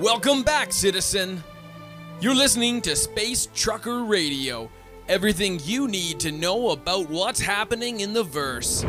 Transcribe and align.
Welcome 0.00 0.44
back, 0.44 0.72
citizen. 0.72 1.44
You're 2.22 2.34
listening 2.34 2.80
to 2.82 2.96
Space 2.96 3.48
Trucker 3.54 4.02
Radio. 4.04 4.70
Everything 5.08 5.60
you 5.64 5.88
need 5.88 6.18
to 6.20 6.32
know 6.32 6.70
about 6.70 7.10
what's 7.10 7.38
happening 7.38 8.00
in 8.00 8.14
the 8.14 8.22
verse. 8.22 8.82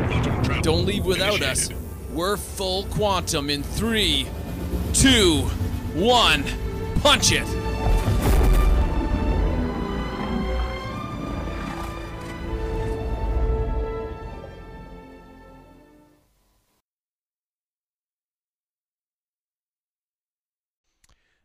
Don't 0.62 0.86
leave 0.86 1.04
without 1.04 1.42
us. 1.42 1.68
We're 2.14 2.38
full 2.38 2.84
quantum 2.84 3.50
in 3.50 3.62
three, 3.62 4.26
two, 4.94 5.40
one. 5.92 6.44
Punch 7.02 7.32
it! 7.32 7.61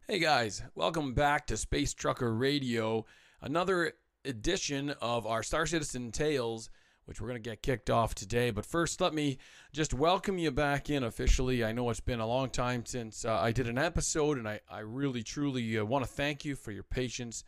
Hey 0.09 0.19
guys, 0.19 0.63
welcome 0.73 1.13
back 1.13 1.47
to 1.47 1.57
Space 1.57 1.93
Trucker 1.93 2.33
Radio. 2.33 3.05
Another 3.41 3.91
edition 4.23 4.91
of 5.01 5.27
our 5.27 5.43
Star 5.43 5.65
Citizen 5.65 6.13
Tales, 6.13 6.69
which 7.03 7.19
we're 7.19 7.27
going 7.27 7.43
to 7.43 7.49
get 7.49 7.61
kicked 7.61 7.89
off 7.89 8.15
today. 8.15 8.51
But 8.51 8.65
first, 8.65 9.01
let 9.01 9.13
me 9.13 9.37
just 9.73 9.93
welcome 9.93 10.37
you 10.37 10.49
back 10.49 10.89
in 10.89 11.03
officially. 11.03 11.61
I 11.61 11.73
know 11.73 11.89
it's 11.89 11.99
been 11.99 12.21
a 12.21 12.25
long 12.25 12.49
time 12.49 12.85
since 12.85 13.25
uh, 13.25 13.37
I 13.37 13.51
did 13.51 13.67
an 13.67 13.77
episode, 13.77 14.37
and 14.37 14.47
I, 14.47 14.61
I 14.71 14.79
really, 14.79 15.23
truly 15.23 15.77
uh, 15.77 15.83
want 15.83 16.05
to 16.05 16.09
thank 16.09 16.45
you 16.45 16.55
for 16.55 16.71
your 16.71 16.83
patience. 16.83 17.43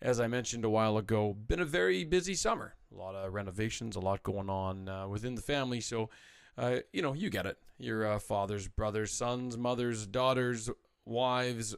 As 0.00 0.20
I 0.20 0.28
mentioned 0.28 0.64
a 0.64 0.70
while 0.70 0.98
ago, 0.98 1.32
been 1.32 1.58
a 1.58 1.64
very 1.64 2.04
busy 2.04 2.36
summer. 2.36 2.76
A 2.94 2.96
lot 2.96 3.16
of 3.16 3.34
renovations, 3.34 3.96
a 3.96 4.00
lot 4.00 4.22
going 4.22 4.48
on 4.48 4.88
uh, 4.88 5.08
within 5.08 5.34
the 5.34 5.42
family. 5.42 5.80
So, 5.80 6.10
uh, 6.56 6.76
you 6.92 7.02
know, 7.02 7.12
you 7.12 7.28
get 7.28 7.46
it. 7.46 7.58
Your 7.76 8.06
uh, 8.06 8.18
fathers, 8.20 8.68
brothers, 8.68 9.10
sons, 9.10 9.58
mothers, 9.58 10.06
daughters, 10.06 10.70
wives, 11.04 11.74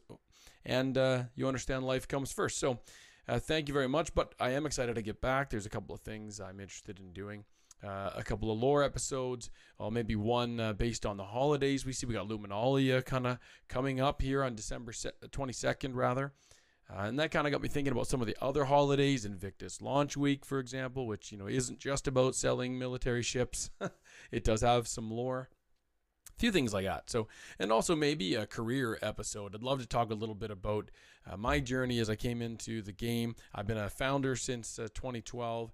and 0.67 0.99
uh, 0.99 1.23
you 1.35 1.47
understand 1.49 1.85
life 1.85 2.07
comes 2.07 2.33
first. 2.33 2.59
So, 2.59 2.81
uh, 3.29 3.39
thank 3.39 3.69
you 3.69 3.75
very 3.75 3.89
much. 3.89 4.15
But 4.15 4.35
I 4.39 4.51
am 4.51 4.67
excited 4.67 4.97
to 4.97 5.03
get 5.03 5.21
back. 5.21 5.49
There's 5.49 5.67
a 5.67 5.71
couple 5.71 5.95
of 5.95 6.01
things 6.03 6.41
I'm 6.41 6.61
interested 6.61 6.99
in 6.99 7.13
doing. 7.13 7.45
Uh, 7.85 8.11
a 8.17 8.23
couple 8.25 8.51
of 8.51 8.59
lore 8.59 8.83
episodes, 8.83 9.51
or 9.79 9.93
maybe 9.93 10.17
one 10.17 10.59
uh, 10.59 10.73
based 10.73 11.05
on 11.07 11.17
the 11.17 11.25
holidays. 11.25 11.85
We 11.85 11.93
see 11.93 12.07
we 12.07 12.15
got 12.15 12.27
Luminalia 12.27 13.05
kind 13.05 13.27
of 13.27 13.39
coming 13.69 14.01
up 14.01 14.23
here 14.23 14.43
on 14.43 14.55
December 14.55 14.93
22nd, 14.93 15.91
rather. 15.95 16.33
Uh, 16.89 17.03
and 17.03 17.19
that 17.19 17.31
kind 17.31 17.47
of 17.47 17.53
got 17.53 17.61
me 17.61 17.69
thinking 17.69 17.93
about 17.93 18.07
some 18.07 18.21
of 18.21 18.27
the 18.27 18.37
other 18.41 18.65
holidays, 18.65 19.25
Invictus 19.25 19.83
Launch 19.83 20.17
Week, 20.17 20.45
for 20.45 20.59
example, 20.59 21.07
which 21.07 21.31
you 21.33 21.39
know 21.39 21.49
isn't 21.49 21.79
just 21.79 22.09
about 22.09 22.35
selling 22.35 22.79
military 22.79 23.23
ships. 23.23 23.71
it 24.31 24.43
does 24.43 24.63
have 24.63 24.89
some 24.89 25.11
lore 25.11 25.51
few 26.37 26.53
things 26.53 26.73
like 26.73 26.85
that. 26.85 27.11
So, 27.11 27.29
and 27.59 27.73
also 27.73 27.97
maybe 27.97 28.35
a 28.35 28.47
career 28.47 28.99
episode. 29.03 29.55
I'd 29.55 29.63
love 29.63 29.81
to 29.81 29.87
talk 29.87 30.11
a 30.11 30.15
little 30.15 30.35
bit 30.35 30.51
about 30.51 30.91
uh, 31.31 31.37
my 31.37 31.61
journey 31.61 31.99
as 31.99 32.11
I 32.11 32.17
came 32.17 32.43
into 32.43 32.83
the 32.83 32.93
game. 32.93 33.35
I've 33.55 33.67
been 33.67 33.79
a 33.79 33.91
founder 33.91 34.37
since 34.37 34.79
uh, 34.79 34.89
2012, 34.95 35.73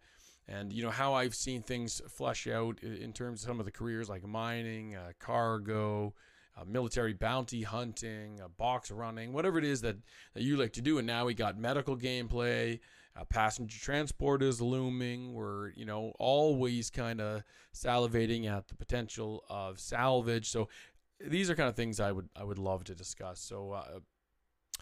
and 0.48 0.72
you 0.72 0.82
know 0.82 0.90
how 0.90 1.14
I've 1.14 1.34
seen 1.34 1.62
things 1.62 2.00
flesh 2.08 2.46
out 2.46 2.82
in 2.82 3.12
terms 3.12 3.42
of 3.42 3.48
some 3.48 3.60
of 3.60 3.66
the 3.66 3.72
careers 3.72 4.08
like 4.08 4.26
mining, 4.26 4.96
uh, 4.96 5.12
cargo. 5.18 6.14
Uh, 6.54 6.64
military 6.66 7.14
bounty 7.14 7.62
hunting, 7.62 8.38
uh, 8.38 8.46
box 8.58 8.90
running, 8.90 9.32
whatever 9.32 9.56
it 9.56 9.64
is 9.64 9.80
that, 9.80 9.96
that 10.34 10.42
you 10.42 10.58
like 10.58 10.74
to 10.74 10.82
do. 10.82 10.98
And 10.98 11.06
now 11.06 11.24
we 11.24 11.32
got 11.32 11.56
medical 11.56 11.96
gameplay, 11.96 12.78
uh, 13.16 13.24
passenger 13.24 13.78
transport 13.78 14.42
is 14.42 14.60
looming. 14.60 15.34
We're, 15.34 15.70
you 15.70 15.84
know, 15.84 16.12
always 16.18 16.90
kind 16.90 17.20
of 17.20 17.42
salivating 17.74 18.46
at 18.46 18.68
the 18.68 18.74
potential 18.74 19.44
of 19.48 19.78
salvage. 19.78 20.48
So 20.48 20.68
these 21.20 21.50
are 21.50 21.54
kind 21.54 21.68
of 21.68 21.76
things 21.76 22.00
I 22.00 22.12
would 22.12 22.28
I 22.34 22.44
would 22.44 22.58
love 22.58 22.84
to 22.84 22.94
discuss. 22.94 23.40
So, 23.40 23.72
uh, 23.72 24.00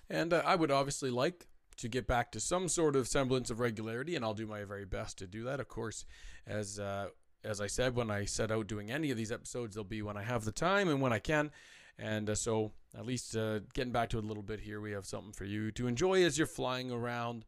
and 0.08 0.33
uh, 0.33 0.42
I 0.45 0.56
would 0.56 0.70
obviously 0.70 1.11
like 1.11 1.47
to 1.77 1.89
get 1.89 2.06
back 2.06 2.31
to 2.33 2.41
some 2.41 2.69
sort 2.69 2.95
of 2.95 3.08
semblance 3.08 3.51
of 3.51 3.58
regularity, 3.58 4.14
and 4.14 4.24
I'll 4.24 4.35
do 4.35 4.47
my 4.47 4.64
very 4.64 4.85
best 4.85 5.18
to 5.18 5.27
do 5.27 5.45
that. 5.45 5.61
Of 5.61 5.68
course, 5.68 6.05
as 6.47 6.79
uh, 6.79 7.08
as 7.42 7.61
I 7.61 7.67
said, 7.67 7.95
when 7.95 8.11
I 8.11 8.24
set 8.24 8.51
out 8.51 8.67
doing 8.67 8.91
any 8.91 9.11
of 9.11 9.17
these 9.17 9.33
episodes, 9.33 9.74
they'll 9.74 9.85
be 9.85 10.02
when 10.02 10.17
I 10.17 10.23
have 10.23 10.45
the 10.45 10.52
time 10.52 10.89
and 10.89 11.01
when 11.01 11.12
I 11.12 11.18
can. 11.18 11.51
And 11.98 12.30
uh, 12.30 12.35
so, 12.35 12.73
at 12.97 13.05
least 13.05 13.36
uh, 13.36 13.61
getting 13.74 13.92
back 13.92 14.08
to 14.11 14.18
it 14.18 14.24
a 14.24 14.27
little 14.27 14.42
bit 14.42 14.61
here, 14.61 14.80
we 14.80 14.92
have 14.92 15.05
something 15.05 15.33
for 15.33 15.45
you 15.45 15.70
to 15.73 15.86
enjoy 15.86 16.24
as 16.24 16.39
you're 16.39 16.47
flying 16.47 16.91
around 16.91 17.45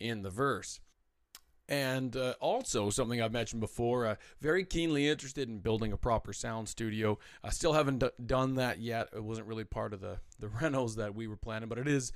in 0.00 0.22
the 0.22 0.30
verse. 0.30 0.80
And 1.68 2.16
uh, 2.16 2.34
also, 2.40 2.90
something 2.90 3.20
I've 3.20 3.32
mentioned 3.32 3.60
before, 3.60 4.06
uh, 4.06 4.14
very 4.40 4.64
keenly 4.64 5.08
interested 5.08 5.48
in 5.48 5.58
building 5.58 5.92
a 5.92 5.96
proper 5.96 6.32
sound 6.32 6.68
studio. 6.68 7.18
I 7.42 7.50
still 7.50 7.72
haven't 7.72 7.98
d- 7.98 8.10
done 8.24 8.54
that 8.54 8.78
yet. 8.78 9.08
It 9.14 9.24
wasn't 9.24 9.48
really 9.48 9.64
part 9.64 9.92
of 9.92 10.00
the, 10.00 10.18
the 10.38 10.48
rentals 10.60 10.94
that 10.96 11.14
we 11.14 11.26
were 11.26 11.36
planning, 11.36 11.68
but 11.68 11.78
it 11.78 11.88
is 11.88 12.12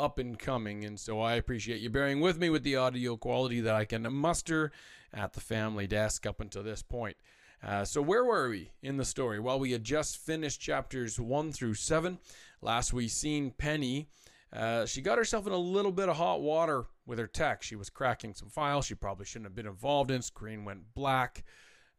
up 0.00 0.18
and 0.18 0.38
coming. 0.38 0.84
And 0.84 0.98
so 0.98 1.20
I 1.20 1.34
appreciate 1.34 1.82
you 1.82 1.90
bearing 1.90 2.20
with 2.20 2.38
me 2.38 2.48
with 2.48 2.62
the 2.62 2.76
audio 2.76 3.16
quality 3.16 3.60
that 3.60 3.74
I 3.74 3.84
can 3.84 4.10
muster 4.10 4.72
at 5.12 5.34
the 5.34 5.40
family 5.40 5.86
desk 5.86 6.24
up 6.24 6.40
until 6.40 6.62
this 6.62 6.82
point. 6.82 7.16
Uh, 7.62 7.84
so, 7.84 8.02
where 8.02 8.24
were 8.24 8.50
we 8.50 8.72
in 8.82 8.96
the 8.96 9.04
story? 9.04 9.38
Well, 9.38 9.58
we 9.58 9.72
had 9.72 9.84
just 9.84 10.18
finished 10.18 10.60
chapters 10.60 11.18
1 11.18 11.52
through 11.52 11.74
7. 11.74 12.18
Last 12.60 12.92
we 12.92 13.08
seen 13.08 13.52
Penny 13.52 14.08
uh, 14.54 14.86
she 14.86 15.02
got 15.02 15.18
herself 15.18 15.46
in 15.46 15.52
a 15.52 15.58
little 15.58 15.90
bit 15.90 16.08
of 16.08 16.16
hot 16.16 16.40
water 16.40 16.84
with 17.06 17.18
her 17.18 17.26
tech. 17.26 17.62
She 17.62 17.76
was 17.76 17.90
cracking 17.90 18.34
some 18.34 18.48
files 18.48 18.86
she 18.86 18.94
probably 18.94 19.26
shouldn't 19.26 19.46
have 19.46 19.54
been 19.54 19.66
involved 19.66 20.10
in. 20.10 20.22
Screen 20.22 20.64
went 20.64 20.94
black. 20.94 21.44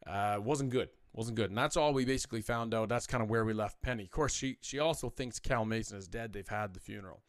Uh, 0.06 0.38
wasn't 0.42 0.72
good. 0.72 0.90
Wasn't 1.14 1.36
good. 1.36 1.50
And 1.50 1.58
that's 1.58 1.78
all 1.78 1.94
we 1.94 2.06
basically 2.06 2.42
found 2.42 2.74
out. 2.74 2.90
That's 2.90 3.08
kind 3.08 3.24
of 3.24 3.30
where 3.30 3.46
we 3.46 3.54
left 3.54 3.82
Penny. 3.82 4.04
Of 4.04 4.12
course, 4.12 4.34
she, 4.34 4.58
she 4.62 4.80
also 4.80 5.10
thinks 5.10 5.40
Cal 5.40 5.66
Mason 5.66 5.98
is 5.98 6.08
dead. 6.08 6.34
They've 6.34 6.48
had 6.48 6.74
the 6.74 6.80
funeral. 6.80 7.22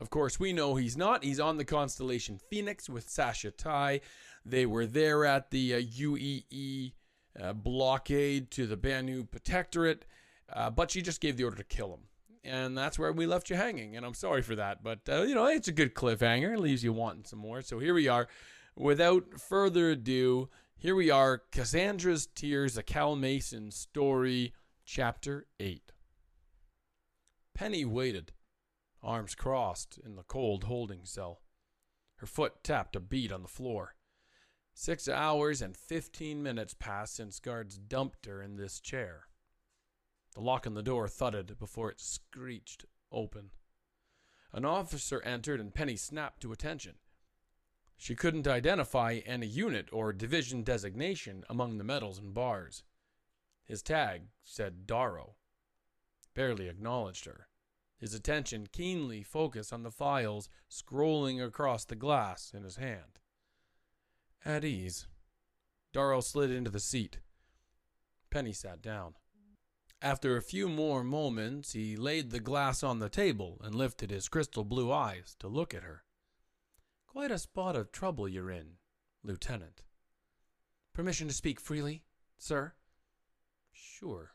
Of 0.00 0.10
course, 0.10 0.38
we 0.38 0.52
know 0.52 0.74
he's 0.74 0.96
not. 0.96 1.24
He's 1.24 1.40
on 1.40 1.56
the 1.56 1.64
constellation 1.64 2.38
Phoenix 2.50 2.88
with 2.88 3.08
Sasha 3.08 3.50
Tai. 3.50 4.00
They 4.44 4.66
were 4.66 4.86
there 4.86 5.24
at 5.24 5.50
the 5.50 5.74
uh, 5.74 5.80
UEE 5.80 6.92
uh, 7.40 7.52
blockade 7.52 8.50
to 8.52 8.66
the 8.66 8.76
Banu 8.76 9.24
Protectorate, 9.24 10.04
uh, 10.52 10.70
but 10.70 10.90
she 10.90 11.00
just 11.00 11.20
gave 11.20 11.36
the 11.36 11.44
order 11.44 11.56
to 11.56 11.64
kill 11.64 11.94
him 11.94 12.00
and 12.44 12.76
that's 12.76 12.98
where 12.98 13.12
we 13.12 13.26
left 13.26 13.50
you 13.50 13.56
hanging. 13.56 13.96
And 13.96 14.04
I'm 14.04 14.14
sorry 14.14 14.42
for 14.42 14.54
that, 14.56 14.82
but 14.82 15.00
uh, 15.08 15.22
you 15.22 15.34
know 15.34 15.46
it's 15.46 15.68
a 15.68 15.72
good 15.72 15.94
cliffhanger. 15.94 16.54
It 16.54 16.60
leaves 16.60 16.84
you 16.84 16.92
wanting 16.92 17.24
some 17.24 17.38
more. 17.38 17.62
So 17.62 17.78
here 17.78 17.94
we 17.94 18.08
are. 18.08 18.28
Without 18.76 19.40
further 19.40 19.90
ado, 19.90 20.48
here 20.76 20.94
we 20.94 21.10
are. 21.10 21.42
Cassandra's 21.52 22.26
Tears, 22.26 22.76
a 22.76 22.82
Cal 22.82 23.16
Mason 23.16 23.70
story, 23.70 24.52
chapter 24.84 25.46
eight. 25.60 25.92
Penny 27.54 27.84
waited, 27.84 28.32
arms 29.02 29.34
crossed 29.34 29.98
in 30.04 30.16
the 30.16 30.24
cold 30.24 30.64
holding 30.64 31.04
cell. 31.04 31.40
Her 32.16 32.26
foot 32.26 32.64
tapped 32.64 32.96
a 32.96 33.00
beat 33.00 33.32
on 33.32 33.42
the 33.42 33.48
floor. 33.48 33.94
Six 34.74 35.08
hours 35.08 35.62
and 35.62 35.76
fifteen 35.76 36.42
minutes 36.42 36.74
passed 36.74 37.14
since 37.14 37.38
guards 37.38 37.78
dumped 37.78 38.26
her 38.26 38.42
in 38.42 38.56
this 38.56 38.80
chair. 38.80 39.26
The 40.34 40.40
lock 40.40 40.66
on 40.66 40.74
the 40.74 40.82
door 40.82 41.08
thudded 41.08 41.58
before 41.58 41.90
it 41.90 42.00
screeched 42.00 42.84
open. 43.10 43.50
An 44.52 44.64
officer 44.64 45.22
entered 45.22 45.60
and 45.60 45.74
Penny 45.74 45.96
snapped 45.96 46.40
to 46.42 46.52
attention. 46.52 46.94
She 47.96 48.16
couldn't 48.16 48.48
identify 48.48 49.20
any 49.24 49.46
unit 49.46 49.88
or 49.92 50.12
division 50.12 50.62
designation 50.62 51.44
among 51.48 51.78
the 51.78 51.84
medals 51.84 52.18
and 52.18 52.34
bars. 52.34 52.82
His 53.64 53.82
tag 53.82 54.28
said 54.42 54.86
Darrow. 54.86 55.36
Barely 56.34 56.68
acknowledged 56.68 57.24
her. 57.24 57.48
His 57.96 58.12
attention 58.12 58.66
keenly 58.70 59.22
focused 59.22 59.72
on 59.72 59.84
the 59.84 59.90
files 59.90 60.50
scrolling 60.68 61.44
across 61.44 61.84
the 61.84 61.94
glass 61.94 62.52
in 62.52 62.64
his 62.64 62.76
hand. 62.76 63.20
At 64.44 64.64
ease, 64.64 65.06
Darrow 65.92 66.20
slid 66.20 66.50
into 66.50 66.70
the 66.70 66.80
seat. 66.80 67.20
Penny 68.30 68.52
sat 68.52 68.82
down. 68.82 69.14
After 70.04 70.36
a 70.36 70.42
few 70.42 70.68
more 70.68 71.02
moments, 71.02 71.72
he 71.72 71.96
laid 71.96 72.30
the 72.30 72.38
glass 72.38 72.82
on 72.82 72.98
the 72.98 73.08
table 73.08 73.58
and 73.64 73.74
lifted 73.74 74.10
his 74.10 74.28
crystal 74.28 74.62
blue 74.62 74.92
eyes 74.92 75.34
to 75.38 75.48
look 75.48 75.72
at 75.72 75.82
her. 75.82 76.04
Quite 77.06 77.30
a 77.30 77.38
spot 77.38 77.74
of 77.74 77.90
trouble 77.90 78.28
you're 78.28 78.50
in, 78.50 78.72
Lieutenant. 79.22 79.80
Permission 80.92 81.28
to 81.28 81.32
speak 81.32 81.58
freely, 81.58 82.04
sir? 82.36 82.74
Sure. 83.72 84.34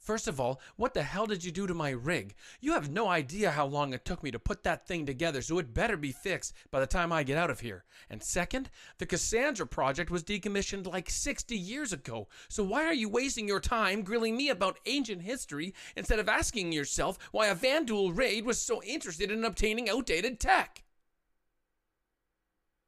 First 0.00 0.26
of 0.28 0.40
all, 0.40 0.60
what 0.76 0.94
the 0.94 1.02
hell 1.02 1.26
did 1.26 1.44
you 1.44 1.52
do 1.52 1.66
to 1.66 1.74
my 1.74 1.90
rig? 1.90 2.34
You 2.58 2.72
have 2.72 2.90
no 2.90 3.08
idea 3.08 3.50
how 3.50 3.66
long 3.66 3.92
it 3.92 4.04
took 4.06 4.22
me 4.22 4.30
to 4.30 4.38
put 4.38 4.62
that 4.64 4.86
thing 4.86 5.04
together, 5.04 5.42
so 5.42 5.58
it 5.58 5.74
better 5.74 5.98
be 5.98 6.10
fixed 6.10 6.54
by 6.70 6.80
the 6.80 6.86
time 6.86 7.12
I 7.12 7.22
get 7.22 7.36
out 7.36 7.50
of 7.50 7.60
here. 7.60 7.84
And 8.08 8.22
second, 8.22 8.70
the 8.96 9.04
Cassandra 9.04 9.66
project 9.66 10.10
was 10.10 10.24
decommissioned 10.24 10.86
like 10.86 11.10
60 11.10 11.54
years 11.54 11.92
ago, 11.92 12.28
so 12.48 12.64
why 12.64 12.86
are 12.86 12.94
you 12.94 13.10
wasting 13.10 13.46
your 13.46 13.60
time 13.60 14.02
grilling 14.02 14.38
me 14.38 14.48
about 14.48 14.78
ancient 14.86 15.20
history 15.20 15.74
instead 15.94 16.18
of 16.18 16.30
asking 16.30 16.72
yourself 16.72 17.18
why 17.30 17.48
a 17.48 17.54
Vanduul 17.54 18.16
raid 18.16 18.46
was 18.46 18.58
so 18.58 18.82
interested 18.82 19.30
in 19.30 19.44
obtaining 19.44 19.90
outdated 19.90 20.40
tech? 20.40 20.82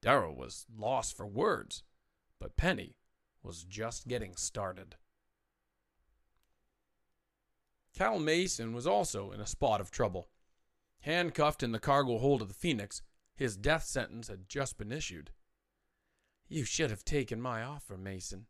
Darrow 0.01 0.33
was 0.33 0.65
lost 0.75 1.15
for 1.15 1.27
words, 1.27 1.83
but 2.41 2.57
Penny 2.57 2.97
was 3.43 3.65
just 3.65 4.09
getting 4.09 4.35
started. 4.35 4.97
Cal 7.97 8.19
Mason 8.19 8.73
was 8.73 8.87
also 8.87 9.33
in 9.33 9.41
a 9.41 9.47
spot 9.47 9.81
of 9.81 9.91
trouble. 9.91 10.29
Handcuffed 11.01 11.63
in 11.63 11.73
the 11.73 11.79
cargo 11.79 12.19
hold 12.19 12.43
of 12.43 12.49
the 12.49 12.55
Phoenix, 12.55 13.03
his 13.35 13.57
death 13.57 13.85
sentence 13.85 14.29
had 14.29 14.49
just 14.49 14.79
been 14.79 14.93
issued. 14.93 15.31
You 16.49 16.65
should 16.65 16.91
have 16.91 17.05
taken 17.05 17.41
my 17.41 17.63
offer, 17.63 17.97
Mason, 17.97 18.47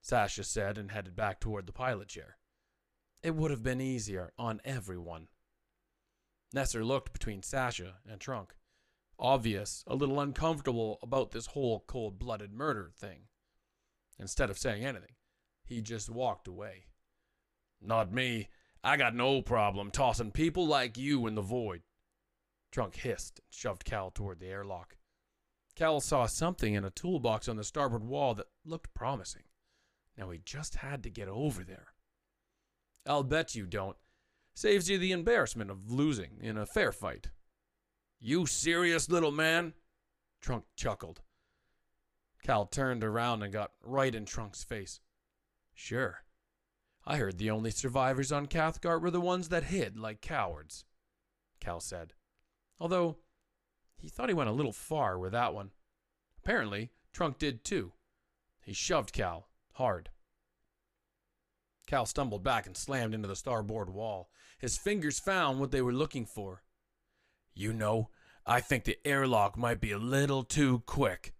Sasha 0.00 0.44
said 0.44 0.78
and 0.78 0.90
headed 0.90 1.16
back 1.16 1.40
toward 1.40 1.66
the 1.66 1.72
pilot 1.72 2.08
chair. 2.08 2.38
It 3.22 3.34
would 3.34 3.50
have 3.50 3.62
been 3.62 3.80
easier 3.80 4.32
on 4.38 4.60
everyone. 4.64 5.28
Nesser 6.54 6.84
looked 6.84 7.12
between 7.12 7.42
Sasha 7.42 7.96
and 8.08 8.20
Trunk, 8.20 8.54
obvious, 9.18 9.82
a 9.86 9.94
little 9.94 10.20
uncomfortable 10.20 10.98
about 11.02 11.32
this 11.32 11.46
whole 11.46 11.84
cold 11.86 12.18
blooded 12.18 12.52
murder 12.52 12.90
thing. 12.96 13.28
Instead 14.18 14.48
of 14.48 14.58
saying 14.58 14.84
anything, 14.84 15.14
he 15.64 15.82
just 15.82 16.08
walked 16.08 16.46
away. 16.46 16.86
Not 17.80 18.12
me. 18.12 18.48
I 18.86 18.96
got 18.96 19.16
no 19.16 19.42
problem 19.42 19.90
tossing 19.90 20.30
people 20.30 20.64
like 20.64 20.96
you 20.96 21.26
in 21.26 21.34
the 21.34 21.42
void. 21.42 21.82
Trunk 22.70 22.94
hissed 22.94 23.40
and 23.40 23.46
shoved 23.50 23.84
Cal 23.84 24.12
toward 24.12 24.38
the 24.38 24.46
airlock. 24.46 24.96
Cal 25.74 25.98
saw 25.98 26.26
something 26.26 26.72
in 26.72 26.84
a 26.84 26.90
toolbox 26.90 27.48
on 27.48 27.56
the 27.56 27.64
starboard 27.64 28.04
wall 28.04 28.36
that 28.36 28.46
looked 28.64 28.94
promising. 28.94 29.42
Now 30.16 30.30
he 30.30 30.38
just 30.38 30.76
had 30.76 31.02
to 31.02 31.10
get 31.10 31.26
over 31.26 31.64
there. 31.64 31.94
I'll 33.04 33.24
bet 33.24 33.56
you 33.56 33.66
don't. 33.66 33.96
Saves 34.54 34.88
you 34.88 34.98
the 34.98 35.10
embarrassment 35.10 35.72
of 35.72 35.90
losing 35.90 36.38
in 36.40 36.56
a 36.56 36.64
fair 36.64 36.92
fight. 36.92 37.30
You 38.20 38.46
serious, 38.46 39.10
little 39.10 39.32
man? 39.32 39.74
Trunk 40.40 40.62
chuckled. 40.76 41.22
Cal 42.44 42.66
turned 42.66 43.02
around 43.02 43.42
and 43.42 43.52
got 43.52 43.72
right 43.82 44.14
in 44.14 44.26
Trunk's 44.26 44.62
face. 44.62 45.00
Sure. 45.74 46.22
I 47.06 47.18
heard 47.18 47.38
the 47.38 47.50
only 47.50 47.70
survivors 47.70 48.32
on 48.32 48.46
Cathcart 48.46 49.00
were 49.00 49.12
the 49.12 49.20
ones 49.20 49.48
that 49.50 49.64
hid 49.64 49.96
like 49.96 50.20
cowards, 50.20 50.84
Cal 51.60 51.78
said. 51.78 52.14
Although 52.80 53.18
he 53.96 54.08
thought 54.08 54.28
he 54.28 54.34
went 54.34 54.50
a 54.50 54.52
little 54.52 54.72
far 54.72 55.18
with 55.18 55.32
that 55.32 55.54
one. 55.54 55.70
Apparently, 56.42 56.90
Trunk 57.12 57.38
did 57.38 57.64
too. 57.64 57.92
He 58.60 58.72
shoved 58.72 59.12
Cal 59.12 59.48
hard. 59.74 60.10
Cal 61.86 62.06
stumbled 62.06 62.42
back 62.42 62.66
and 62.66 62.76
slammed 62.76 63.14
into 63.14 63.28
the 63.28 63.36
starboard 63.36 63.90
wall. 63.90 64.28
His 64.58 64.76
fingers 64.76 65.20
found 65.20 65.60
what 65.60 65.70
they 65.70 65.82
were 65.82 65.92
looking 65.92 66.26
for. 66.26 66.64
You 67.54 67.72
know, 67.72 68.10
I 68.44 68.60
think 68.60 68.84
the 68.84 68.98
airlock 69.04 69.56
might 69.56 69.80
be 69.80 69.92
a 69.92 69.98
little 69.98 70.42
too 70.42 70.82
quick, 70.86 71.34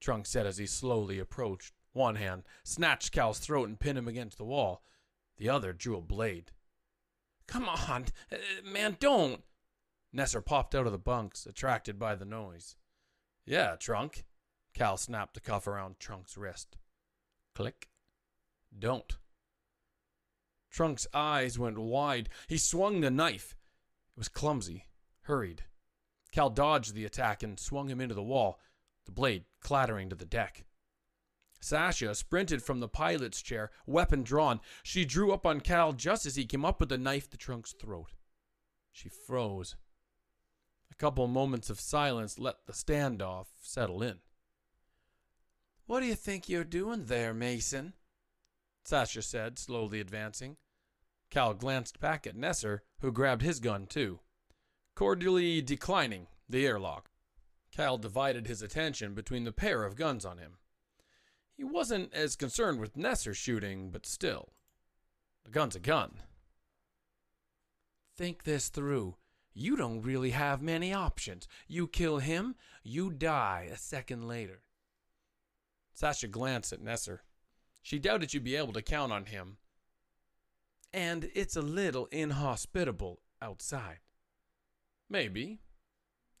Trunk 0.00 0.26
said 0.26 0.46
as 0.46 0.58
he 0.58 0.66
slowly 0.66 1.18
approached. 1.18 1.74
One 1.92 2.14
hand 2.14 2.44
snatched 2.62 3.10
Cal's 3.10 3.40
throat 3.40 3.68
and 3.68 3.80
pinned 3.80 3.98
him 3.98 4.06
against 4.06 4.38
the 4.38 4.44
wall. 4.44 4.84
The 5.40 5.48
other 5.48 5.72
drew 5.72 5.96
a 5.96 6.02
blade. 6.02 6.52
Come 7.48 7.66
on, 7.66 8.04
uh, 8.30 8.36
man, 8.62 8.98
don't. 9.00 9.42
Nesser 10.14 10.44
popped 10.44 10.74
out 10.74 10.84
of 10.84 10.92
the 10.92 10.98
bunks, 10.98 11.46
attracted 11.46 11.98
by 11.98 12.14
the 12.14 12.26
noise. 12.26 12.76
Yeah, 13.46 13.76
Trunk. 13.76 14.26
Cal 14.74 14.98
snapped 14.98 15.32
the 15.32 15.40
cuff 15.40 15.66
around 15.66 15.98
Trunk's 15.98 16.36
wrist. 16.36 16.76
Click. 17.54 17.88
Don't. 18.78 19.16
Trunk's 20.70 21.06
eyes 21.14 21.58
went 21.58 21.78
wide. 21.78 22.28
He 22.46 22.58
swung 22.58 23.00
the 23.00 23.10
knife. 23.10 23.56
It 24.14 24.18
was 24.18 24.28
clumsy, 24.28 24.88
hurried. 25.22 25.64
Cal 26.32 26.50
dodged 26.50 26.94
the 26.94 27.06
attack 27.06 27.42
and 27.42 27.58
swung 27.58 27.88
him 27.88 28.00
into 28.00 28.14
the 28.14 28.22
wall, 28.22 28.60
the 29.06 29.12
blade 29.12 29.44
clattering 29.60 30.10
to 30.10 30.16
the 30.16 30.26
deck. 30.26 30.66
Sasha 31.60 32.14
sprinted 32.14 32.62
from 32.62 32.80
the 32.80 32.88
pilot's 32.88 33.42
chair, 33.42 33.70
weapon 33.86 34.22
drawn. 34.22 34.60
She 34.82 35.04
drew 35.04 35.32
up 35.32 35.44
on 35.44 35.60
Cal 35.60 35.92
just 35.92 36.24
as 36.24 36.36
he 36.36 36.46
came 36.46 36.64
up 36.64 36.80
with 36.80 36.88
the 36.88 36.98
knife 36.98 37.28
to 37.30 37.36
Trunk's 37.36 37.72
throat. 37.72 38.12
She 38.92 39.08
froze. 39.08 39.76
A 40.90 40.94
couple 40.94 41.26
moments 41.26 41.70
of 41.70 41.78
silence 41.78 42.38
let 42.38 42.66
the 42.66 42.72
standoff 42.72 43.46
settle 43.60 44.02
in. 44.02 44.20
What 45.86 46.00
do 46.00 46.06
you 46.06 46.14
think 46.14 46.48
you're 46.48 46.64
doing 46.64 47.06
there, 47.06 47.34
Mason? 47.34 47.92
Sasha 48.84 49.22
said, 49.22 49.58
slowly 49.58 50.00
advancing. 50.00 50.56
Cal 51.30 51.54
glanced 51.54 52.00
back 52.00 52.26
at 52.26 52.36
Nesser, 52.36 52.80
who 53.00 53.12
grabbed 53.12 53.42
his 53.42 53.60
gun 53.60 53.86
too, 53.86 54.20
cordially 54.94 55.62
declining 55.62 56.26
the 56.48 56.66
airlock. 56.66 57.10
Cal 57.70 57.98
divided 57.98 58.46
his 58.46 58.62
attention 58.62 59.14
between 59.14 59.44
the 59.44 59.52
pair 59.52 59.84
of 59.84 59.94
guns 59.94 60.24
on 60.24 60.38
him. 60.38 60.58
He 61.60 61.64
wasn't 61.64 62.14
as 62.14 62.36
concerned 62.36 62.80
with 62.80 62.96
Nesser 62.96 63.34
shooting, 63.34 63.90
but 63.90 64.06
still. 64.06 64.54
The 65.44 65.50
gun's 65.50 65.76
a 65.76 65.78
gun. 65.78 66.12
Think 68.16 68.44
this 68.44 68.70
through. 68.70 69.16
You 69.52 69.76
don't 69.76 70.00
really 70.00 70.30
have 70.30 70.62
many 70.62 70.94
options. 70.94 71.46
You 71.68 71.86
kill 71.86 72.16
him, 72.16 72.54
you 72.82 73.10
die 73.10 73.68
a 73.70 73.76
second 73.76 74.26
later. 74.26 74.62
Sasha 75.92 76.28
glanced 76.28 76.72
at 76.72 76.82
Nesser. 76.82 77.18
She 77.82 77.98
doubted 77.98 78.30
she'd 78.30 78.42
be 78.42 78.56
able 78.56 78.72
to 78.72 78.80
count 78.80 79.12
on 79.12 79.26
him. 79.26 79.58
And 80.94 81.30
it's 81.34 81.56
a 81.56 81.60
little 81.60 82.06
inhospitable 82.06 83.20
outside. 83.42 83.98
Maybe. 85.10 85.58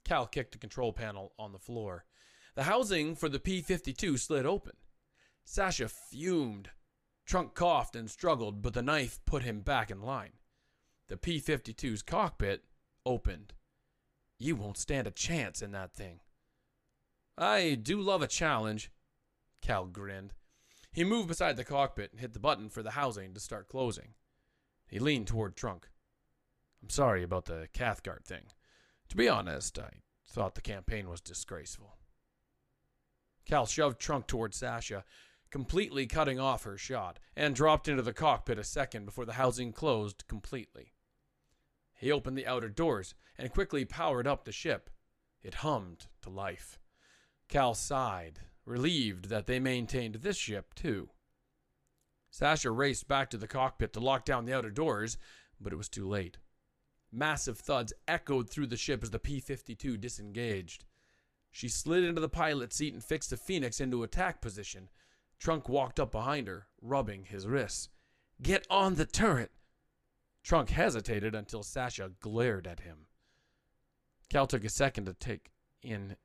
Cal 0.02 0.26
kicked 0.26 0.52
the 0.52 0.58
control 0.58 0.94
panel 0.94 1.34
on 1.38 1.52
the 1.52 1.58
floor. 1.58 2.06
The 2.54 2.62
housing 2.62 3.14
for 3.14 3.28
the 3.28 3.38
P 3.38 3.60
52 3.60 4.16
slid 4.16 4.46
open. 4.46 4.76
Sasha 5.44 5.88
fumed. 5.88 6.70
Trunk 7.26 7.54
coughed 7.54 7.94
and 7.94 8.10
struggled, 8.10 8.62
but 8.62 8.74
the 8.74 8.82
knife 8.82 9.20
put 9.24 9.42
him 9.42 9.60
back 9.60 9.90
in 9.90 10.00
line. 10.00 10.32
The 11.08 11.16
P 11.16 11.40
52's 11.40 12.02
cockpit 12.02 12.64
opened. 13.04 13.54
You 14.38 14.56
won't 14.56 14.78
stand 14.78 15.06
a 15.06 15.12
chance 15.12 15.60
in 15.60 15.72
that 15.72 15.92
thing. 15.92 16.20
I 17.36 17.74
do 17.80 18.00
love 18.00 18.22
a 18.22 18.26
challenge. 18.26 18.90
Cal 19.60 19.86
grinned. 19.86 20.34
He 20.92 21.04
moved 21.04 21.28
beside 21.28 21.56
the 21.56 21.64
cockpit 21.64 22.10
and 22.10 22.20
hit 22.20 22.32
the 22.32 22.40
button 22.40 22.68
for 22.68 22.82
the 22.82 22.92
housing 22.92 23.34
to 23.34 23.40
start 23.40 23.68
closing. 23.68 24.14
He 24.88 24.98
leaned 24.98 25.28
toward 25.28 25.56
Trunk. 25.56 25.88
I'm 26.82 26.90
sorry 26.90 27.22
about 27.22 27.44
the 27.44 27.68
Cathcart 27.72 28.24
thing. 28.24 28.46
To 29.08 29.16
be 29.16 29.28
honest, 29.28 29.78
I 29.78 30.00
thought 30.28 30.54
the 30.54 30.60
campaign 30.60 31.08
was 31.08 31.20
disgraceful. 31.20 31.96
Cal 33.44 33.66
shoved 33.66 34.00
Trunk 34.00 34.26
toward 34.26 34.54
Sasha, 34.54 35.04
completely 35.50 36.06
cutting 36.06 36.38
off 36.38 36.64
her 36.64 36.78
shot, 36.78 37.18
and 37.36 37.54
dropped 37.54 37.88
into 37.88 38.02
the 38.02 38.12
cockpit 38.12 38.58
a 38.58 38.64
second 38.64 39.04
before 39.04 39.24
the 39.24 39.34
housing 39.34 39.72
closed 39.72 40.26
completely. 40.28 40.92
He 41.94 42.10
opened 42.10 42.38
the 42.38 42.46
outer 42.46 42.68
doors 42.68 43.14
and 43.36 43.52
quickly 43.52 43.84
powered 43.84 44.26
up 44.26 44.44
the 44.44 44.52
ship. 44.52 44.90
It 45.42 45.56
hummed 45.56 46.06
to 46.22 46.30
life. 46.30 46.78
Cal 47.48 47.74
sighed 47.74 48.40
relieved 48.64 49.28
that 49.28 49.46
they 49.46 49.58
maintained 49.58 50.16
this 50.16 50.36
ship 50.36 50.74
too. 50.74 51.10
Sasha 52.30 52.70
raced 52.70 53.08
back 53.08 53.28
to 53.30 53.36
the 53.36 53.48
cockpit 53.48 53.92
to 53.92 54.00
lock 54.00 54.24
down 54.24 54.44
the 54.44 54.54
outer 54.54 54.70
doors, 54.70 55.18
but 55.60 55.72
it 55.72 55.76
was 55.76 55.88
too 55.88 56.06
late. 56.06 56.38
Massive 57.12 57.58
thuds 57.58 57.92
echoed 58.06 58.48
through 58.48 58.68
the 58.68 58.76
ship 58.76 59.02
as 59.02 59.10
the 59.10 59.18
P 59.18 59.40
52 59.40 59.96
disengaged. 59.96 60.84
She 61.50 61.68
slid 61.68 62.04
into 62.04 62.20
the 62.20 62.28
pilot 62.28 62.72
seat 62.72 62.94
and 62.94 63.02
fixed 63.02 63.30
the 63.30 63.36
Phoenix 63.36 63.80
into 63.80 64.04
attack 64.04 64.40
position. 64.40 64.88
Trunk 65.40 65.70
walked 65.70 65.98
up 65.98 66.12
behind 66.12 66.48
her, 66.48 66.68
rubbing 66.82 67.24
his 67.24 67.46
wrists. 67.46 67.88
Get 68.42 68.66
on 68.68 68.96
the 68.96 69.06
turret! 69.06 69.52
Trunk 70.42 70.68
hesitated 70.68 71.34
until 71.34 71.62
Sasha 71.62 72.12
glared 72.20 72.66
at 72.66 72.80
him. 72.80 73.06
Cal 74.28 74.46
took 74.46 74.64
a 74.64 74.68
second 74.68 75.06
to 75.06 75.14
take 75.14 75.50
in. 75.82 76.16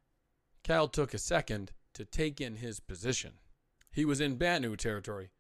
Cal 0.63 0.89
took 0.89 1.13
a 1.13 1.17
second 1.17 1.71
to 1.93 2.03
take 2.03 2.41
in 2.41 2.57
his 2.57 2.81
position. 2.81 3.35
He 3.89 4.03
was 4.03 4.19
in 4.19 4.35
Banu 4.35 4.75
territory, 4.75 5.31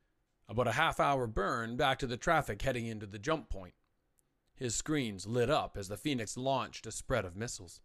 about 0.47 0.67
a 0.67 0.73
half 0.73 0.99
hour 1.01 1.27
burn 1.27 1.75
back 1.75 1.99
to 1.99 2.07
the 2.07 2.17
traffic 2.17 2.61
heading 2.61 2.85
into 2.85 3.05
the 3.05 3.19
jump 3.19 3.49
point. 3.49 3.73
His 4.55 4.73
screens 4.73 5.27
lit 5.27 5.49
up 5.49 5.75
as 5.75 5.89
the 5.89 5.97
Phoenix 5.97 6.37
launched 6.37 6.87
a 6.87 6.91
spread 6.91 7.25
of 7.25 7.35
missiles. 7.35 7.81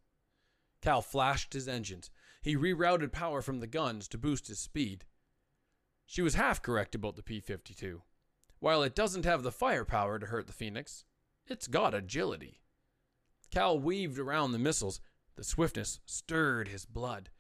Cal 0.81 1.03
flashed 1.03 1.53
his 1.53 1.67
engines. 1.67 2.11
He 2.43 2.57
rerouted 2.57 3.11
power 3.11 3.43
from 3.43 3.59
the 3.59 3.67
guns 3.67 4.07
to 4.09 4.19
boost 4.19 4.47
his 4.47 4.61
speed. 4.61 5.05
She 6.11 6.23
was 6.23 6.35
half 6.35 6.61
correct 6.61 6.97
about 6.97 7.15
the 7.15 7.23
P 7.23 7.39
52. 7.39 8.03
While 8.59 8.83
it 8.83 8.97
doesn't 8.97 9.25
have 9.25 9.45
the 9.45 9.53
firepower 9.53 10.19
to 10.19 10.27
hurt 10.27 10.49
the 10.49 10.53
Phoenix, 10.53 11.05
it's 11.47 11.69
got 11.69 11.95
agility. 11.95 12.59
Cal 13.53 13.79
weaved 13.79 14.19
around 14.19 14.51
the 14.51 14.59
missiles. 14.59 15.01
The 15.37 15.45
swiftness 15.45 16.01
stirred 16.07 16.67
his 16.67 16.85
blood. 16.85 17.31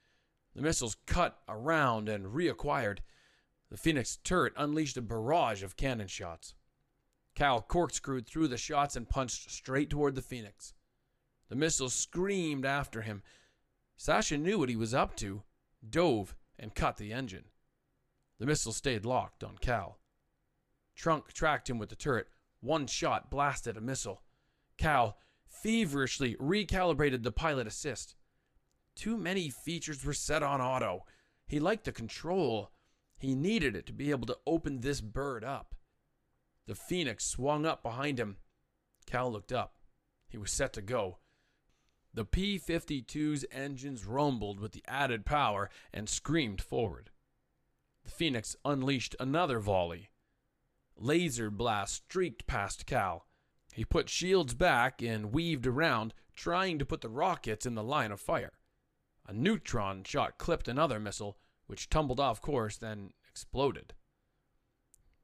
The 0.55 0.63
missiles 0.63 0.97
cut 1.05 1.41
around 1.49 2.09
and 2.09 2.27
reacquired. 2.27 2.99
The 3.71 3.77
Phoenix 3.77 4.19
turret 4.23 4.53
unleashed 4.57 4.97
a 4.97 5.03
barrage 5.03 5.65
of 5.65 5.77
cannon 5.77 6.07
shots. 6.07 6.55
Cal 7.35 7.63
corkscrewed 7.63 8.29
through 8.29 8.47
the 8.47 8.57
shots 8.57 8.95
and 8.95 9.09
punched 9.09 9.51
straight 9.51 9.91
toward 9.91 10.15
the 10.15 10.23
Phoenix. 10.23 10.75
The 11.49 11.57
missiles 11.57 11.95
screamed 11.95 12.65
after 12.65 13.03
him. 13.03 13.25
Sasha 13.97 14.39
knew 14.39 14.61
what 14.61 14.69
he 14.69 14.77
was 14.77 14.95
up 14.95 15.17
to, 15.17 15.43
dove, 15.85 16.37
and 16.57 16.73
cut 16.73 16.99
the 16.99 17.13
engine. 17.13 17.47
The 18.41 18.47
missile 18.47 18.73
stayed 18.73 19.05
locked 19.05 19.45
on 19.45 19.59
Cal. 19.59 19.99
Trunk 20.97 21.33
tracked 21.33 21.69
him 21.69 21.79
with 21.79 21.91
the 21.91 21.95
turret. 21.95 22.29
One 22.61 22.87
shot 22.87 23.31
blasted 23.31 23.77
a 23.77 23.83
missile. 23.83 24.23
Cal 24.79 25.19
feverishly 25.47 26.37
recalibrated 26.37 27.23
the 27.23 27.33
pilot 27.33 27.67
assist. 27.67 28.17
Too 28.97 29.19
many 29.19 29.51
features 29.51 30.05
were 30.05 30.15
set 30.15 30.43
on 30.43 30.63
auto. 30.63 31.05
He 31.47 31.61
liked 31.61 31.85
the 31.85 31.93
control. 31.93 32.71
He 33.19 33.35
needed 33.35 33.77
it 33.77 33.85
to 33.87 33.93
be 33.93 34.11
able 34.11 34.27
to 34.29 34.39
open 34.47 34.81
this 34.81 35.03
bird 35.03 35.45
up. 35.45 35.75
The 36.67 36.75
Phoenix 36.75 37.27
swung 37.27 37.67
up 37.67 37.83
behind 37.83 38.19
him. 38.19 38.39
Cal 39.05 39.31
looked 39.31 39.53
up. 39.53 39.75
He 40.29 40.39
was 40.39 40.51
set 40.51 40.73
to 40.75 40.83
go. 40.83 41.19
The 42.15 42.25
P 42.25 42.59
52's 42.59 43.45
engines 43.53 44.07
rumbled 44.07 44.61
with 44.61 44.73
the 44.73 44.85
added 44.89 45.27
power 45.27 45.69
and 45.93 46.09
screamed 46.09 46.63
forward. 46.63 47.10
Phoenix 48.11 48.57
unleashed 48.65 49.17
another 49.19 49.61
volley. 49.61 50.11
Laser 50.97 51.51
blast 51.51 51.95
streaked 51.95 52.47
past 52.47 52.87
Cal. 52.87 53.27
He 53.73 53.85
put 53.85 54.09
shields 54.09 54.55
back 54.55 55.01
and 55.03 55.33
weaved 55.33 55.67
around, 55.67 56.13
trying 56.35 56.79
to 56.79 56.85
put 56.85 57.01
the 57.01 57.09
rockets 57.09 57.65
in 57.65 57.75
the 57.75 57.83
line 57.83 58.13
of 58.13 58.21
fire. 58.21 58.53
A 59.27 59.33
neutron 59.33 60.05
shot 60.05 60.39
clipped 60.39 60.69
another 60.69 60.99
missile, 60.99 61.39
which 61.67 61.89
tumbled 61.89 62.21
off 62.21 62.41
course, 62.41 62.77
then 62.77 63.13
exploded. 63.29 63.95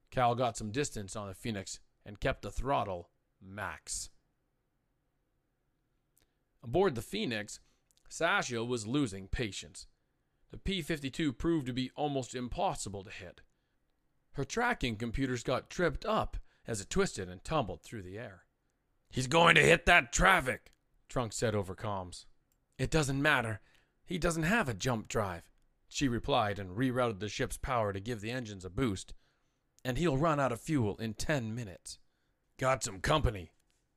Cal 0.09 0.33
got 0.33 0.57
some 0.57 0.71
distance 0.71 1.15
on 1.15 1.27
the 1.27 1.33
Phoenix 1.35 1.79
and 2.05 2.19
kept 2.19 2.41
the 2.41 2.51
throttle 2.51 3.09
max. 3.41 4.09
Aboard 6.63 6.95
the 6.95 7.01
Phoenix, 7.01 7.59
Sasha 8.09 8.63
was 8.63 8.87
losing 8.87 9.27
patience. 9.27 9.87
The 10.51 10.57
P 10.57 10.81
52 10.81 11.33
proved 11.33 11.67
to 11.67 11.73
be 11.73 11.91
almost 11.95 12.33
impossible 12.33 13.03
to 13.03 13.11
hit. 13.11 13.41
Her 14.33 14.45
tracking 14.45 14.95
computers 14.95 15.43
got 15.43 15.69
tripped 15.69 16.05
up 16.05 16.37
as 16.65 16.79
it 16.79 16.89
twisted 16.89 17.29
and 17.29 17.43
tumbled 17.43 17.81
through 17.81 18.03
the 18.03 18.17
air. 18.17 18.45
He's 19.09 19.27
going 19.27 19.55
to 19.55 19.61
hit 19.61 19.85
that 19.85 20.11
traffic, 20.11 20.73
Trunk 21.09 21.33
said 21.33 21.55
over 21.55 21.75
comms. 21.75 22.25
It 22.77 22.91
doesn't 22.91 23.21
matter. 23.21 23.61
He 24.05 24.17
doesn't 24.17 24.43
have 24.43 24.69
a 24.69 24.73
jump 24.73 25.07
drive, 25.07 25.49
she 25.87 26.07
replied 26.07 26.59
and 26.59 26.77
rerouted 26.77 27.19
the 27.19 27.29
ship's 27.29 27.57
power 27.57 27.93
to 27.93 27.99
give 27.99 28.21
the 28.21 28.31
engines 28.31 28.65
a 28.65 28.69
boost. 28.69 29.13
And 29.83 29.97
he'll 29.97 30.17
run 30.17 30.39
out 30.39 30.51
of 30.51 30.61
fuel 30.61 30.97
in 30.97 31.13
ten 31.13 31.55
minutes. 31.55 31.97
Got 32.57 32.83
some 32.83 32.99
company. 32.99 33.51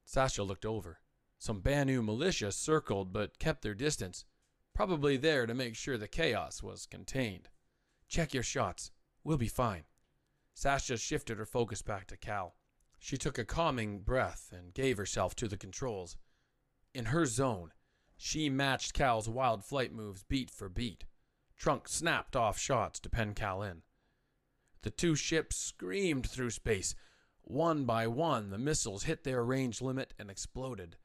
Sasha 0.04 0.42
looked 0.42 0.64
over. 0.64 1.00
Some 1.38 1.60
Banu 1.60 2.02
militia 2.02 2.52
circled 2.52 3.12
but 3.12 3.38
kept 3.38 3.62
their 3.62 3.74
distance, 3.74 4.24
probably 4.74 5.16
there 5.16 5.46
to 5.46 5.54
make 5.54 5.76
sure 5.76 5.98
the 5.98 6.08
chaos 6.08 6.62
was 6.62 6.86
contained. 6.86 7.48
Check 8.08 8.34
your 8.34 8.42
shots. 8.42 8.90
We'll 9.24 9.36
be 9.36 9.48
fine. 9.48 9.84
Sasha 10.54 10.96
shifted 10.96 11.38
her 11.38 11.46
focus 11.46 11.82
back 11.82 12.06
to 12.08 12.16
Cal. 12.16 12.54
She 12.98 13.16
took 13.16 13.38
a 13.38 13.44
calming 13.44 14.00
breath 14.00 14.52
and 14.52 14.74
gave 14.74 14.98
herself 14.98 15.34
to 15.36 15.48
the 15.48 15.56
controls. 15.56 16.16
In 16.92 17.06
her 17.06 17.24
zone, 17.24 17.72
she 18.16 18.50
matched 18.50 18.92
Cal's 18.92 19.28
wild 19.28 19.64
flight 19.64 19.92
moves 19.92 20.22
beat 20.22 20.50
for 20.50 20.68
beat. 20.68 21.04
Trunk 21.56 21.88
snapped 21.88 22.36
off 22.36 22.58
shots 22.58 23.00
to 23.00 23.08
pen 23.08 23.34
Cal 23.34 23.62
in. 23.62 23.82
The 24.82 24.90
two 24.90 25.14
ships 25.14 25.56
screamed 25.56 26.28
through 26.28 26.50
space. 26.50 26.94
One 27.42 27.84
by 27.84 28.06
one, 28.06 28.50
the 28.50 28.58
missiles 28.58 29.04
hit 29.04 29.24
their 29.24 29.42
range 29.42 29.80
limit 29.80 30.12
and 30.18 30.30
exploded. 30.30 30.96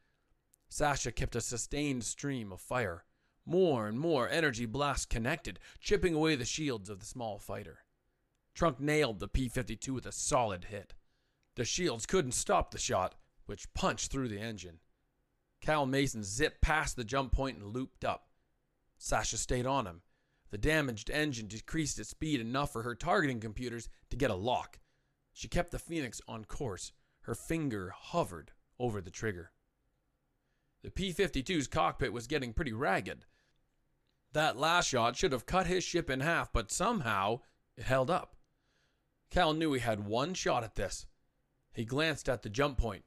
Sasha 0.68 1.12
kept 1.12 1.36
a 1.36 1.42
sustained 1.42 2.04
stream 2.04 2.52
of 2.52 2.60
fire. 2.60 3.05
More 3.46 3.88
and 3.88 4.00
more 4.00 4.28
energy 4.28 4.66
blasts 4.66 5.06
connected, 5.06 5.60
chipping 5.80 6.16
away 6.16 6.36
the 6.36 6.46
shields 6.46 6.90
of 6.90 7.00
the 7.00 7.06
small 7.06 7.38
fighter. 7.38 7.80
Trunk 8.56 8.80
nailed 8.80 9.20
the 9.20 9.28
P 9.28 9.50
52 9.50 9.94
with 9.94 10.06
a 10.06 10.12
solid 10.12 10.66
hit. 10.66 10.96
The 11.56 11.66
shields 11.66 12.06
couldn't 12.06 12.32
stop 12.32 12.72
the 12.72 12.78
shot, 12.78 13.16
which 13.46 13.72
punched 13.74 14.12
through 14.12 14.30
the 14.30 14.40
engine. 14.40 14.80
Cal 15.62 15.86
Mason 15.86 16.24
zipped 16.24 16.62
past 16.62 16.96
the 16.96 17.04
jump 17.04 17.32
point 17.32 17.58
and 17.58 17.74
looped 17.74 18.04
up. 18.04 18.30
Sasha 18.98 19.38
stayed 19.38 19.66
on 19.66 19.86
him. 19.86 20.02
The 20.52 20.58
damaged 20.58 21.10
engine 21.10 21.48
decreased 21.48 22.00
its 22.00 22.10
speed 22.10 22.40
enough 22.40 22.72
for 22.72 22.84
her 22.84 22.96
targeting 22.96 23.40
computers 23.40 23.90
to 24.10 24.18
get 24.18 24.32
a 24.32 24.36
lock. 24.36 24.80
She 25.34 25.48
kept 25.48 25.72
the 25.72 25.80
Phoenix 25.80 26.22
on 26.28 26.46
course. 26.46 26.94
Her 27.22 27.36
finger 27.36 27.94
hovered 27.96 28.52
over 28.80 29.02
the 29.02 29.12
trigger. 29.12 29.52
The 30.82 30.92
P 30.92 31.12
52's 31.12 31.68
cockpit 31.68 32.14
was 32.14 32.28
getting 32.28 32.54
pretty 32.54 32.74
ragged. 32.74 33.26
That 34.36 34.58
last 34.58 34.90
shot 34.90 35.16
should 35.16 35.32
have 35.32 35.46
cut 35.46 35.66
his 35.66 35.82
ship 35.82 36.10
in 36.10 36.20
half, 36.20 36.52
but 36.52 36.70
somehow 36.70 37.40
it 37.78 37.86
held 37.86 38.12
up. 38.12 38.36
Cal 39.30 39.54
knew 39.54 39.72
he 39.72 39.80
had 39.80 40.06
one 40.06 40.34
shot 40.34 40.62
at 40.62 40.76
this. 40.76 41.06
He 41.72 41.86
glanced 41.86 42.28
at 42.28 42.42
the 42.42 42.50
jump 42.50 42.78
point. 42.78 43.06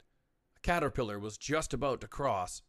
A 0.57 0.59
caterpillar 0.61 1.19
was 1.19 1.37
just 1.37 1.71
about 1.71 2.01
to 2.01 2.07
cross. 2.07 2.63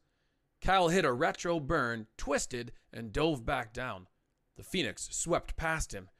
Cal 0.60 0.90
hit 0.90 1.06
a 1.06 1.12
retro 1.14 1.58
burn, 1.58 2.06
twisted, 2.18 2.72
and 2.92 3.14
dove 3.14 3.46
back 3.46 3.72
down. 3.72 4.08
The 4.56 4.62
Phoenix 4.62 5.08
swept 5.10 5.56
past 5.56 5.94
him. 5.94 6.10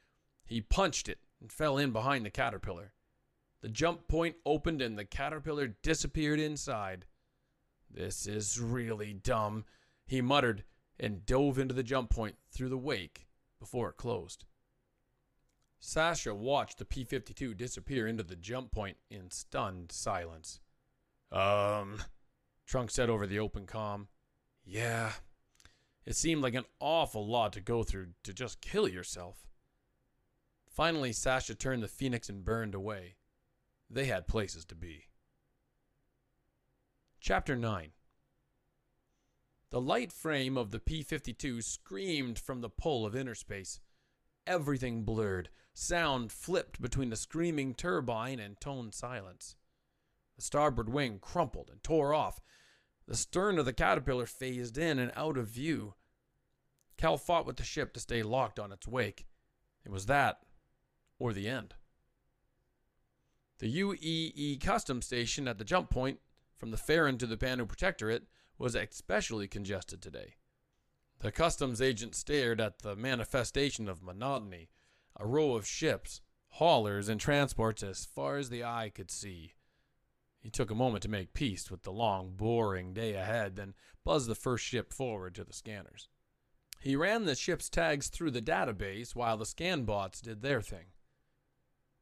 He 0.47 0.63
punched 0.63 1.11
it 1.11 1.19
and 1.43 1.53
fell 1.53 1.77
in 1.77 1.91
behind 1.91 2.25
the 2.25 2.31
Caterpillar. 2.31 2.95
The 3.61 3.69
jump 3.69 4.09
point 4.09 4.37
opened 4.47 4.81
and 4.81 4.99
the 4.99 5.05
Caterpillar 5.05 5.77
disappeared 5.83 6.41
inside. 6.41 7.05
This 7.91 8.27
is 8.27 8.59
really 8.59 9.13
dumb, 9.13 9.67
he 10.07 10.23
muttered 10.23 10.65
and 11.01 11.25
dove 11.25 11.59
into 11.59 11.75
the 11.75 11.83
jump 11.83 12.11
point 12.11 12.37
through 12.53 12.69
the 12.69 12.79
wake 12.79 13.27
before 13.59 13.89
it 13.89 13.97
closed. 13.97 14.45
Sasha 15.81 16.35
watched 16.35 16.79
the 16.79 16.85
P 16.85 17.05
52 17.05 17.55
disappear 17.55 18.07
into 18.07 18.23
the 18.23 18.37
jump 18.37 18.71
point 18.71 18.99
in 19.11 19.31
stunned 19.31 19.91
silence. 19.91 20.61
Um, 21.33 22.03
Trunk 22.67 22.91
said 22.91 23.09
over 23.09 23.27
the 23.27 23.39
open 23.39 23.67
com. 23.67 24.09
Yeah. 24.65 25.13
It 26.05 26.17
seemed 26.17 26.43
like 26.43 26.55
an 26.55 26.67
awful 26.81 27.27
lot 27.27 27.55
to 27.55 27.61
go 27.61 27.83
through 27.83 28.09
to 28.25 28.35
just 28.35 28.61
kill 28.61 28.87
yourself. 28.87 29.47
Finally, 30.69 31.13
Sasha 31.13 31.55
turned 31.55 31.83
the 31.83 31.89
Phoenix 31.89 32.29
and 32.29 32.45
burned 32.45 32.75
away. 32.75 33.17
They 33.89 34.05
had 34.05 34.29
places 34.29 34.65
to 34.67 34.75
be. 34.75 35.07
Chapter 37.21 37.57
9 37.57 37.93
The 39.71 39.81
light 39.81 40.13
frame 40.13 40.57
of 40.57 40.73
the 40.73 40.81
P 40.81 41.03
52 41.03 41.63
screamed 41.63 42.41
from 42.41 42.61
the 42.61 42.69
pull 42.69 43.07
of 43.07 43.15
inner 43.15 43.37
space. 43.37 43.79
Everything 44.45 45.05
blurred. 45.05 45.49
Sound 45.73 46.33
flipped 46.33 46.83
between 46.83 47.11
the 47.11 47.17
screaming 47.17 47.75
turbine 47.75 48.41
and 48.41 48.61
toned 48.61 48.95
silence. 48.95 49.55
The 50.35 50.43
starboard 50.43 50.89
wing 50.89 51.21
crumpled 51.21 51.71
and 51.71 51.81
tore 51.85 52.13
off. 52.13 52.41
The 53.07 53.17
stern 53.17 53.59
of 53.59 53.65
the 53.65 53.73
caterpillar 53.73 54.27
phased 54.27 54.77
in 54.77 54.99
and 54.99 55.13
out 55.15 55.39
of 55.39 55.47
view. 55.47 55.95
Cal 56.97 57.17
fought 57.17 57.47
with 57.47 57.57
the 57.57 57.63
ship 57.63 57.95
to 57.95 58.01
stay 58.01 58.25
locked 58.25 58.59
on 58.59 58.73
its 58.73 58.89
wake. 58.89 59.27
It 59.85 59.93
was 59.93 60.07
that, 60.07 60.41
or 61.19 61.33
the 61.33 61.49
end. 61.49 61.75
The 63.61 63.81
UEE 63.81 64.61
customs 64.61 65.07
station 65.07 65.47
at 65.47 65.59
the 65.59 65.65
jump 65.65 65.91
point 65.91 66.19
from 66.59 66.73
the 66.73 66.77
Ferron 66.77 67.19
to 67.19 67.27
the 67.27 67.37
Banu 67.37 67.67
Protectorate 67.67 68.25
was 68.61 68.75
especially 68.75 69.49
congested 69.49 70.03
today. 70.03 70.35
The 71.21 71.33
customs 71.33 71.81
agent 71.81 72.15
stared 72.15 72.61
at 72.61 72.81
the 72.81 72.95
manifestation 72.95 73.89
of 73.89 74.03
monotony, 74.03 74.69
a 75.19 75.27
row 75.27 75.55
of 75.55 75.67
ships, 75.67 76.21
haulers, 76.51 77.09
and 77.09 77.19
transports 77.19 77.83
as 77.83 78.05
far 78.05 78.37
as 78.37 78.51
the 78.51 78.63
eye 78.63 78.93
could 78.95 79.11
see. 79.11 79.55
He 80.39 80.51
took 80.51 80.71
a 80.71 80.75
moment 80.75 81.03
to 81.03 81.09
make 81.11 81.33
peace 81.33 81.71
with 81.71 81.85
the 81.85 81.91
long, 81.91 82.35
boring 82.37 82.93
day 82.93 83.15
ahead, 83.15 83.57
then 83.57 83.73
buzzed 84.05 84.29
the 84.29 84.35
first 84.35 84.65
ship 84.65 84.93
forward 84.93 85.35
to 85.37 85.45
the 85.45 85.55
scanners. 85.55 86.09
He 86.81 86.97
ran 86.97 87.25
the 87.25 87.35
ship's 87.35 87.71
tags 87.71 88.09
through 88.09 88.33
the 88.33 88.43
database 88.43 89.15
while 89.15 89.39
the 89.39 89.47
scan 89.47 89.85
bots 89.85 90.21
did 90.21 90.43
their 90.43 90.61
thing. 90.61 90.87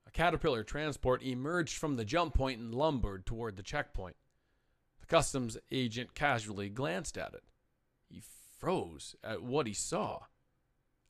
A 0.09 0.11
Caterpillar 0.11 0.65
transport 0.65 1.23
emerged 1.23 1.77
from 1.77 1.95
the 1.95 2.05
jump 2.05 2.35
point 2.35 2.59
and 2.59 2.75
lumbered 2.75 3.27
toward 3.27 3.57
the 3.57 3.63
checkpoint. 3.63 4.17
Customs 5.09 5.57
agent 5.71 6.15
casually 6.15 6.69
glanced 6.69 7.17
at 7.17 7.33
it. 7.33 7.45
He 8.09 8.23
froze 8.59 9.17
at 9.25 9.43
what 9.43 9.67
he 9.67 9.73
saw. 9.73 10.21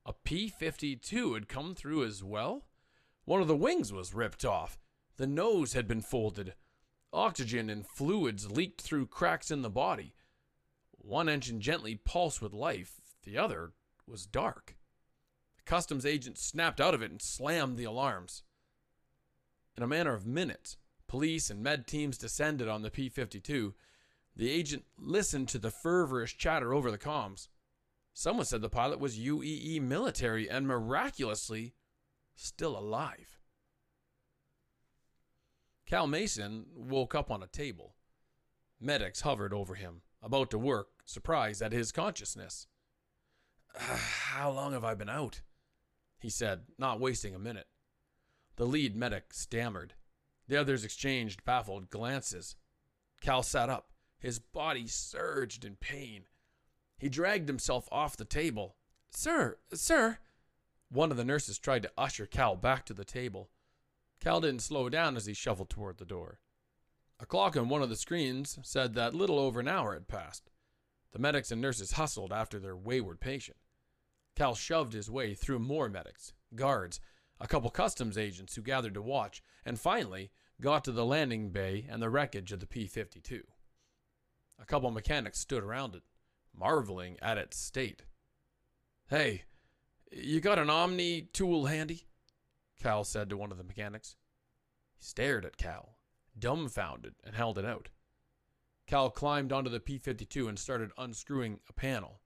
A 0.07 0.13
P 0.13 0.49
52 0.49 1.35
had 1.35 1.49
come 1.49 1.75
through 1.75 2.05
as 2.05 2.23
well? 2.23 2.67
One 3.25 3.43
of 3.43 3.49
the 3.49 3.57
wings 3.57 3.93
was 3.93 4.15
ripped 4.15 4.45
off. 4.45 4.79
The 5.17 5.27
nose 5.27 5.73
had 5.73 5.89
been 5.89 6.01
folded. 6.01 6.55
Oxygen 7.13 7.69
and 7.69 7.87
fluids 7.87 8.51
leaked 8.51 8.81
through 8.81 9.07
cracks 9.07 9.51
in 9.51 9.63
the 9.63 9.71
body. 9.71 10.15
One 10.93 11.29
engine 11.29 11.61
gently 11.61 11.97
pulsed 11.97 12.41
with 12.41 12.53
life, 12.53 13.01
the 13.25 13.37
other 13.37 13.73
was 14.07 14.27
dark. 14.27 14.77
The 15.57 15.63
customs 15.65 16.07
agent 16.07 16.39
snapped 16.39 16.81
out 16.81 16.95
of 16.95 17.03
it 17.03 17.11
and 17.11 17.21
slammed 17.21 17.77
the 17.77 17.85
alarms. 17.85 18.45
In 19.77 19.83
a 19.83 19.89
matter 19.89 20.15
of 20.15 20.27
minutes, 20.27 20.77
police 21.07 21.51
and 21.51 21.63
med 21.63 21.87
teams 21.87 22.17
descended 22.17 22.69
on 22.69 22.83
the 22.83 22.91
P 22.91 23.09
52. 23.09 23.75
The 24.39 24.51
agent 24.51 24.85
listened 24.97 25.49
to 25.49 25.59
the 25.59 25.73
fervorish 25.73 26.39
chatter 26.39 26.73
over 26.73 26.93
the 26.93 26.99
comms. 26.99 27.49
Someone 28.15 28.47
said 28.47 28.63
the 28.63 28.69
pilot 28.69 29.01
was 29.01 29.19
UEE 29.19 29.83
military 29.83 30.49
and 30.49 30.67
miraculously 30.67 31.75
still 32.37 32.79
alive. 32.79 33.41
Cal 35.87 36.07
Mason 36.07 36.67
woke 36.73 37.17
up 37.17 37.33
on 37.33 37.43
a 37.43 37.49
table. 37.49 37.97
Medics 38.81 39.23
hovered 39.23 39.53
over 39.53 39.75
him, 39.75 40.03
about 40.23 40.51
to 40.51 40.59
work, 40.59 40.89
surprised 41.05 41.61
at 41.61 41.73
his 41.73 41.91
consciousness. 41.91 42.69
How 43.77 44.53
long 44.53 44.73
have 44.73 44.85
I 44.85 44.95
been 44.95 45.09
out? 45.09 45.41
he 46.21 46.31
said, 46.31 46.63
not 46.79 47.01
wasting 47.01 47.35
a 47.35 47.41
minute. 47.41 47.67
The 48.57 48.67
lead 48.67 48.95
medic 48.95 49.33
stammered. 49.33 49.95
The 50.47 50.57
others 50.57 50.85
exchanged 50.85 51.45
baffled 51.45 51.91
glances. 51.91 52.57
Cal 53.21 53.43
sat 53.43 53.69
up. 53.69 53.91
His 54.19 54.39
body 54.39 54.87
surged 54.87 55.65
in 55.65 55.77
pain. 55.77 56.25
He 56.99 57.09
dragged 57.09 57.49
himself 57.49 57.89
off 57.93 58.17
the 58.17 58.25
table. 58.25 58.77
Sir, 59.11 59.59
sir. 59.73 60.19
One 60.91 61.11
of 61.11 61.17
the 61.17 61.25
nurses 61.25 61.59
tried 61.59 61.83
to 61.83 61.93
usher 61.97 62.27
Cal 62.27 62.57
back 62.57 62.85
to 62.87 62.95
the 62.95 63.05
table. 63.05 63.51
Cal 64.21 64.41
didn't 64.41 64.63
slow 64.63 64.89
down 64.89 65.17
as 65.17 65.27
he 65.27 65.35
shuffled 65.35 65.71
toward 65.71 65.99
the 65.99 66.05
door. 66.05 66.41
A 67.21 67.27
clock 67.27 67.57
on 67.57 67.69
one 67.69 67.83
of 67.83 67.89
the 67.89 67.97
screens 67.97 68.59
said 68.63 68.95
that 68.95 69.15
little 69.15 69.39
over 69.39 69.61
an 69.61 69.69
hour 69.69 69.95
had 69.95 70.09
passed. 70.09 70.51
The 71.13 71.19
medics 71.19 71.51
and 71.51 71.61
nurses 71.61 71.93
hustled 71.93 72.33
after 72.33 72.59
their 72.59 72.77
wayward 72.77 73.21
patient. 73.21 73.59
Cal 74.35 74.55
shoved 74.55 74.93
his 74.93 75.11
way 75.11 75.35
through 75.35 75.59
more 75.59 75.89
medics, 75.89 76.33
guards, 76.55 77.01
a 77.41 77.49
couple 77.49 77.71
customs 77.71 78.19
agents 78.19 78.55
who 78.55 78.63
gathered 78.63 78.95
to 78.95 79.03
watch, 79.03 79.43
and 79.65 79.81
finally 79.81 80.31
got 80.61 80.85
to 80.85 80.93
the 80.93 81.05
landing 81.05 81.51
bay 81.51 81.87
and 81.89 82.03
the 82.03 82.11
wreckage 82.11 82.53
of 82.53 82.61
the 82.61 82.67
P 82.67 82.87
52. 82.87 83.43
A 84.61 84.65
couple 84.65 84.91
mechanics 84.91 85.39
stood 85.39 85.63
around 85.63 85.95
it, 85.95 86.03
marveling 86.55 87.17
at 87.23 87.39
its 87.39 87.57
state. 87.57 88.03
Hey, 89.09 89.45
you 90.11 90.41
got 90.41 90.59
an 90.59 90.71
Omni 90.71 91.29
tool 91.33 91.67
handy? 91.67 92.07
Cal 92.81 93.05
said 93.05 93.31
to 93.31 93.37
one 93.37 93.53
of 93.53 93.59
the 93.59 93.65
mechanics. 93.65 94.17
He 94.97 95.05
stared 95.05 95.45
at 95.45 95.57
Cal, 95.57 95.97
dumbfounded, 96.39 97.15
and 97.25 97.35
held 97.35 97.59
it 97.59 97.65
out. 97.65 97.89
Cal 98.87 99.11
climbed 99.11 99.53
onto 99.53 99.71
the 99.71 99.81
P 99.81 99.99
52 99.99 100.49
and 100.49 100.59
started 100.59 100.91
unscrewing 100.97 101.61
a 101.69 101.73
panel. 101.73 102.21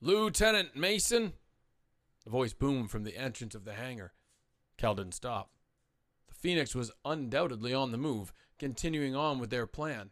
Lieutenant 0.00 0.76
Mason? 0.76 1.34
The 2.24 2.30
voice 2.30 2.52
boomed 2.52 2.90
from 2.90 3.04
the 3.04 3.16
entrance 3.16 3.54
of 3.54 3.64
the 3.64 3.74
hangar. 3.74 4.12
Cal 4.76 4.94
didn't 4.94 5.14
stop. 5.14 5.50
The 6.28 6.34
Phoenix 6.34 6.74
was 6.74 6.90
undoubtedly 7.04 7.72
on 7.72 7.92
the 7.92 7.98
move, 7.98 8.32
continuing 8.58 9.14
on 9.14 9.38
with 9.38 9.50
their 9.50 9.66
plan. 9.66 10.10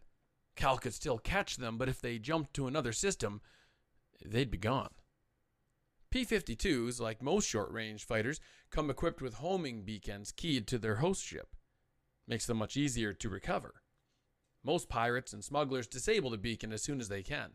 Cal 0.63 0.79
could 0.79 0.95
still 0.95 1.19
catch 1.19 1.57
them, 1.57 1.77
but 1.77 1.89
if 1.89 2.01
they 2.01 2.19
jumped 2.19 2.55
to 2.55 2.67
another 2.67 2.93
system, 2.93 3.41
they'd 4.25 4.51
be 4.51 4.59
gone. 4.59 4.91
P 6.11 6.25
52s, 6.25 7.01
like 7.01 7.23
most 7.23 7.49
short 7.49 7.71
range 7.73 8.05
fighters, 8.05 8.41
come 8.71 8.91
equipped 8.91 9.21
with 9.21 9.35
homing 9.35 9.83
beacons 9.83 10.31
keyed 10.31 10.67
to 10.69 10.79
their 10.79 10.97
host 10.97 11.25
ship. 11.25 11.57
Makes 12.29 12.47
them 12.47 12.59
much 12.59 12.77
easier 12.77 13.13
to 13.13 13.29
recover. 13.29 13.83
Most 14.63 14.89
pirates 14.89 15.33
and 15.33 15.43
smugglers 15.43 15.87
disable 15.87 16.31
the 16.31 16.39
beacon 16.39 16.73
as 16.73 16.83
soon 16.83 17.01
as 17.01 17.09
they 17.09 17.23
can 17.23 17.53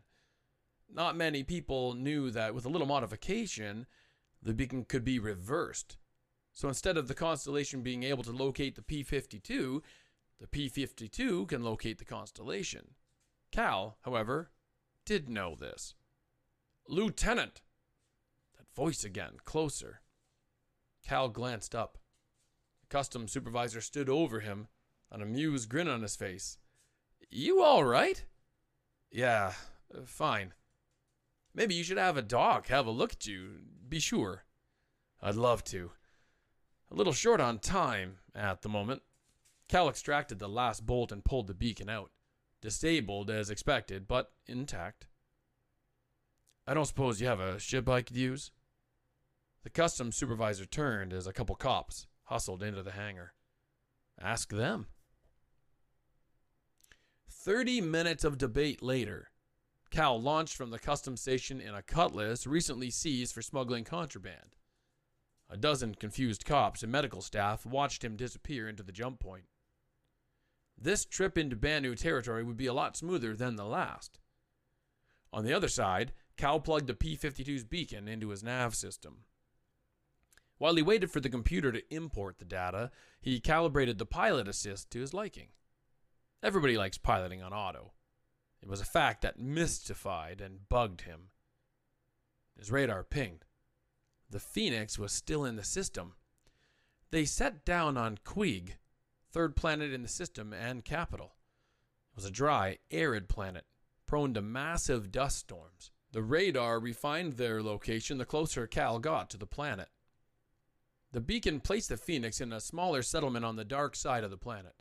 not 0.92 1.16
many 1.16 1.42
people 1.42 1.94
knew 1.94 2.30
that 2.30 2.54
with 2.54 2.64
a 2.64 2.68
little 2.68 2.86
modification, 2.86 3.86
the 4.42 4.54
beacon 4.54 4.84
could 4.84 5.04
be 5.04 5.18
reversed. 5.18 5.98
So 6.52 6.68
instead 6.68 6.96
of 6.96 7.08
the 7.08 7.14
constellation 7.14 7.82
being 7.82 8.02
able 8.02 8.24
to 8.24 8.32
locate 8.32 8.74
the 8.74 8.82
P 8.82 9.02
52, 9.02 9.82
the 10.40 10.46
P 10.46 10.68
52 10.68 11.46
can 11.46 11.62
locate 11.62 11.98
the 11.98 12.04
constellation. 12.04 12.94
Cal, 13.50 13.96
however, 14.02 14.50
did 15.04 15.28
know 15.28 15.54
this. 15.54 15.94
Lieutenant! 16.86 17.62
That 18.56 18.72
voice 18.74 19.04
again, 19.04 19.32
closer. 19.44 20.00
Cal 21.04 21.28
glanced 21.28 21.74
up. 21.74 21.98
The 22.82 22.86
customs 22.88 23.32
supervisor 23.32 23.80
stood 23.80 24.08
over 24.08 24.40
him, 24.40 24.68
an 25.10 25.22
amused 25.22 25.68
grin 25.68 25.88
on 25.88 26.02
his 26.02 26.16
face. 26.16 26.58
You 27.30 27.62
all 27.62 27.84
right? 27.84 28.24
Yeah, 29.10 29.52
uh, 29.94 30.02
fine. 30.04 30.54
Maybe 31.54 31.74
you 31.74 31.82
should 31.82 31.98
have 31.98 32.16
a 32.16 32.22
dog 32.22 32.68
have 32.68 32.86
a 32.86 32.90
look 32.90 33.12
at 33.12 33.26
you, 33.26 33.62
be 33.88 33.98
sure. 33.98 34.44
I'd 35.20 35.34
love 35.34 35.64
to. 35.64 35.90
A 36.90 36.94
little 36.94 37.12
short 37.12 37.40
on 37.40 37.58
time 37.58 38.18
at 38.34 38.62
the 38.62 38.68
moment. 38.68 39.02
Cal 39.68 39.88
extracted 39.88 40.38
the 40.38 40.48
last 40.48 40.86
bolt 40.86 41.12
and 41.12 41.24
pulled 41.24 41.46
the 41.46 41.54
beacon 41.54 41.88
out. 41.88 42.10
Disabled 42.60 43.30
as 43.30 43.50
expected, 43.50 44.08
but 44.08 44.32
intact. 44.46 45.06
I 46.66 46.74
don't 46.74 46.86
suppose 46.86 47.20
you 47.20 47.26
have 47.26 47.40
a 47.40 47.60
ship 47.60 47.88
I 47.88 48.02
could 48.02 48.16
use? 48.16 48.50
The 49.62 49.70
customs 49.70 50.16
supervisor 50.16 50.64
turned 50.64 51.12
as 51.12 51.26
a 51.26 51.32
couple 51.32 51.54
cops 51.54 52.06
hustled 52.24 52.62
into 52.62 52.82
the 52.82 52.92
hangar. 52.92 53.32
Ask 54.20 54.50
them. 54.50 54.86
Thirty 57.30 57.80
minutes 57.80 58.24
of 58.24 58.36
debate 58.38 58.82
later, 58.82 59.30
Cal 59.90 60.20
launched 60.20 60.56
from 60.56 60.70
the 60.70 60.78
customs 60.78 61.20
station 61.20 61.60
in 61.60 61.74
a 61.74 61.82
cutlass 61.82 62.46
recently 62.46 62.90
seized 62.90 63.34
for 63.34 63.42
smuggling 63.42 63.84
contraband. 63.84 64.56
A 65.48 65.56
dozen 65.56 65.94
confused 65.94 66.44
cops 66.44 66.82
and 66.82 66.92
medical 66.92 67.22
staff 67.22 67.64
watched 67.64 68.04
him 68.04 68.16
disappear 68.16 68.68
into 68.68 68.82
the 68.82 68.92
jump 68.92 69.20
point. 69.20 69.44
This 70.80 71.04
trip 71.04 71.36
into 71.36 71.56
Banu 71.56 71.94
territory 71.94 72.44
would 72.44 72.56
be 72.56 72.66
a 72.66 72.72
lot 72.72 72.96
smoother 72.96 73.34
than 73.34 73.56
the 73.56 73.64
last. 73.64 74.20
On 75.32 75.44
the 75.44 75.52
other 75.52 75.68
side, 75.68 76.12
Cal 76.36 76.60
plugged 76.60 76.86
the 76.86 76.94
P 76.94 77.16
52's 77.16 77.64
beacon 77.64 78.06
into 78.06 78.28
his 78.28 78.44
nav 78.44 78.74
system. 78.74 79.24
While 80.58 80.76
he 80.76 80.82
waited 80.82 81.10
for 81.10 81.20
the 81.20 81.28
computer 81.28 81.72
to 81.72 81.94
import 81.94 82.38
the 82.38 82.44
data, 82.44 82.90
he 83.20 83.40
calibrated 83.40 83.98
the 83.98 84.06
pilot 84.06 84.48
assist 84.48 84.90
to 84.90 85.00
his 85.00 85.14
liking. 85.14 85.48
Everybody 86.42 86.76
likes 86.76 86.98
piloting 86.98 87.42
on 87.42 87.52
auto. 87.52 87.92
It 88.62 88.68
was 88.68 88.80
a 88.80 88.86
fact 88.86 89.22
that 89.22 89.38
mystified 89.38 90.40
and 90.40 90.68
bugged 90.68 91.02
him. 91.02 91.30
His 92.56 92.72
radar 92.72 93.04
pinged. 93.04 93.44
The 94.30 94.40
Phoenix 94.40 94.98
was 94.98 95.12
still 95.12 95.44
in 95.44 95.56
the 95.56 95.64
system. 95.64 96.14
They 97.10 97.24
set 97.24 97.64
down 97.64 97.96
on 97.96 98.18
Queeg, 98.24 98.76
third 99.32 99.56
planet 99.56 99.92
in 99.92 100.02
the 100.02 100.08
system 100.08 100.52
and 100.52 100.84
capital. 100.84 101.34
It 102.12 102.16
was 102.16 102.24
a 102.24 102.30
dry, 102.30 102.78
arid 102.90 103.28
planet, 103.28 103.64
prone 104.06 104.34
to 104.34 104.42
massive 104.42 105.12
dust 105.12 105.38
storms. 105.38 105.90
The 106.12 106.22
radar 106.22 106.80
refined 106.80 107.34
their 107.34 107.62
location 107.62 108.18
the 108.18 108.24
closer 108.24 108.66
Cal 108.66 108.98
got 108.98 109.30
to 109.30 109.36
the 109.36 109.46
planet. 109.46 109.88
The 111.12 111.20
beacon 111.20 111.60
placed 111.60 111.88
the 111.88 111.96
Phoenix 111.96 112.40
in 112.40 112.52
a 112.52 112.60
smaller 112.60 113.02
settlement 113.02 113.44
on 113.44 113.56
the 113.56 113.64
dark 113.64 113.96
side 113.96 114.24
of 114.24 114.30
the 114.30 114.36
planet. 114.36 114.74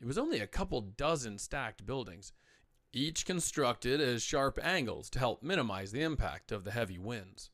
It 0.00 0.06
was 0.06 0.18
only 0.18 0.40
a 0.40 0.46
couple 0.46 0.80
dozen 0.80 1.38
stacked 1.38 1.84
buildings, 1.84 2.32
each 2.92 3.26
constructed 3.26 4.00
as 4.00 4.22
sharp 4.22 4.58
angles 4.62 5.10
to 5.10 5.18
help 5.18 5.42
minimize 5.42 5.92
the 5.92 6.02
impact 6.02 6.50
of 6.50 6.64
the 6.64 6.70
heavy 6.72 6.98
winds. 6.98 7.50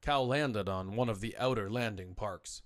Cal 0.00 0.26
landed 0.26 0.68
on 0.68 0.96
one 0.96 1.08
of 1.08 1.20
the 1.20 1.36
outer 1.38 1.70
landing 1.70 2.14
parks. 2.14 2.62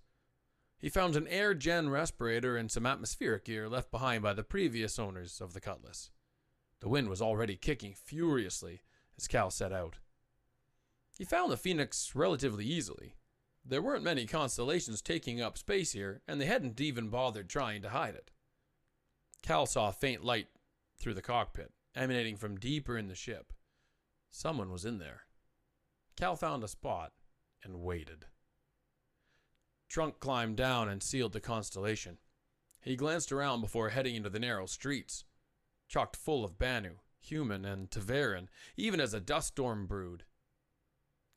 He 0.78 0.88
found 0.88 1.16
an 1.16 1.26
air 1.28 1.54
gen 1.54 1.88
respirator 1.88 2.56
and 2.56 2.70
some 2.70 2.86
atmospheric 2.86 3.46
gear 3.46 3.68
left 3.68 3.90
behind 3.90 4.22
by 4.22 4.34
the 4.34 4.44
previous 4.44 4.98
owners 4.98 5.40
of 5.40 5.54
the 5.54 5.60
Cutlass. 5.60 6.10
The 6.80 6.88
wind 6.88 7.08
was 7.08 7.22
already 7.22 7.56
kicking 7.56 7.94
furiously 7.94 8.82
as 9.16 9.26
Cal 9.26 9.50
set 9.50 9.72
out. 9.72 9.96
He 11.16 11.24
found 11.24 11.50
the 11.50 11.56
Phoenix 11.56 12.14
relatively 12.14 12.66
easily. 12.66 13.14
There 13.64 13.80
weren't 13.80 14.04
many 14.04 14.26
constellations 14.26 15.00
taking 15.00 15.40
up 15.40 15.56
space 15.56 15.92
here, 15.92 16.20
and 16.28 16.40
they 16.40 16.46
hadn't 16.46 16.80
even 16.80 17.08
bothered 17.08 17.48
trying 17.48 17.82
to 17.82 17.88
hide 17.88 18.14
it. 18.14 18.30
Cal 19.42 19.64
saw 19.66 19.88
a 19.88 19.92
faint 19.92 20.24
light 20.24 20.48
through 20.98 21.14
the 21.14 21.22
cockpit, 21.22 21.72
emanating 21.94 22.36
from 22.36 22.58
deeper 22.58 22.98
in 22.98 23.08
the 23.08 23.14
ship. 23.14 23.52
Someone 24.30 24.70
was 24.70 24.84
in 24.84 24.98
there. 24.98 25.22
Cal 26.16 26.36
found 26.36 26.62
a 26.62 26.68
spot 26.68 27.12
and 27.64 27.80
waited. 27.80 28.26
Trunk 29.88 30.20
climbed 30.20 30.56
down 30.56 30.88
and 30.88 31.02
sealed 31.02 31.32
the 31.32 31.40
constellation. 31.40 32.18
He 32.80 32.96
glanced 32.96 33.32
around 33.32 33.60
before 33.60 33.90
heading 33.90 34.14
into 34.14 34.30
the 34.30 34.38
narrow 34.38 34.66
streets, 34.66 35.24
chocked 35.88 36.16
full 36.16 36.44
of 36.44 36.58
Banu, 36.58 36.96
human, 37.20 37.64
and 37.64 37.90
Tevarin, 37.90 38.48
even 38.76 39.00
as 39.00 39.14
a 39.14 39.20
dust 39.20 39.48
storm 39.48 39.86
brewed. 39.86 40.24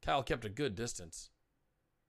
Cal 0.02 0.24
kept 0.24 0.46
a 0.46 0.50
good 0.50 0.76
distance. 0.76 1.30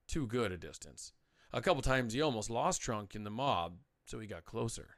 Too 0.07 0.27
good 0.27 0.51
a 0.51 0.57
distance. 0.57 1.13
A 1.53 1.61
couple 1.61 1.81
times 1.81 2.13
he 2.13 2.21
almost 2.21 2.49
lost 2.49 2.81
Trunk 2.81 3.15
in 3.15 3.23
the 3.23 3.29
mob, 3.29 3.77
so 4.05 4.19
he 4.19 4.27
got 4.27 4.45
closer. 4.45 4.97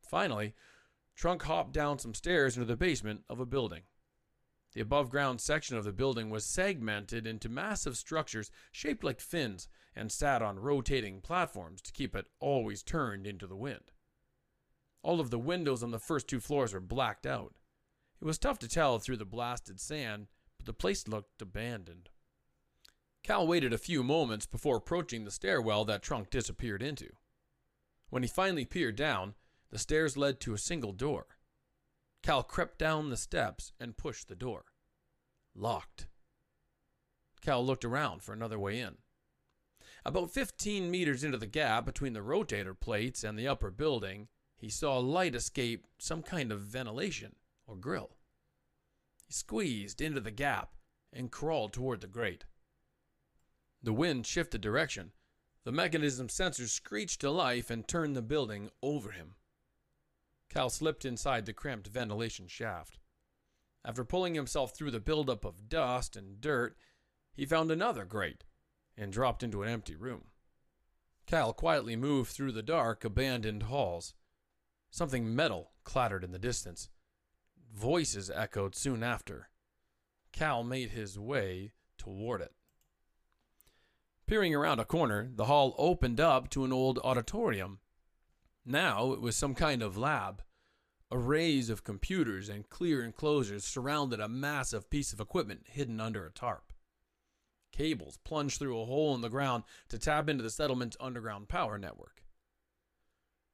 Finally, 0.00 0.54
Trunk 1.16 1.42
hopped 1.42 1.72
down 1.72 1.98
some 1.98 2.14
stairs 2.14 2.56
into 2.56 2.66
the 2.66 2.76
basement 2.76 3.24
of 3.28 3.40
a 3.40 3.46
building. 3.46 3.82
The 4.74 4.80
above 4.80 5.10
ground 5.10 5.40
section 5.40 5.76
of 5.76 5.84
the 5.84 5.92
building 5.92 6.30
was 6.30 6.44
segmented 6.44 7.26
into 7.26 7.48
massive 7.48 7.96
structures 7.96 8.50
shaped 8.70 9.02
like 9.02 9.20
fins 9.20 9.68
and 9.98 10.12
sat 10.12 10.40
on 10.40 10.58
rotating 10.58 11.20
platforms 11.20 11.82
to 11.82 11.92
keep 11.92 12.14
it 12.14 12.28
always 12.40 12.82
turned 12.82 13.26
into 13.26 13.46
the 13.46 13.56
wind. 13.56 13.92
All 15.02 15.20
of 15.20 15.30
the 15.30 15.38
windows 15.38 15.82
on 15.82 15.90
the 15.90 15.98
first 15.98 16.28
two 16.28 16.40
floors 16.40 16.72
were 16.72 16.80
blacked 16.80 17.26
out. 17.26 17.54
It 18.20 18.24
was 18.24 18.38
tough 18.38 18.58
to 18.60 18.68
tell 18.68 18.98
through 18.98 19.18
the 19.18 19.24
blasted 19.24 19.80
sand, 19.80 20.28
but 20.56 20.66
the 20.66 20.72
place 20.72 21.08
looked 21.08 21.42
abandoned. 21.42 22.10
Cal 23.22 23.46
waited 23.46 23.72
a 23.72 23.78
few 23.78 24.02
moments 24.02 24.46
before 24.46 24.76
approaching 24.76 25.24
the 25.24 25.30
stairwell 25.30 25.84
that 25.84 26.02
Trunk 26.02 26.30
disappeared 26.30 26.82
into. 26.82 27.10
When 28.10 28.22
he 28.22 28.28
finally 28.28 28.64
peered 28.64 28.96
down, 28.96 29.34
the 29.70 29.78
stairs 29.78 30.16
led 30.16 30.40
to 30.40 30.54
a 30.54 30.58
single 30.58 30.92
door. 30.92 31.26
Cal 32.22 32.42
crept 32.42 32.78
down 32.78 33.10
the 33.10 33.16
steps 33.16 33.72
and 33.78 33.96
pushed 33.96 34.28
the 34.28 34.34
door. 34.34 34.64
Locked. 35.54 36.06
Cal 37.40 37.64
looked 37.64 37.84
around 37.84 38.22
for 38.22 38.32
another 38.32 38.58
way 38.58 38.80
in. 38.80 38.96
About 40.08 40.30
15 40.30 40.90
meters 40.90 41.22
into 41.22 41.36
the 41.36 41.44
gap 41.46 41.84
between 41.84 42.14
the 42.14 42.20
rotator 42.20 42.72
plates 42.72 43.22
and 43.22 43.38
the 43.38 43.46
upper 43.46 43.70
building, 43.70 44.28
he 44.56 44.70
saw 44.70 44.96
light 44.96 45.34
escape 45.34 45.86
some 45.98 46.22
kind 46.22 46.50
of 46.50 46.62
ventilation 46.62 47.36
or 47.66 47.76
grill. 47.76 48.16
He 49.26 49.34
squeezed 49.34 50.00
into 50.00 50.22
the 50.22 50.30
gap 50.30 50.76
and 51.12 51.30
crawled 51.30 51.74
toward 51.74 52.00
the 52.00 52.06
grate. 52.06 52.46
The 53.82 53.92
wind 53.92 54.26
shifted 54.26 54.62
direction. 54.62 55.12
The 55.64 55.72
mechanism 55.72 56.28
sensors 56.28 56.70
screeched 56.70 57.20
to 57.20 57.30
life 57.30 57.68
and 57.68 57.86
turned 57.86 58.16
the 58.16 58.22
building 58.22 58.70
over 58.82 59.10
him. 59.10 59.34
Cal 60.48 60.70
slipped 60.70 61.04
inside 61.04 61.44
the 61.44 61.52
cramped 61.52 61.86
ventilation 61.86 62.48
shaft. 62.48 62.98
After 63.84 64.06
pulling 64.06 64.36
himself 64.36 64.74
through 64.74 64.92
the 64.92 65.00
buildup 65.00 65.44
of 65.44 65.68
dust 65.68 66.16
and 66.16 66.40
dirt, 66.40 66.78
he 67.34 67.44
found 67.44 67.70
another 67.70 68.06
grate 68.06 68.44
and 68.98 69.12
dropped 69.12 69.42
into 69.42 69.62
an 69.62 69.68
empty 69.68 69.94
room. 69.94 70.24
Cal 71.26 71.52
quietly 71.52 71.94
moved 71.94 72.30
through 72.30 72.52
the 72.52 72.62
dark, 72.62 73.04
abandoned 73.04 73.64
halls. 73.64 74.14
Something 74.90 75.34
metal 75.34 75.72
clattered 75.84 76.24
in 76.24 76.32
the 76.32 76.38
distance. 76.38 76.88
Voices 77.74 78.30
echoed 78.30 78.74
soon 78.74 79.02
after. 79.02 79.50
Cal 80.32 80.64
made 80.64 80.90
his 80.90 81.18
way 81.18 81.72
toward 81.98 82.40
it. 82.40 82.52
Peering 84.26 84.54
around 84.54 84.78
a 84.78 84.84
corner, 84.84 85.30
the 85.34 85.46
hall 85.46 85.74
opened 85.78 86.20
up 86.20 86.50
to 86.50 86.64
an 86.64 86.72
old 86.72 86.98
auditorium. 87.04 87.80
Now 88.64 89.12
it 89.12 89.20
was 89.20 89.36
some 89.36 89.54
kind 89.54 89.82
of 89.82 89.96
lab. 89.96 90.42
Arrays 91.10 91.70
of 91.70 91.84
computers 91.84 92.50
and 92.50 92.68
clear 92.68 93.02
enclosures 93.02 93.64
surrounded 93.64 94.20
a 94.20 94.28
massive 94.28 94.90
piece 94.90 95.12
of 95.12 95.20
equipment 95.20 95.62
hidden 95.66 96.00
under 96.00 96.26
a 96.26 96.30
tarp. 96.30 96.72
Cables 97.72 98.18
plunged 98.24 98.58
through 98.58 98.80
a 98.80 98.86
hole 98.86 99.14
in 99.14 99.20
the 99.20 99.28
ground 99.28 99.64
to 99.88 99.98
tap 99.98 100.28
into 100.28 100.42
the 100.42 100.50
settlement's 100.50 100.96
underground 101.00 101.48
power 101.48 101.78
network. 101.78 102.22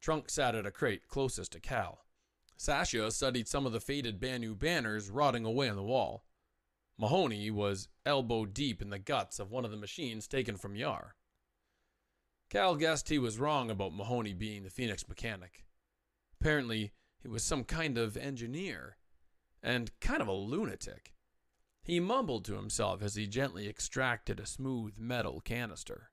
Trunk 0.00 0.30
sat 0.30 0.54
at 0.54 0.66
a 0.66 0.70
crate 0.70 1.08
closest 1.08 1.52
to 1.52 1.60
Cal. 1.60 2.04
Sasha 2.56 3.10
studied 3.10 3.48
some 3.48 3.66
of 3.66 3.72
the 3.72 3.80
faded 3.80 4.20
Banu 4.20 4.54
banners 4.54 5.10
rotting 5.10 5.44
away 5.44 5.68
on 5.68 5.76
the 5.76 5.82
wall. 5.82 6.24
Mahoney 6.96 7.50
was 7.50 7.88
elbow 8.06 8.46
deep 8.46 8.80
in 8.80 8.90
the 8.90 8.98
guts 8.98 9.38
of 9.38 9.50
one 9.50 9.64
of 9.64 9.70
the 9.70 9.76
machines 9.76 10.28
taken 10.28 10.56
from 10.56 10.76
Yar. 10.76 11.16
Cal 12.50 12.76
guessed 12.76 13.08
he 13.08 13.18
was 13.18 13.38
wrong 13.38 13.70
about 13.70 13.94
Mahoney 13.94 14.34
being 14.34 14.62
the 14.62 14.70
Phoenix 14.70 15.08
mechanic. 15.08 15.64
Apparently, 16.40 16.92
he 17.20 17.28
was 17.28 17.42
some 17.42 17.64
kind 17.64 17.96
of 17.96 18.16
engineer, 18.16 18.98
and 19.62 19.90
kind 20.00 20.20
of 20.20 20.28
a 20.28 20.32
lunatic. 20.32 21.13
He 21.84 22.00
mumbled 22.00 22.46
to 22.46 22.54
himself 22.54 23.02
as 23.02 23.14
he 23.14 23.26
gently 23.26 23.68
extracted 23.68 24.40
a 24.40 24.46
smooth 24.46 24.98
metal 24.98 25.40
canister. 25.40 26.10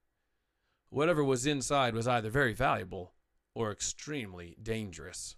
Whatever 0.89 1.23
was 1.23 1.45
inside 1.45 1.95
was 1.95 2.09
either 2.09 2.29
very 2.29 2.53
valuable 2.53 3.13
or 3.55 3.71
extremely 3.71 4.57
dangerous. 4.61 5.37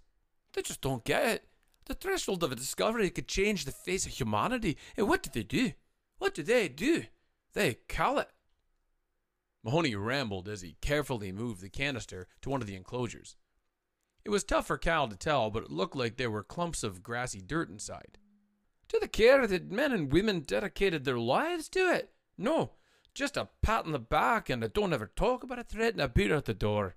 They 0.53 0.63
just 0.63 0.81
don't 0.81 1.03
get 1.03 1.27
it. 1.27 1.47
The 1.85 1.93
threshold 1.93 2.43
of 2.43 2.51
a 2.51 2.55
discovery 2.55 3.11
could 3.11 3.27
change 3.27 3.65
the 3.65 3.71
face 3.71 4.07
of 4.07 4.13
humanity. 4.13 4.77
And 4.97 5.07
what 5.07 5.21
did 5.21 5.33
they 5.33 5.43
do? 5.43 5.73
What 6.17 6.33
did 6.33 6.47
they 6.47 6.67
do? 6.67 7.03
They 7.53 7.75
call 7.87 8.17
it. 8.17 8.29
Mahoney 9.63 9.95
rambled 9.95 10.49
as 10.49 10.61
he 10.61 10.77
carefully 10.81 11.31
moved 11.31 11.61
the 11.61 11.69
canister 11.69 12.27
to 12.41 12.49
one 12.49 12.61
of 12.61 12.67
the 12.67 12.75
enclosures. 12.75 13.35
It 14.25 14.31
was 14.31 14.43
tough 14.43 14.65
for 14.65 14.79
Cal 14.79 15.07
to 15.09 15.15
tell, 15.15 15.51
but 15.51 15.63
it 15.63 15.71
looked 15.71 15.95
like 15.95 16.17
there 16.17 16.31
were 16.31 16.43
clumps 16.43 16.81
of 16.81 17.03
grassy 17.03 17.39
dirt 17.39 17.69
inside. 17.69 18.17
Do 18.93 18.99
they 18.99 19.07
care 19.07 19.47
that 19.47 19.71
men 19.71 19.91
and 19.91 20.13
women 20.13 20.41
dedicated 20.41 21.03
their 21.03 21.17
lives 21.17 21.67
to 21.69 21.79
it? 21.79 22.11
No, 22.37 22.73
just 23.15 23.35
a 23.37 23.49
pat 23.63 23.85
on 23.85 23.91
the 23.91 23.99
back 23.99 24.49
and 24.49 24.63
a 24.63 24.67
don't 24.67 24.93
ever 24.93 25.11
talk 25.15 25.43
about 25.43 25.57
a 25.57 25.63
threat 25.63 25.93
and 25.93 26.01
a 26.01 26.07
beat 26.07 26.31
out 26.31 26.45
the 26.45 26.53
door. 26.53 26.95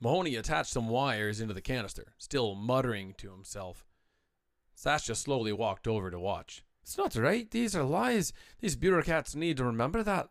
Mahoney 0.00 0.34
attached 0.34 0.72
some 0.72 0.88
wires 0.88 1.40
into 1.40 1.54
the 1.54 1.60
canister, 1.60 2.14
still 2.18 2.56
muttering 2.56 3.14
to 3.18 3.30
himself. 3.30 3.86
Sasha 4.74 5.14
slowly 5.14 5.52
walked 5.52 5.86
over 5.86 6.10
to 6.10 6.18
watch. 6.18 6.64
It's 6.82 6.98
not 6.98 7.14
right. 7.14 7.50
These 7.50 7.76
are 7.76 7.84
lies. 7.84 8.32
These 8.60 8.76
bureaucrats 8.76 9.34
need 9.34 9.56
to 9.58 9.64
remember 9.64 10.02
that. 10.02 10.30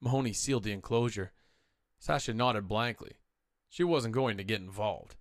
Mahoney 0.00 0.32
sealed 0.32 0.64
the 0.64 0.72
enclosure. 0.72 1.32
Sasha 1.98 2.34
nodded 2.34 2.68
blankly. 2.68 3.12
She 3.68 3.82
wasn't 3.82 4.14
going 4.14 4.36
to 4.36 4.44
get 4.44 4.60
involved. 4.60 5.16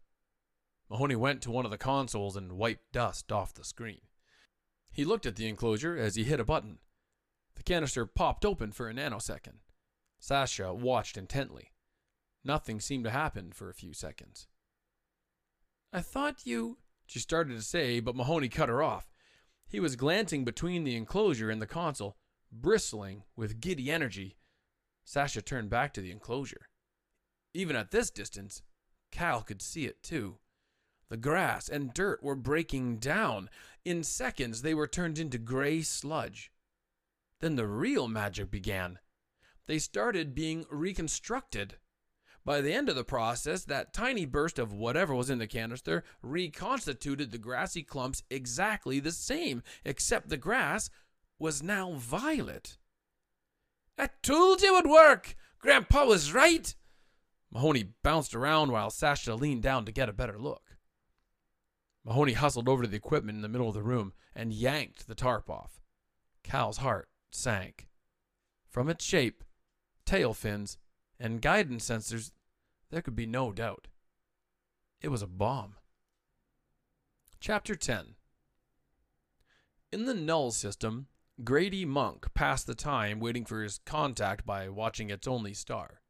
Mahoney 0.90 1.16
went 1.16 1.42
to 1.44 1.52
one 1.52 1.66
of 1.66 1.72
the 1.72 1.78
consoles 1.78 2.36
and 2.36 2.54
wiped 2.54 2.92
dust 2.92 3.32
off 3.32 3.54
the 3.54 3.64
screen. 3.64 4.02
He 4.96 5.04
looked 5.04 5.26
at 5.26 5.36
the 5.36 5.50
enclosure 5.50 5.98
as 5.98 6.16
he 6.16 6.24
hit 6.24 6.40
a 6.40 6.46
button. 6.46 6.80
The 7.56 7.64
canister 7.64 8.06
popped 8.06 8.46
open 8.46 8.72
for 8.72 8.88
a 8.88 8.94
nanosecond. 8.94 9.60
Sasha 10.20 10.74
watched 10.74 11.18
intently. 11.18 11.74
Nothing 12.46 12.80
seemed 12.80 13.04
to 13.04 13.12
happen 13.12 13.52
for 13.52 13.70
a 13.70 13.74
few 13.74 13.92
seconds. 13.92 14.48
I 15.92 16.00
thought 16.00 16.46
you 16.46 16.78
she 17.06 17.20
started 17.20 17.58
to 17.58 17.62
say, 17.62 18.00
but 18.00 18.16
Mahoney 18.16 18.48
cut 18.48 18.70
her 18.70 18.82
off. 18.82 19.12
He 19.68 19.82
was 19.82 19.98
glancing 19.98 20.46
between 20.46 20.86
the 20.86 20.96
enclosure 20.96 21.50
and 21.50 21.62
the 21.62 21.68
console, 21.68 22.16
bristling 22.50 23.24
with 23.36 23.60
giddy 23.60 23.92
energy. 23.92 24.38
Sasha 25.04 25.42
turned 25.42 25.70
back 25.70 25.94
to 25.94 26.02
the 26.02 26.12
enclosure. 26.12 26.70
Even 27.54 27.76
at 27.76 27.92
this 27.92 28.10
distance, 28.10 28.62
Cal 29.12 29.42
could 29.42 29.62
see 29.62 29.86
it 29.86 30.02
too. 30.02 30.38
The 31.10 31.18
grass 31.18 31.70
and 31.70 31.94
dirt 31.94 32.24
were 32.24 32.36
breaking 32.36 32.98
down. 32.98 33.50
In 33.84 34.04
seconds, 34.04 34.62
they 34.62 34.74
were 34.74 34.88
turned 34.88 35.20
into 35.20 35.38
gray 35.38 35.82
sludge. 35.82 36.52
Then 37.42 37.56
the 37.56 37.68
real 37.68 38.08
magic 38.08 38.50
began. 38.50 39.00
They 39.68 39.80
started 39.80 40.36
being 40.36 40.66
reconstructed. 40.70 41.78
By 42.44 42.62
the 42.62 42.74
end 42.74 42.90
of 42.90 42.96
the 42.96 43.04
process, 43.04 43.64
that 43.66 43.94
tiny 43.94 44.26
burst 44.26 44.60
of 44.60 44.72
whatever 44.72 45.16
was 45.16 45.32
in 45.32 45.40
the 45.40 45.48
canister 45.48 46.04
reconstituted 46.22 47.32
the 47.32 47.40
grassy 47.40 47.82
clumps 47.82 48.24
exactly 48.30 49.00
the 49.00 49.12
same, 49.12 49.64
except 49.84 50.30
the 50.30 50.38
grass 50.38 50.90
was 51.40 51.64
now 51.64 51.94
violet. 51.94 52.78
I 53.98 54.10
told 54.22 54.62
you 54.62 54.78
it 54.78 54.84
would 54.84 54.92
work! 54.92 55.36
Grandpa 55.60 56.06
was 56.06 56.34
right! 56.34 56.76
Mahoney 57.52 57.94
bounced 58.04 58.36
around 58.36 58.72
while 58.72 58.90
Sasha 58.90 59.34
leaned 59.34 59.64
down 59.64 59.86
to 59.86 59.92
get 59.92 60.10
a 60.10 60.14
better 60.14 60.38
look. 60.38 60.75
Mahoney 62.06 62.34
hustled 62.34 62.70
over 62.70 62.84
to 62.84 62.88
the 62.88 62.98
equipment 62.98 63.36
in 63.36 63.42
the 63.42 63.50
middle 63.50 63.68
of 63.68 63.74
the 63.74 63.82
room 63.82 64.14
and 64.36 64.54
yanked 64.54 65.08
the 65.08 65.16
tarp 65.16 65.50
off. 65.50 65.82
Cal's 66.44 66.78
heart 66.78 67.10
sank. 67.32 67.88
From 68.70 68.90
its 68.90 69.04
shape, 69.04 69.44
tail 70.06 70.34
fins, 70.34 70.78
and 71.20 71.42
guidance 71.42 71.90
sensors, 71.90 72.32
there 72.92 73.02
could 73.02 73.16
be 73.16 73.26
no 73.26 73.52
doubt. 73.52 73.88
It 75.02 75.08
was 75.10 75.24
a 75.24 75.28
bomb. 75.28 75.76
Chapter 77.40 77.76
10 77.76 78.16
In 79.92 80.06
the 80.06 80.14
Null 80.14 80.52
system, 80.52 81.08
Grady 81.44 81.86
Monk 81.86 82.34
passed 82.34 82.68
the 82.68 82.76
time 82.76 83.20
waiting 83.20 83.46
for 83.46 83.64
his 83.64 83.80
contact 83.86 84.46
by 84.46 84.70
watching 84.70 85.10
its 85.10 85.28
only 85.28 85.54
star. 85.54 86.02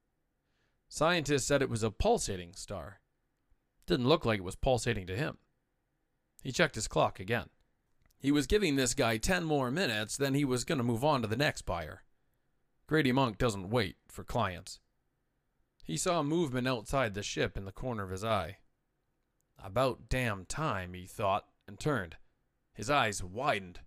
Scientists 0.89 1.45
said 1.45 1.62
it 1.62 1.69
was 1.69 1.84
a 1.84 1.89
pulsating 1.89 2.53
star. 2.53 2.99
Didn't 3.88 4.08
look 4.08 4.25
like 4.25 4.39
it 4.39 4.43
was 4.43 4.55
pulsating 4.55 5.08
to 5.08 5.15
him. 5.15 5.38
He 6.45 6.51
checked 6.51 6.75
his 6.75 6.88
clock 6.88 7.19
again. 7.19 7.49
He 8.19 8.31
was 8.31 8.45
giving 8.45 8.75
this 8.75 8.93
guy 8.93 9.17
10 9.17 9.45
more 9.45 9.71
minutes, 9.71 10.15
then 10.15 10.36
he 10.36 10.45
was 10.45 10.63
going 10.63 10.77
to 10.77 10.84
move 10.84 11.03
on 11.03 11.23
to 11.23 11.27
the 11.27 11.36
next 11.36 11.63
buyer. 11.63 12.03
Grady 12.86 13.12
Monk 13.12 13.39
doesn't 13.39 13.71
wait 13.71 13.95
for 14.08 14.23
clients. 14.23 14.79
He 15.84 15.97
saw 15.97 16.21
movement 16.21 16.67
outside 16.67 17.15
the 17.15 17.23
ship 17.23 17.58
in 17.58 17.65
the 17.65 17.71
corner 17.71 18.03
of 18.03 18.12
his 18.12 18.23
eye. 18.23 18.58
About 19.58 20.08
damn 20.08 20.45
time, 20.45 20.93
he 20.93 21.08
thought, 21.08 21.47
and 21.67 21.79
turned. 21.79 22.15
His 22.75 22.91
eyes 22.91 23.23
widened. 23.23 23.79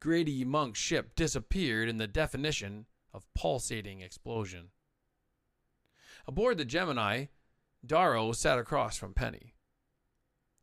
Grady 0.00 0.44
Monk's 0.44 0.80
ship 0.80 1.14
disappeared 1.14 1.88
in 1.88 1.98
the 1.98 2.08
definition 2.08 2.86
of 3.14 3.32
pulsating 3.32 4.00
explosion. 4.00 4.70
Aboard 6.26 6.58
the 6.58 6.64
Gemini, 6.64 7.26
Darrow 7.86 8.32
sat 8.32 8.58
across 8.58 8.96
from 8.96 9.14
Penny. 9.14 9.52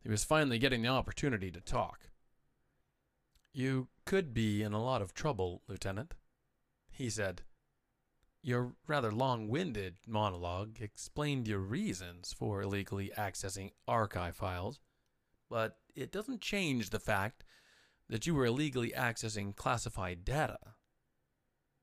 He 0.04 0.10
was 0.10 0.22
finally 0.22 0.58
getting 0.58 0.82
the 0.82 0.88
opportunity 0.88 1.50
to 1.50 1.62
talk. 1.62 2.10
You 3.54 3.88
could 4.04 4.34
be 4.34 4.62
in 4.62 4.74
a 4.74 4.82
lot 4.82 5.00
of 5.00 5.14
trouble, 5.14 5.62
Lieutenant, 5.66 6.14
he 6.90 7.08
said. 7.08 7.42
Your 8.42 8.74
rather 8.86 9.10
long 9.10 9.48
winded 9.48 9.96
monologue 10.06 10.76
explained 10.82 11.48
your 11.48 11.60
reasons 11.60 12.34
for 12.34 12.60
illegally 12.60 13.12
accessing 13.16 13.70
archive 13.88 14.36
files, 14.36 14.78
but 15.48 15.78
it 15.96 16.12
doesn't 16.12 16.42
change 16.42 16.90
the 16.90 17.00
fact 17.00 17.42
that 18.10 18.26
you 18.26 18.34
were 18.34 18.44
illegally 18.44 18.92
accessing 18.94 19.56
classified 19.56 20.22
data. 20.22 20.58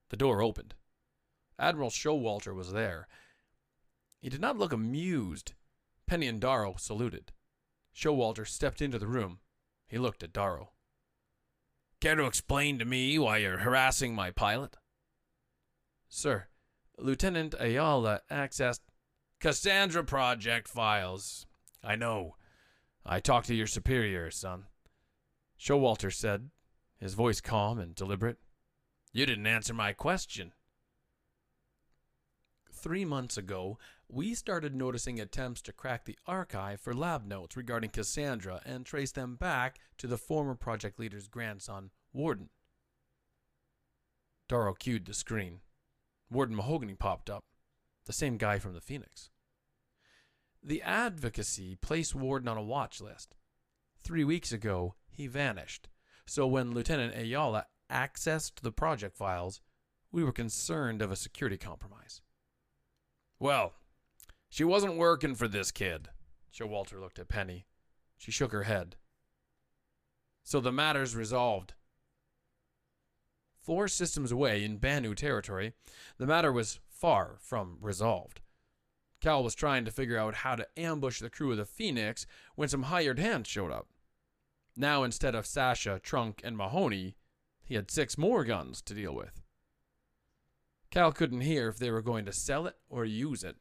The 0.09 0.17
door 0.17 0.43
opened. 0.43 0.75
Admiral 1.57 1.89
Showalter 1.89 2.53
was 2.53 2.71
there. 2.71 3.07
He 4.19 4.29
did 4.29 4.41
not 4.41 4.57
look 4.57 4.73
amused. 4.73 5.53
Penny 6.05 6.27
and 6.27 6.39
Darrow 6.39 6.75
saluted. 6.77 7.31
Showalter 7.95 8.47
stepped 8.47 8.81
into 8.81 8.99
the 8.99 9.07
room. 9.07 9.39
He 9.87 9.97
looked 9.97 10.23
at 10.23 10.33
Darrow. 10.33 10.71
Care 11.99 12.15
to 12.15 12.25
explain 12.25 12.79
to 12.79 12.85
me 12.85 13.19
why 13.19 13.37
you're 13.37 13.59
harassing 13.59 14.15
my 14.15 14.31
pilot? 14.31 14.77
Sir, 16.09 16.47
Lieutenant 16.97 17.53
Ayala 17.59 18.21
accessed 18.31 18.79
Cassandra 19.39 20.03
Project 20.03 20.67
files. 20.67 21.45
I 21.83 21.95
know. 21.95 22.35
I 23.05 23.19
talked 23.19 23.47
to 23.47 23.55
your 23.55 23.67
superior, 23.67 24.29
son. 24.31 24.65
Showalter 25.59 26.13
said, 26.13 26.49
his 26.99 27.15
voice 27.15 27.41
calm 27.41 27.79
and 27.79 27.95
deliberate. 27.95 28.37
You 29.11 29.25
didn't 29.25 29.47
answer 29.47 29.73
my 29.73 29.93
question. 29.93 30.53
Three 32.71 33.05
months 33.05 33.37
ago, 33.37 33.77
we 34.11 34.33
started 34.33 34.75
noticing 34.75 35.19
attempts 35.19 35.61
to 35.61 35.71
crack 35.71 36.05
the 36.05 36.17
archive 36.27 36.81
for 36.81 36.93
lab 36.93 37.25
notes 37.25 37.55
regarding 37.55 37.89
Cassandra 37.89 38.61
and 38.65 38.85
trace 38.85 39.11
them 39.11 39.35
back 39.35 39.79
to 39.97 40.07
the 40.07 40.17
former 40.17 40.55
project 40.55 40.99
leader's 40.99 41.27
grandson, 41.27 41.91
Warden. 42.11 42.49
Darrow 44.49 44.73
cued 44.73 45.05
the 45.05 45.13
screen. 45.13 45.61
Warden 46.29 46.55
Mahoney 46.55 46.93
popped 46.93 47.29
up, 47.29 47.45
the 48.05 48.13
same 48.13 48.37
guy 48.37 48.59
from 48.59 48.73
the 48.73 48.81
Phoenix. 48.81 49.29
The 50.61 50.81
advocacy 50.81 51.75
placed 51.75 52.13
Warden 52.13 52.47
on 52.47 52.57
a 52.57 52.61
watch 52.61 52.99
list. 52.99 53.35
Three 54.03 54.23
weeks 54.23 54.51
ago, 54.51 54.95
he 55.09 55.27
vanished. 55.27 55.87
So 56.25 56.45
when 56.47 56.71
Lieutenant 56.71 57.15
Ayala 57.15 57.67
accessed 57.89 58.61
the 58.61 58.71
project 58.71 59.15
files, 59.15 59.61
we 60.11 60.23
were 60.23 60.31
concerned 60.31 61.01
of 61.01 61.11
a 61.11 61.15
security 61.15 61.57
compromise. 61.57 62.21
Well, 63.39 63.73
she 64.51 64.65
wasn't 64.65 64.97
working 64.97 65.33
for 65.33 65.47
this 65.47 65.71
kid. 65.71 66.09
Showalter 66.53 66.99
looked 66.99 67.17
at 67.17 67.29
Penny. 67.29 67.65
She 68.17 68.31
shook 68.31 68.51
her 68.51 68.63
head. 68.63 68.97
So 70.43 70.59
the 70.59 70.73
matter's 70.73 71.15
resolved. 71.15 71.73
Four 73.61 73.87
systems 73.87 74.29
away 74.29 74.65
in 74.65 74.77
Banu 74.77 75.15
territory, 75.15 75.71
the 76.17 76.25
matter 76.25 76.51
was 76.51 76.81
far 76.89 77.37
from 77.39 77.77
resolved. 77.79 78.41
Cal 79.21 79.41
was 79.41 79.55
trying 79.55 79.85
to 79.85 79.91
figure 79.91 80.17
out 80.17 80.35
how 80.35 80.55
to 80.55 80.67
ambush 80.75 81.21
the 81.21 81.29
crew 81.29 81.51
of 81.51 81.57
the 81.57 81.65
Phoenix 81.65 82.25
when 82.55 82.67
some 82.67 82.83
hired 82.83 83.19
hands 83.19 83.47
showed 83.47 83.71
up. 83.71 83.87
Now, 84.75 85.03
instead 85.03 85.33
of 85.33 85.45
Sasha, 85.45 85.99
Trunk, 86.03 86.41
and 86.43 86.57
Mahoney, 86.57 87.15
he 87.63 87.75
had 87.75 87.89
six 87.89 88.17
more 88.17 88.43
guns 88.43 88.81
to 88.81 88.93
deal 88.93 89.15
with. 89.15 89.41
Cal 90.89 91.13
couldn't 91.13 91.41
hear 91.41 91.69
if 91.69 91.77
they 91.77 91.89
were 91.89 92.01
going 92.01 92.25
to 92.25 92.33
sell 92.33 92.67
it 92.67 92.75
or 92.89 93.05
use 93.05 93.45
it. 93.45 93.55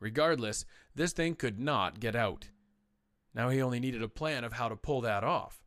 Regardless, 0.00 0.64
this 0.94 1.12
thing 1.12 1.34
could 1.34 1.58
not 1.58 2.00
get 2.00 2.14
out. 2.14 2.48
Now 3.34 3.48
he 3.48 3.62
only 3.62 3.80
needed 3.80 4.02
a 4.02 4.08
plan 4.08 4.44
of 4.44 4.54
how 4.54 4.68
to 4.68 4.76
pull 4.76 5.00
that 5.02 5.24
off. 5.24 5.62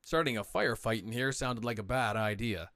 Starting 0.00 0.36
a 0.36 0.44
firefight 0.44 1.04
in 1.04 1.12
here 1.12 1.32
sounded 1.32 1.64
like 1.64 1.78
a 1.78 1.84
bad 1.84 2.16
idea. 2.16 2.70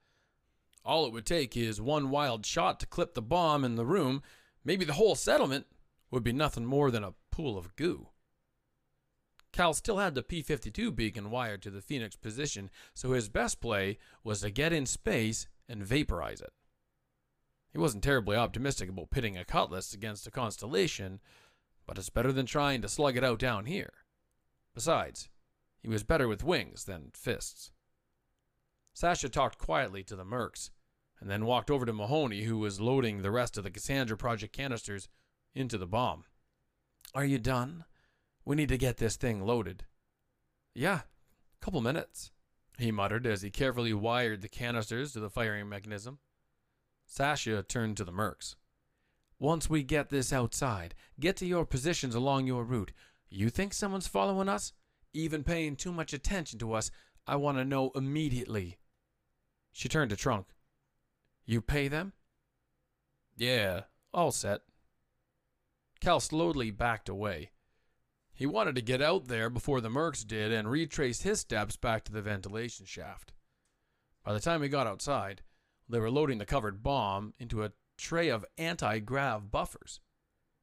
All 0.84 1.06
it 1.06 1.12
would 1.12 1.26
take 1.26 1.56
is 1.56 1.80
one 1.80 2.10
wild 2.10 2.46
shot 2.46 2.78
to 2.80 2.86
clip 2.86 3.14
the 3.14 3.22
bomb 3.22 3.64
in 3.64 3.74
the 3.74 3.84
room. 3.84 4.22
Maybe 4.64 4.84
the 4.84 4.92
whole 4.92 5.16
settlement 5.16 5.66
would 6.10 6.22
be 6.22 6.32
nothing 6.32 6.64
more 6.64 6.90
than 6.92 7.02
a 7.02 7.14
pool 7.32 7.58
of 7.58 7.74
goo. 7.74 8.08
Cal 9.52 9.74
still 9.74 9.98
had 9.98 10.14
the 10.14 10.22
P 10.22 10.42
52 10.42 10.92
beacon 10.92 11.30
wired 11.30 11.62
to 11.62 11.70
the 11.70 11.80
Phoenix 11.80 12.14
position, 12.14 12.70
so 12.94 13.12
his 13.12 13.28
best 13.28 13.60
play 13.60 13.98
was 14.22 14.40
to 14.42 14.50
get 14.50 14.72
in 14.72 14.86
space 14.86 15.48
and 15.68 15.84
vaporize 15.84 16.40
it. 16.40 16.52
He 17.76 17.82
wasn't 17.82 18.04
terribly 18.04 18.38
optimistic 18.38 18.88
about 18.88 19.10
pitting 19.10 19.36
a 19.36 19.44
cutlass 19.44 19.92
against 19.92 20.26
a 20.26 20.30
constellation, 20.30 21.20
but 21.86 21.98
it's 21.98 22.08
better 22.08 22.32
than 22.32 22.46
trying 22.46 22.80
to 22.80 22.88
slug 22.88 23.18
it 23.18 23.22
out 23.22 23.38
down 23.38 23.66
here. 23.66 23.92
Besides, 24.74 25.28
he 25.82 25.86
was 25.86 26.02
better 26.02 26.26
with 26.26 26.42
wings 26.42 26.84
than 26.84 27.10
fists. 27.12 27.72
Sasha 28.94 29.28
talked 29.28 29.58
quietly 29.58 30.02
to 30.04 30.16
the 30.16 30.24
mercs, 30.24 30.70
and 31.20 31.28
then 31.28 31.44
walked 31.44 31.70
over 31.70 31.84
to 31.84 31.92
Mahoney, 31.92 32.44
who 32.44 32.56
was 32.56 32.80
loading 32.80 33.20
the 33.20 33.30
rest 33.30 33.58
of 33.58 33.64
the 33.64 33.70
Cassandra 33.70 34.16
Project 34.16 34.56
canisters 34.56 35.10
into 35.54 35.76
the 35.76 35.86
bomb. 35.86 36.24
Are 37.14 37.26
you 37.26 37.38
done? 37.38 37.84
We 38.46 38.56
need 38.56 38.70
to 38.70 38.78
get 38.78 38.96
this 38.96 39.16
thing 39.16 39.44
loaded. 39.44 39.84
Yeah, 40.74 41.00
a 41.00 41.62
couple 41.62 41.82
minutes, 41.82 42.32
he 42.78 42.90
muttered 42.90 43.26
as 43.26 43.42
he 43.42 43.50
carefully 43.50 43.92
wired 43.92 44.40
the 44.40 44.48
canisters 44.48 45.12
to 45.12 45.20
the 45.20 45.28
firing 45.28 45.68
mechanism. 45.68 46.20
Sasha 47.06 47.62
turned 47.62 47.96
to 47.96 48.04
the 48.04 48.12
mercs. 48.12 48.56
Once 49.38 49.70
we 49.70 49.82
get 49.82 50.10
this 50.10 50.32
outside, 50.32 50.94
get 51.20 51.36
to 51.36 51.46
your 51.46 51.64
positions 51.64 52.14
along 52.14 52.46
your 52.46 52.64
route. 52.64 52.92
You 53.28 53.50
think 53.50 53.72
someone's 53.72 54.06
following 54.06 54.48
us? 54.48 54.72
Even 55.12 55.44
paying 55.44 55.76
too 55.76 55.92
much 55.92 56.12
attention 56.12 56.58
to 56.58 56.72
us? 56.72 56.90
I 57.26 57.36
want 57.36 57.58
to 57.58 57.64
know 57.64 57.90
immediately. 57.94 58.78
She 59.72 59.88
turned 59.88 60.10
to 60.10 60.16
Trunk. 60.16 60.46
You 61.44 61.60
pay 61.60 61.88
them? 61.88 62.12
Yeah, 63.36 63.82
all 64.12 64.32
set. 64.32 64.62
Cal 66.00 66.20
slowly 66.20 66.70
backed 66.70 67.08
away. 67.08 67.50
He 68.34 68.46
wanted 68.46 68.74
to 68.74 68.82
get 68.82 69.00
out 69.00 69.28
there 69.28 69.48
before 69.48 69.80
the 69.80 69.88
Mercs 69.88 70.26
did 70.26 70.52
and 70.52 70.70
retraced 70.70 71.22
his 71.22 71.40
steps 71.40 71.76
back 71.76 72.04
to 72.04 72.12
the 72.12 72.22
ventilation 72.22 72.84
shaft. 72.84 73.32
By 74.24 74.32
the 74.32 74.40
time 74.40 74.62
he 74.62 74.68
got 74.68 74.86
outside, 74.86 75.42
they 75.88 75.98
were 75.98 76.10
loading 76.10 76.38
the 76.38 76.46
covered 76.46 76.82
bomb 76.82 77.34
into 77.38 77.62
a 77.62 77.72
tray 77.96 78.28
of 78.28 78.44
anti 78.58 78.98
grav 78.98 79.50
buffers. 79.50 80.00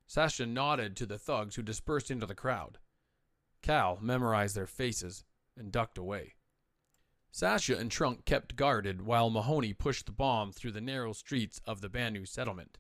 Sasha 0.06 0.46
nodded 0.46 0.96
to 0.98 1.06
the 1.06 1.18
thugs 1.18 1.56
who 1.56 1.62
dispersed 1.62 2.12
into 2.12 2.26
the 2.26 2.36
crowd. 2.36 2.78
Cal 3.62 3.98
memorized 4.02 4.56
their 4.56 4.68
faces 4.68 5.24
and 5.58 5.72
ducked 5.72 5.98
away. 5.98 6.36
Sasha 7.32 7.78
and 7.78 7.90
Trunk 7.90 8.26
kept 8.26 8.56
guarded 8.56 9.02
while 9.02 9.30
Mahoney 9.30 9.74
pushed 9.74 10.06
the 10.06 10.12
bomb 10.12 10.52
through 10.52 10.74
the 10.74 10.82
narrow 10.82 11.14
streets 11.14 11.60
of 11.66 11.82
the 11.82 11.90
Banu 11.90 12.26
settlement. 12.26 12.78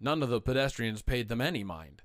None 0.00 0.22
of 0.22 0.30
the 0.30 0.40
pedestrians 0.40 1.02
paid 1.02 1.28
them 1.28 1.40
any 1.40 1.62
mind. 1.62 2.02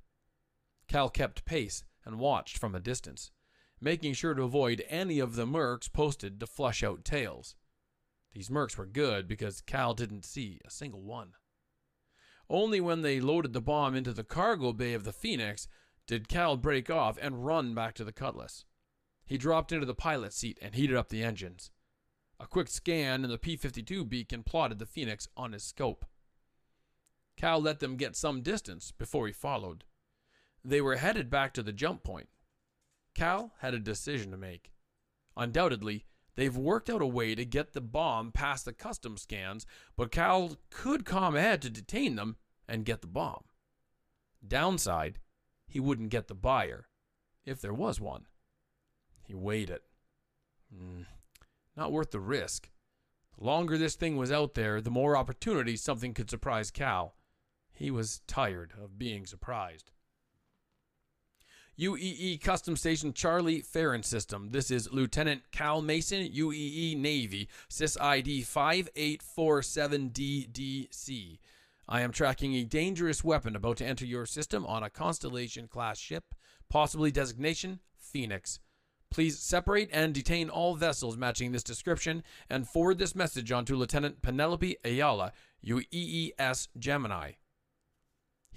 Cal 0.87 1.09
kept 1.09 1.45
pace 1.45 1.83
and 2.03 2.19
watched 2.19 2.57
from 2.57 2.75
a 2.75 2.79
distance, 2.79 3.31
making 3.79 4.13
sure 4.13 4.33
to 4.33 4.43
avoid 4.43 4.83
any 4.89 5.19
of 5.19 5.35
the 5.35 5.45
mercs 5.45 5.91
posted 5.91 6.39
to 6.39 6.47
flush 6.47 6.83
out 6.83 7.05
tails. 7.05 7.55
These 8.37 8.49
mercs 8.49 8.77
were 8.77 8.85
good 8.85 9.27
because 9.27 9.61
Cal 9.61 9.95
didn't 9.95 10.23
see 10.23 10.61
a 10.63 10.69
single 10.69 11.01
one. 11.01 11.31
Only 12.47 12.79
when 12.79 13.01
they 13.01 13.19
loaded 13.19 13.51
the 13.51 13.61
bomb 13.61 13.95
into 13.95 14.13
the 14.13 14.23
cargo 14.23 14.73
bay 14.73 14.93
of 14.93 15.05
the 15.05 15.11
Phoenix 15.11 15.67
did 16.05 16.27
Cal 16.27 16.55
break 16.55 16.87
off 16.87 17.17
and 17.19 17.43
run 17.43 17.73
back 17.73 17.95
to 17.95 18.03
the 18.03 18.11
Cutlass. 18.11 18.63
He 19.25 19.39
dropped 19.39 19.71
into 19.71 19.87
the 19.87 19.95
pilot 19.95 20.33
seat 20.33 20.59
and 20.61 20.75
heated 20.75 20.95
up 20.95 21.09
the 21.09 21.23
engines. 21.23 21.71
A 22.39 22.45
quick 22.45 22.67
scan 22.69 23.23
in 23.23 23.31
the 23.31 23.39
P 23.39 23.57
52 23.57 24.05
beacon 24.05 24.43
plotted 24.43 24.77
the 24.77 24.85
Phoenix 24.85 25.27
on 25.35 25.53
his 25.53 25.63
scope. 25.63 26.05
Cal 27.37 27.59
let 27.59 27.79
them 27.79 27.95
get 27.95 28.15
some 28.15 28.43
distance 28.43 28.91
before 28.91 29.25
he 29.25 29.33
followed. 29.33 29.83
They 30.63 30.79
were 30.79 30.97
headed 30.97 31.31
back 31.31 31.55
to 31.55 31.63
the 31.63 31.73
jump 31.73 32.03
point. 32.03 32.29
Cal 33.15 33.53
had 33.61 33.73
a 33.73 33.79
decision 33.79 34.29
to 34.29 34.37
make. 34.37 34.73
Undoubtedly, 35.35 36.05
they've 36.37 36.55
worked 36.55 36.89
out 36.89 37.01
a 37.01 37.05
way 37.05 37.35
to 37.35 37.43
get 37.43 37.73
the 37.73 37.81
bomb 37.81 38.31
past 38.31 38.63
the 38.63 38.71
custom 38.71 39.17
scans, 39.17 39.65
but 39.97 40.11
Cal 40.11 40.55
could 40.69 41.03
come 41.03 41.35
ahead 41.35 41.61
to 41.63 41.69
detain 41.69 42.15
them 42.15 42.37
and 42.69 42.85
get 42.85 43.01
the 43.01 43.07
bomb. 43.07 43.43
Downside, 44.47 45.19
he 45.67 45.81
wouldn't 45.81 46.11
get 46.11 46.27
the 46.27 46.35
buyer, 46.35 46.87
if 47.45 47.59
there 47.59 47.73
was 47.73 47.99
one. 47.99 48.27
He 49.25 49.35
weighed 49.35 49.69
it. 49.69 49.83
Mm, 50.73 51.05
not 51.75 51.91
worth 51.91 52.11
the 52.11 52.19
risk. 52.21 52.69
The 53.37 53.43
longer 53.43 53.77
this 53.77 53.95
thing 53.95 54.15
was 54.15 54.31
out 54.31 54.53
there, 54.53 54.79
the 54.79 54.89
more 54.89 55.17
opportunities 55.17 55.81
something 55.81 56.13
could 56.13 56.29
surprise 56.29 56.71
Cal. 56.71 57.15
He 57.73 57.91
was 57.91 58.21
tired 58.27 58.73
of 58.81 58.97
being 58.97 59.25
surprised. 59.25 59.91
UEE 61.79 62.41
Custom 62.41 62.75
Station 62.75 63.13
Charlie 63.13 63.61
Ferron 63.61 64.01
System. 64.01 64.49
This 64.49 64.71
is 64.71 64.91
Lieutenant 64.91 65.43
Cal 65.51 65.83
Mason, 65.83 66.27
UEE 66.27 66.97
Navy, 66.97 67.47
SIS 67.69 67.95
ID 68.01 68.41
5847DDC. 68.41 71.37
I 71.87 72.01
am 72.01 72.11
tracking 72.11 72.55
a 72.55 72.63
dangerous 72.63 73.23
weapon 73.23 73.55
about 73.55 73.77
to 73.77 73.85
enter 73.85 74.07
your 74.07 74.25
system 74.25 74.65
on 74.65 74.81
a 74.81 74.89
Constellation 74.89 75.67
class 75.67 75.99
ship, 75.99 76.33
possibly 76.67 77.11
designation 77.11 77.79
Phoenix. 77.95 78.59
Please 79.11 79.37
separate 79.37 79.91
and 79.93 80.15
detain 80.15 80.49
all 80.49 80.73
vessels 80.73 81.15
matching 81.15 81.51
this 81.51 81.61
description 81.61 82.23
and 82.49 82.67
forward 82.67 82.97
this 82.97 83.13
message 83.13 83.51
on 83.51 83.65
to 83.65 83.75
Lieutenant 83.75 84.23
Penelope 84.23 84.77
Ayala, 84.83 85.31
UEES 85.63 86.69
Gemini. 86.79 87.33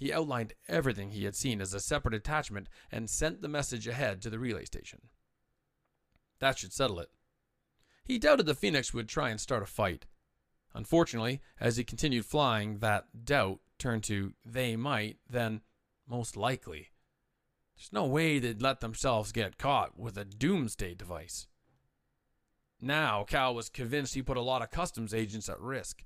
He 0.01 0.15
outlined 0.15 0.55
everything 0.67 1.11
he 1.11 1.25
had 1.25 1.37
seen 1.37 1.61
as 1.61 1.75
a 1.75 1.79
separate 1.79 2.15
attachment 2.15 2.71
and 2.91 3.11
sent 3.11 3.43
the 3.43 3.49
message 3.49 3.87
ahead 3.87 4.23
to 4.23 4.31
the 4.31 4.39
relay 4.39 4.65
station. 4.65 5.03
That 6.39 6.59
should 6.59 6.73
settle 6.73 7.01
it. 7.01 7.11
He 8.03 8.19
doubted 8.19 8.47
the 8.47 8.55
Phoenix 8.55 8.95
would 8.95 9.11
try 9.11 9.29
and 9.29 9.39
start 9.39 9.63
a 9.63 9.67
fight. 9.67 10.07
Unfortunately, 10.73 11.43
as 11.61 11.77
he 11.77 11.85
continued 11.85 12.25
flying, 12.25 12.79
that 12.79 13.27
doubt 13.27 13.61
turned 13.79 14.03
to 14.05 14.33
they 14.43 14.75
might, 14.75 15.19
then 15.29 15.61
most 16.09 16.35
likely. 16.35 16.89
There's 17.77 17.93
no 17.93 18.07
way 18.07 18.39
they'd 18.39 18.63
let 18.63 18.81
themselves 18.81 19.33
get 19.33 19.59
caught 19.59 19.99
with 19.99 20.17
a 20.17 20.25
doomsday 20.25 20.95
device. 20.95 21.47
Now, 22.81 23.25
Cal 23.25 23.55
was 23.55 23.69
convinced 23.69 24.15
he 24.15 24.23
put 24.23 24.39
a 24.39 24.43
lot 24.43 24.63
of 24.63 24.71
customs 24.71 25.13
agents 25.13 25.51
at 25.51 25.61
risk. 25.61 26.05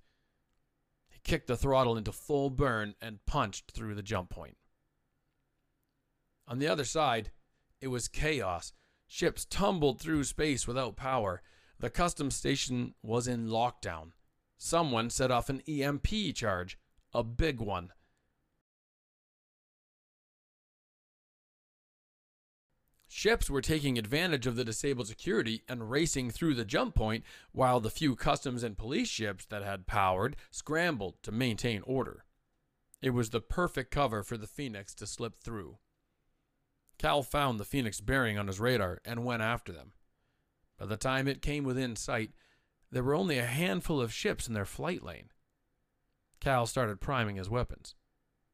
Kicked 1.24 1.46
the 1.46 1.56
throttle 1.56 1.96
into 1.96 2.12
full 2.12 2.50
burn 2.50 2.94
and 3.00 3.24
punched 3.26 3.72
through 3.72 3.94
the 3.94 4.02
jump 4.02 4.30
point. 4.30 4.56
On 6.46 6.58
the 6.58 6.68
other 6.68 6.84
side, 6.84 7.30
it 7.80 7.88
was 7.88 8.08
chaos. 8.08 8.72
Ships 9.06 9.44
tumbled 9.44 10.00
through 10.00 10.24
space 10.24 10.66
without 10.66 10.96
power. 10.96 11.42
The 11.78 11.90
customs 11.90 12.37
station 12.37 12.94
was 13.02 13.26
in 13.26 13.48
lockdown. 13.48 14.12
Someone 14.58 15.10
set 15.10 15.30
off 15.30 15.48
an 15.48 15.62
EMP 15.68 16.34
charge, 16.34 16.78
a 17.12 17.24
big 17.24 17.60
one. 17.60 17.92
Ships 23.16 23.48
were 23.48 23.61
taking 23.61 23.96
advantage 23.96 24.44
of 24.44 24.57
the 24.57 24.64
disabled 24.64 25.07
security 25.07 25.62
and 25.68 25.88
racing 25.88 26.33
through 26.33 26.55
the 26.55 26.64
jump 26.64 26.96
point, 26.96 27.22
while 27.53 27.79
the 27.79 27.88
few 27.88 28.16
customs 28.16 28.64
and 28.64 28.77
police 28.77 29.09
ships 29.09 29.44
that 29.46 29.62
had 29.62 29.87
powered 29.87 30.35
scrambled 30.50 31.22
to 31.22 31.31
maintain 31.31 31.83
order. 31.83 32.24
It 33.00 33.11
was 33.11 33.31
the 33.31 33.40
perfect 33.40 33.92
cover 33.92 34.24
for 34.24 34.37
the 34.37 34.48
Phoenix 34.48 34.96
to 34.96 35.07
slip 35.07 35.38
through. 35.38 35.79
Cal 36.98 37.22
found 37.22 37.61
the 37.61 37.64
Phoenix 37.64 38.00
bearing 38.00 38.37
on 38.37 38.48
his 38.48 38.59
radar 38.59 39.00
and 39.05 39.24
went 39.24 39.42
after 39.42 39.70
them. 39.70 39.92
By 40.77 40.87
the 40.87 40.96
time 40.96 41.29
it 41.29 41.40
came 41.40 41.62
within 41.62 41.94
sight, 41.94 42.33
there 42.90 43.05
were 43.05 43.14
only 43.14 43.38
a 43.38 43.46
handful 43.46 44.00
of 44.00 44.12
ships 44.12 44.48
in 44.48 44.55
their 44.55 44.64
flight 44.64 45.05
lane. 45.05 45.29
Cal 46.40 46.66
started 46.66 47.00
priming 47.00 47.37
his 47.37 47.48
weapons. 47.48 47.94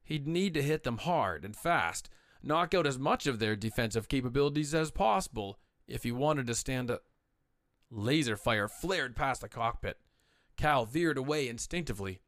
He'd 0.05 0.29
need 0.29 0.53
to 0.53 0.62
hit 0.62 0.83
them 0.83 0.99
hard 0.99 1.46
and 1.46 1.57
fast, 1.57 2.11
knock 2.42 2.74
out 2.74 2.87
as 2.87 2.98
much 2.98 3.26
of 3.26 3.38
their 3.38 3.57
defensive 3.57 4.09
capabilities 4.09 4.74
as 4.74 4.90
possible 4.90 5.59
if 5.87 6.03
he 6.03 6.12
wanted 6.12 6.46
to 6.46 6.55
stand 6.55 6.90
up. 6.90 7.05
Laser 7.90 8.37
fire 8.37 8.68
flared 8.68 9.16
past 9.16 9.40
the 9.40 9.48
cockpit. 9.48 9.98
Cal 10.57 10.85
veered 10.85 11.18
away 11.18 11.48
instinctively. 11.48 12.20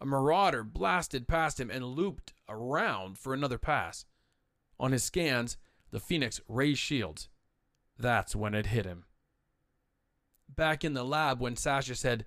A 0.00 0.06
marauder 0.06 0.62
blasted 0.62 1.26
past 1.26 1.58
him 1.58 1.70
and 1.70 1.84
looped 1.84 2.32
around 2.48 3.18
for 3.18 3.34
another 3.34 3.58
pass. 3.58 4.04
On 4.78 4.92
his 4.92 5.02
scans, 5.02 5.56
the 5.90 6.00
Phoenix 6.00 6.40
raised 6.48 6.80
shields. 6.80 7.28
That's 7.98 8.36
when 8.36 8.54
it 8.54 8.66
hit 8.66 8.84
him. 8.84 9.04
Back 10.48 10.84
in 10.84 10.94
the 10.94 11.04
lab, 11.04 11.40
when 11.40 11.56
Sasha 11.56 11.94
said, 11.94 12.24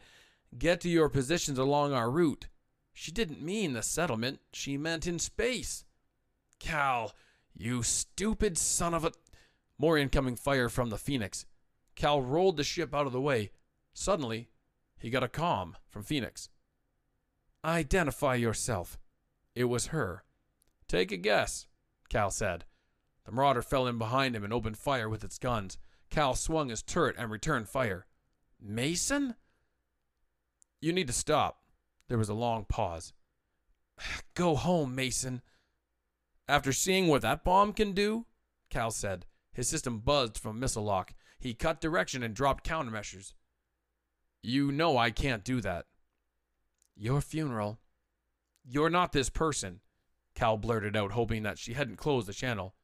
Get 0.58 0.82
to 0.82 0.89
your 0.89 1.10
positions 1.10 1.58
along 1.58 1.94
our 1.94 2.12
route, 2.12 2.48
she 2.94 3.12
didn't 3.12 3.41
mean 3.41 3.74
the 3.74 3.82
settlement, 3.82 4.39
she 4.52 4.78
meant 4.78 5.08
in 5.08 5.17
space. 5.17 5.86
Cal, 6.62 7.13
you 7.58 7.84
stupid 7.84 8.58
son 8.58 8.93
of 8.93 9.04
a. 9.04 9.12
More 9.78 9.97
incoming 9.97 10.36
fire 10.36 10.69
from 10.69 10.91
the 10.91 10.97
Phoenix. 10.97 11.47
Cal 11.95 12.21
rolled 12.21 12.56
the 12.56 12.63
ship 12.63 12.93
out 12.93 13.08
of 13.08 13.12
the 13.12 13.19
way. 13.19 13.50
Suddenly, 13.93 14.50
he 15.00 15.10
got 15.10 15.24
a 15.24 15.28
comm 15.28 15.74
from 15.89 16.04
Phoenix. 16.04 16.50
Identify 17.65 18.36
yourself. 18.36 19.00
It 19.56 19.65
was 19.65 19.88
her. 19.88 20.24
Take 20.88 21.12
a 21.12 21.17
guess. 21.17 21.65
Cal 22.10 22.30
said. 22.30 22.65
The 23.26 23.32
marauder 23.32 23.63
fell 23.63 23.88
in 23.88 23.97
behind 23.97 24.36
him 24.36 24.43
and 24.43 24.54
opened 24.54 24.78
fire 24.78 25.10
with 25.10 25.24
its 25.24 25.39
guns. 25.39 25.80
Cal 26.12 26.36
swung 26.36 26.69
his 26.69 26.84
turret 26.84 27.15
and 27.17 27.32
returned 27.32 27.69
fire. 27.69 28.06
Mason? 28.62 29.36
You 30.80 30.93
need 30.93 31.08
to 31.08 31.13
stop. 31.13 31.63
There 32.08 32.19
was 32.19 32.30
a 32.30 32.36
long 32.36 32.65
pause. 32.65 33.13
Go 34.36 34.56
home, 34.56 34.93
Mason. 34.93 35.41
After 36.47 36.73
seeing 36.73 37.08
what 37.08 37.21
that 37.21 37.43
bomb 37.43 37.73
can 37.73 37.93
do, 37.93 38.25
Cal 38.69 38.91
said. 38.91 39.25
His 39.54 39.67
system 39.67 39.99
buzzed 39.99 40.38
from 40.38 40.60
missile 40.60 40.84
lock. 40.84 41.13
He 41.39 41.54
cut 41.54 41.82
direction 41.82 42.23
and 42.23 42.34
dropped 42.34 42.65
countermeasures. 42.65 43.34
You 44.43 44.71
know 44.71 44.97
I 44.97 45.12
can't 45.12 45.43
do 45.43 45.62
that. 45.62 45.86
Your 46.95 47.21
funeral. 47.21 47.80
You're 48.63 48.89
not 48.89 49.12
this 49.12 49.30
person. 49.30 49.82
Cal 50.36 50.58
blurted 50.58 50.95
out, 50.95 51.12
hoping 51.12 51.43
that 51.43 51.60
she 51.60 51.73
hadn't 51.73 51.97
closed 51.97 52.27
the 52.27 52.34
channel. 52.34 52.75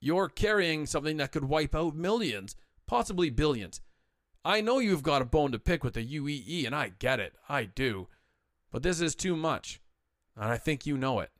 You're 0.00 0.28
carrying 0.28 0.86
something 0.86 1.16
that 1.16 1.32
could 1.32 1.44
wipe 1.44 1.74
out 1.74 1.96
millions, 1.96 2.54
possibly 2.86 3.30
billions. 3.30 3.80
I 4.44 4.60
know 4.60 4.78
you've 4.78 5.02
got 5.02 5.22
a 5.22 5.26
bone 5.26 5.52
to 5.52 5.58
pick 5.58 5.82
with 5.82 5.94
the 5.94 6.06
UEE, 6.06 6.66
and 6.66 6.74
I 6.74 6.92
get 6.98 7.20
it. 7.20 7.34
I 7.48 7.64
do. 7.64 8.08
But 8.70 8.82
this 8.82 9.00
is 9.00 9.14
too 9.14 9.36
much, 9.36 9.80
and 10.36 10.44
I 10.44 10.56
think 10.56 10.86
you 10.86 10.96
know 10.96 11.20
it. 11.20 11.30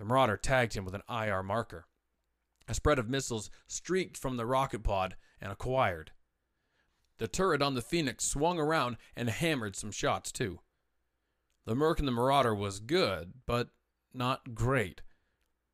The 0.00 0.06
Marauder 0.06 0.38
tagged 0.38 0.72
him 0.72 0.86
with 0.86 0.94
an 0.94 1.02
IR 1.10 1.42
marker. 1.42 1.84
A 2.66 2.72
spread 2.72 2.98
of 2.98 3.10
missiles 3.10 3.50
streaked 3.66 4.16
from 4.16 4.38
the 4.38 4.46
rocket 4.46 4.82
pod 4.82 5.14
and 5.42 5.52
acquired. 5.52 6.12
The 7.18 7.28
turret 7.28 7.60
on 7.60 7.74
the 7.74 7.82
Phoenix 7.82 8.24
swung 8.24 8.58
around 8.58 8.96
and 9.14 9.28
hammered 9.28 9.76
some 9.76 9.90
shots, 9.90 10.32
too. 10.32 10.60
The 11.66 11.74
Merc 11.74 11.98
and 11.98 12.08
the 12.08 12.12
Marauder 12.12 12.54
was 12.54 12.80
good, 12.80 13.34
but 13.44 13.68
not 14.14 14.54
great. 14.54 15.02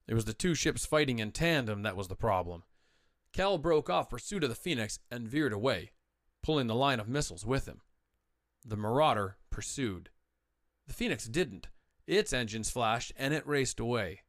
It 0.09 0.15
was 0.15 0.25
the 0.25 0.35
two 0.35 0.57
ships 0.57 0.85
fighting 0.85 1.21
in 1.21 1.31
tandem 1.31 1.83
that 1.83 1.97
was 1.97 2.09
the 2.09 2.17
problem. 2.17 2.65
Cal 3.33 3.59
broke 3.59 3.89
off 3.89 4.11
pursuit 4.11 4.43
of 4.43 4.51
the 4.51 4.57
Phoenix 4.57 4.99
and 5.09 5.29
veered 5.29 5.53
away, 5.53 5.93
pulling 6.43 6.67
the 6.67 6.75
line 6.75 6.99
of 6.99 7.09
missiles 7.09 7.47
with 7.47 7.67
him. 7.67 7.81
The 8.65 8.77
Marauder 8.77 9.37
pursued. 9.51 10.11
The 10.89 10.95
Phoenix 10.95 11.27
didn't. 11.27 11.69
Its 12.07 12.33
engines 12.33 12.71
flashed 12.71 13.13
and 13.17 13.35
it 13.35 13.47
raced 13.47 13.81
away. 13.81 14.21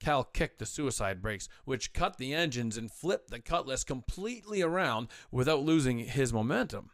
Cal 0.00 0.24
kicked 0.24 0.58
the 0.58 0.66
suicide 0.66 1.22
brakes, 1.22 1.48
which 1.64 1.92
cut 1.92 2.18
the 2.18 2.34
engines 2.34 2.76
and 2.76 2.90
flipped 2.90 3.30
the 3.30 3.38
Cutlass 3.38 3.84
completely 3.84 4.60
around 4.60 5.08
without 5.30 5.62
losing 5.62 5.98
his 5.98 6.32
momentum. 6.32 6.90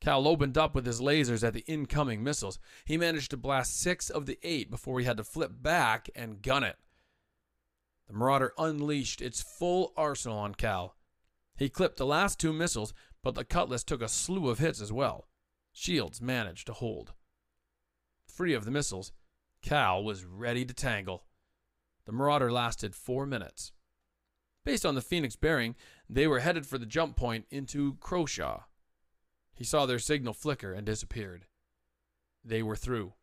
Cal 0.00 0.26
opened 0.26 0.56
up 0.56 0.74
with 0.74 0.86
his 0.86 1.00
lasers 1.00 1.46
at 1.46 1.52
the 1.52 1.64
incoming 1.66 2.22
missiles. 2.24 2.58
He 2.86 2.96
managed 2.96 3.30
to 3.32 3.36
blast 3.36 3.78
six 3.78 4.08
of 4.08 4.24
the 4.24 4.38
eight 4.42 4.70
before 4.70 4.98
he 4.98 5.04
had 5.04 5.18
to 5.18 5.24
flip 5.24 5.52
back 5.60 6.08
and 6.14 6.40
gun 6.40 6.64
it. 6.64 6.78
The 8.06 8.14
Marauder 8.14 8.54
unleashed 8.56 9.20
its 9.20 9.42
full 9.42 9.92
arsenal 9.96 10.38
on 10.38 10.54
Cal. 10.54 10.96
He 11.56 11.68
clipped 11.68 11.98
the 11.98 12.06
last 12.06 12.40
two 12.40 12.54
missiles, 12.54 12.94
but 13.22 13.34
the 13.34 13.44
Cutlass 13.44 13.84
took 13.84 14.00
a 14.00 14.08
slew 14.08 14.48
of 14.48 14.58
hits 14.58 14.80
as 14.80 14.90
well. 14.90 15.28
Shields 15.72 16.22
managed 16.22 16.66
to 16.68 16.72
hold. 16.72 17.12
Free 18.30 18.54
of 18.54 18.64
the 18.64 18.70
missiles, 18.70 19.12
Cal 19.60 20.02
was 20.02 20.24
ready 20.24 20.64
to 20.64 20.72
tangle. 20.72 21.24
The 22.06 22.12
Marauder 22.12 22.50
lasted 22.50 22.94
four 22.94 23.26
minutes. 23.26 23.72
Based 24.64 24.86
on 24.86 24.94
the 24.94 25.02
Phoenix 25.02 25.36
bearing, 25.36 25.74
they 26.08 26.26
were 26.26 26.40
headed 26.40 26.66
for 26.66 26.78
the 26.78 26.86
jump 26.86 27.16
point 27.16 27.46
into 27.50 27.96
Croshaw. 28.00 28.62
He 29.54 29.64
saw 29.64 29.84
their 29.84 29.98
signal 29.98 30.32
flicker 30.32 30.72
and 30.72 30.86
disappeared. 30.86 31.46
They 32.44 32.62
were 32.62 32.76
through. 32.76 33.14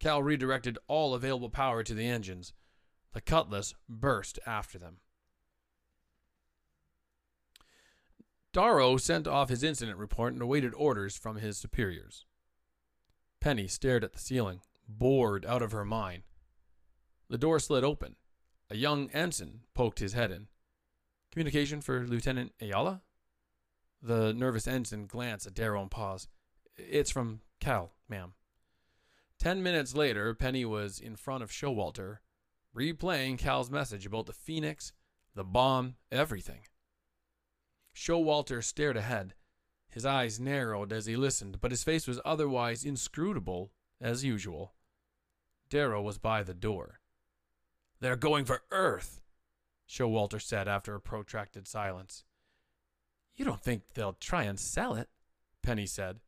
Cal 0.00 0.22
redirected 0.22 0.78
all 0.88 1.14
available 1.14 1.50
power 1.50 1.82
to 1.82 1.94
the 1.94 2.06
engines. 2.06 2.54
The 3.12 3.20
Cutlass 3.20 3.74
burst 3.88 4.38
after 4.46 4.78
them. 4.78 4.98
Darrow 8.52 8.96
sent 8.96 9.26
off 9.26 9.48
his 9.48 9.62
incident 9.62 9.98
report 9.98 10.32
and 10.32 10.42
awaited 10.42 10.74
orders 10.74 11.16
from 11.16 11.36
his 11.36 11.56
superiors. 11.56 12.26
Penny 13.42 13.66
stared 13.66 14.04
at 14.04 14.12
the 14.12 14.20
ceiling, 14.20 14.60
bored 14.86 15.44
out 15.44 15.62
of 15.62 15.72
her 15.72 15.84
mind. 15.84 16.22
The 17.28 17.36
door 17.36 17.58
slid 17.58 17.82
open. 17.82 18.14
A 18.70 18.76
young 18.76 19.10
ensign 19.10 19.62
poked 19.74 19.98
his 19.98 20.12
head 20.12 20.30
in. 20.30 20.46
Communication 21.32 21.80
for 21.80 22.06
Lieutenant 22.06 22.52
Ayala? 22.60 23.02
The 24.00 24.32
nervous 24.32 24.68
ensign 24.68 25.06
glanced 25.06 25.48
at 25.48 25.54
Darrow 25.54 25.82
and 25.82 25.90
paused. 25.90 26.28
It's 26.76 27.10
from 27.10 27.40
Cal, 27.58 27.94
ma'am. 28.08 28.34
Ten 29.40 29.60
minutes 29.60 29.96
later, 29.96 30.34
Penny 30.34 30.64
was 30.64 31.00
in 31.00 31.16
front 31.16 31.42
of 31.42 31.50
Showalter, 31.50 32.18
replaying 32.76 33.38
Cal's 33.38 33.72
message 33.72 34.06
about 34.06 34.26
the 34.26 34.32
Phoenix, 34.32 34.92
the 35.34 35.42
bomb, 35.42 35.96
everything. 36.12 36.60
Showalter 37.92 38.62
stared 38.62 38.96
ahead. 38.96 39.34
His 39.92 40.06
eyes 40.06 40.40
narrowed 40.40 40.90
as 40.90 41.04
he 41.04 41.16
listened, 41.16 41.60
but 41.60 41.70
his 41.70 41.84
face 41.84 42.06
was 42.06 42.18
otherwise 42.24 42.82
inscrutable 42.82 43.72
as 44.00 44.24
usual. 44.24 44.72
Darrow 45.68 46.00
was 46.00 46.16
by 46.16 46.42
the 46.42 46.54
door. 46.54 47.00
They're 48.00 48.16
going 48.16 48.46
for 48.46 48.62
Earth, 48.70 49.20
Showalter 49.86 50.40
said 50.40 50.66
after 50.66 50.94
a 50.94 51.00
protracted 51.00 51.68
silence. 51.68 52.24
You 53.36 53.44
don't 53.44 53.60
think 53.60 53.82
they'll 53.92 54.14
try 54.14 54.44
and 54.44 54.58
sell 54.58 54.94
it? 54.94 55.10
Penny 55.62 55.86
said. 55.86 56.20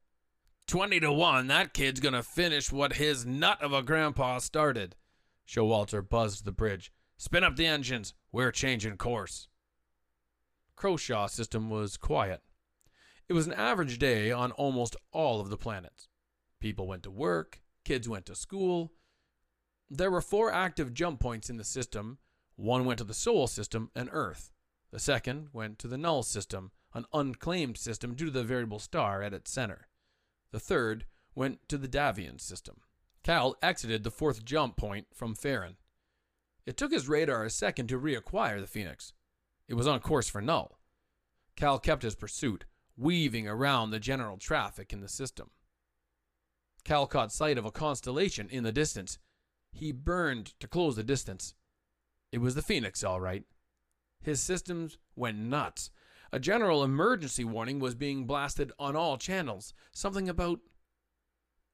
Twenty 0.66 1.00
to 1.00 1.10
one, 1.10 1.46
that 1.46 1.72
kid's 1.72 2.00
gonna 2.00 2.22
finish 2.22 2.70
what 2.70 2.94
his 2.94 3.24
nut 3.24 3.62
of 3.62 3.72
a 3.72 3.82
grandpa 3.82 4.38
started. 4.38 4.94
Showalter 5.48 6.06
buzzed 6.06 6.44
the 6.44 6.52
bridge. 6.52 6.92
Spin 7.16 7.44
up 7.44 7.56
the 7.56 7.66
engines. 7.66 8.12
We're 8.30 8.52
changing 8.52 8.98
course. 8.98 9.48
Croshaw 10.76 11.30
system 11.30 11.70
was 11.70 11.96
quiet. 11.96 12.42
It 13.28 13.32
was 13.32 13.46
an 13.46 13.54
average 13.54 13.98
day 13.98 14.30
on 14.30 14.52
almost 14.52 14.96
all 15.12 15.40
of 15.40 15.48
the 15.48 15.56
planets. 15.56 16.08
People 16.60 16.86
went 16.86 17.02
to 17.04 17.10
work, 17.10 17.60
kids 17.84 18.08
went 18.08 18.26
to 18.26 18.34
school. 18.34 18.92
There 19.90 20.10
were 20.10 20.20
four 20.20 20.52
active 20.52 20.92
jump 20.92 21.20
points 21.20 21.48
in 21.48 21.56
the 21.56 21.64
system. 21.64 22.18
One 22.56 22.84
went 22.84 22.98
to 22.98 23.04
the 23.04 23.14
Sol 23.14 23.46
system 23.46 23.90
and 23.94 24.08
Earth. 24.12 24.50
The 24.90 24.98
second 24.98 25.48
went 25.52 25.78
to 25.80 25.88
the 25.88 25.98
Nul 25.98 26.22
system, 26.22 26.70
an 26.92 27.06
unclaimed 27.12 27.78
system 27.78 28.14
due 28.14 28.26
to 28.26 28.30
the 28.30 28.44
variable 28.44 28.78
star 28.78 29.22
at 29.22 29.34
its 29.34 29.50
center. 29.50 29.88
The 30.52 30.60
third 30.60 31.06
went 31.34 31.68
to 31.68 31.78
the 31.78 31.88
Davien 31.88 32.40
system. 32.40 32.80
Cal 33.22 33.56
exited 33.62 34.04
the 34.04 34.10
fourth 34.10 34.44
jump 34.44 34.76
point 34.76 35.06
from 35.12 35.34
Ferron. 35.34 35.76
It 36.66 36.76
took 36.76 36.92
his 36.92 37.08
radar 37.08 37.44
a 37.44 37.50
second 37.50 37.88
to 37.88 37.98
reacquire 37.98 38.60
the 38.60 38.66
Phoenix. 38.66 39.12
It 39.66 39.74
was 39.74 39.86
on 39.86 40.00
course 40.00 40.28
for 40.28 40.40
Nul. 40.40 40.78
Cal 41.56 41.78
kept 41.78 42.02
his 42.02 42.14
pursuit, 42.14 42.64
weaving 42.96 43.48
around 43.48 43.90
the 43.90 44.00
general 44.00 44.36
traffic 44.36 44.92
in 44.92 45.00
the 45.00 45.08
system. 45.08 45.50
Cal 46.84 47.06
caught 47.06 47.32
sight 47.32 47.58
of 47.58 47.64
a 47.64 47.70
constellation 47.70 48.48
in 48.50 48.62
the 48.62 48.72
distance. 48.72 49.18
He 49.72 49.90
burned 49.90 50.58
to 50.60 50.68
close 50.68 50.96
the 50.96 51.02
distance. 51.02 51.54
It 52.30 52.38
was 52.38 52.54
the 52.54 52.62
Phoenix, 52.62 53.02
all 53.02 53.20
right. 53.20 53.44
His 54.22 54.40
systems 54.40 54.98
went 55.16 55.38
nuts. 55.38 55.90
A 56.32 56.38
general 56.38 56.82
emergency 56.82 57.44
warning 57.44 57.78
was 57.78 57.94
being 57.94 58.26
blasted 58.26 58.72
on 58.78 58.96
all 58.96 59.16
channels. 59.16 59.72
Something 59.92 60.28
about. 60.28 60.60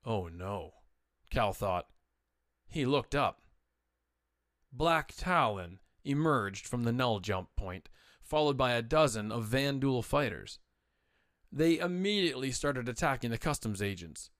Oh 0.05 0.29
no, 0.29 0.75
Cal 1.31 1.53
thought. 1.53 1.87
He 2.69 2.85
looked 2.87 3.15
up. 3.15 3.41
Black 4.73 5.13
Talon 5.17 5.81
emerged 6.05 6.67
from 6.67 6.85
the 6.85 6.93
Nul 6.93 7.21
jump 7.21 7.49
point, 7.57 7.89
followed 8.23 8.57
by 8.57 8.73
a 8.73 8.83
dozen 8.83 9.33
of 9.33 9.47
Vanduul 9.47 10.05
fighters. 10.05 10.59
They 11.53 11.79
immediately 11.79 12.53
started 12.53 12.89
attacking 12.89 13.31
the 13.31 13.39
customs 13.39 13.83
agents. 13.83 14.31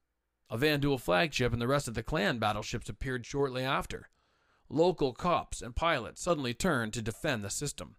A 0.49 0.59
Vanduul 0.59 1.01
flagship 1.01 1.53
and 1.53 1.61
the 1.61 1.69
rest 1.69 1.89
of 1.89 1.95
the 1.95 2.03
clan 2.03 2.39
battleships 2.39 2.89
appeared 2.89 3.27
shortly 3.27 3.63
after. 3.63 4.09
Local 4.69 5.13
cops 5.13 5.63
and 5.63 5.75
pilots 5.75 6.23
suddenly 6.23 6.55
turned 6.55 6.93
to 6.93 7.03
defend 7.03 7.45
the 7.45 7.51
system. 7.51 7.97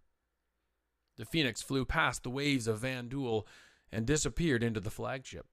The 1.17 1.25
Phoenix 1.25 1.61
flew 1.61 1.85
past 1.85 2.23
the 2.23 2.29
waves 2.29 2.67
of 2.67 2.81
Vanduul 2.81 3.45
and 3.91 4.05
disappeared 4.05 4.63
into 4.63 4.79
the 4.79 4.89
flagship. 4.89 5.47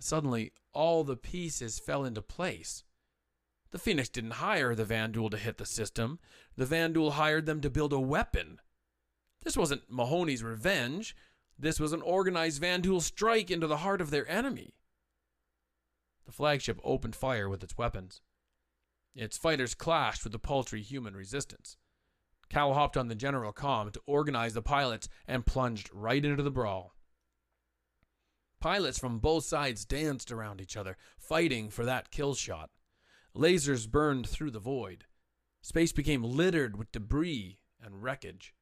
Suddenly, 0.00 0.52
all 0.72 1.04
the 1.04 1.16
pieces 1.16 1.78
fell 1.78 2.04
into 2.04 2.22
place. 2.22 2.84
The 3.70 3.78
Phoenix 3.78 4.08
didn't 4.08 4.32
hire 4.32 4.74
the 4.74 4.84
Vanduul 4.84 5.30
to 5.30 5.36
hit 5.36 5.58
the 5.58 5.66
system. 5.66 6.18
The 6.56 6.64
Vanduul 6.64 7.12
hired 7.12 7.44
them 7.44 7.60
to 7.60 7.70
build 7.70 7.92
a 7.92 8.00
weapon. 8.00 8.60
This 9.44 9.56
wasn't 9.56 9.90
Mahoney's 9.90 10.42
revenge. 10.42 11.14
This 11.58 11.80
was 11.80 11.92
an 11.92 12.02
organized 12.02 12.62
Vanduul 12.62 13.02
strike 13.02 13.50
into 13.50 13.66
the 13.66 13.78
heart 13.78 14.00
of 14.00 14.10
their 14.10 14.28
enemy. 14.30 14.74
The 16.24 16.32
flagship 16.32 16.80
opened 16.84 17.16
fire 17.16 17.48
with 17.48 17.64
its 17.64 17.76
weapons. 17.76 18.20
Its 19.14 19.36
fighters 19.36 19.74
clashed 19.74 20.22
with 20.22 20.32
the 20.32 20.38
paltry 20.38 20.82
human 20.82 21.16
resistance. 21.16 21.76
Cal 22.48 22.74
hopped 22.74 22.96
on 22.96 23.08
the 23.08 23.14
general 23.14 23.52
comm 23.52 23.92
to 23.92 24.00
organize 24.06 24.54
the 24.54 24.62
pilots 24.62 25.08
and 25.26 25.44
plunged 25.44 25.90
right 25.92 26.24
into 26.24 26.42
the 26.42 26.50
brawl. 26.50 26.94
Pilots 28.60 28.98
from 28.98 29.18
both 29.18 29.44
sides 29.44 29.84
danced 29.84 30.30
around 30.30 30.60
each 30.60 30.76
other, 30.76 30.96
fighting 31.18 31.70
for 31.70 31.84
that 31.84 32.10
kill 32.10 32.34
shot. 32.34 32.70
Lasers 33.34 33.88
burned 33.88 34.28
through 34.28 34.50
the 34.50 34.58
void. 34.58 35.04
Space 35.60 35.92
became 35.92 36.22
littered 36.22 36.76
with 36.76 36.92
debris 36.92 37.58
and 37.80 38.02
wreckage. 38.02 38.54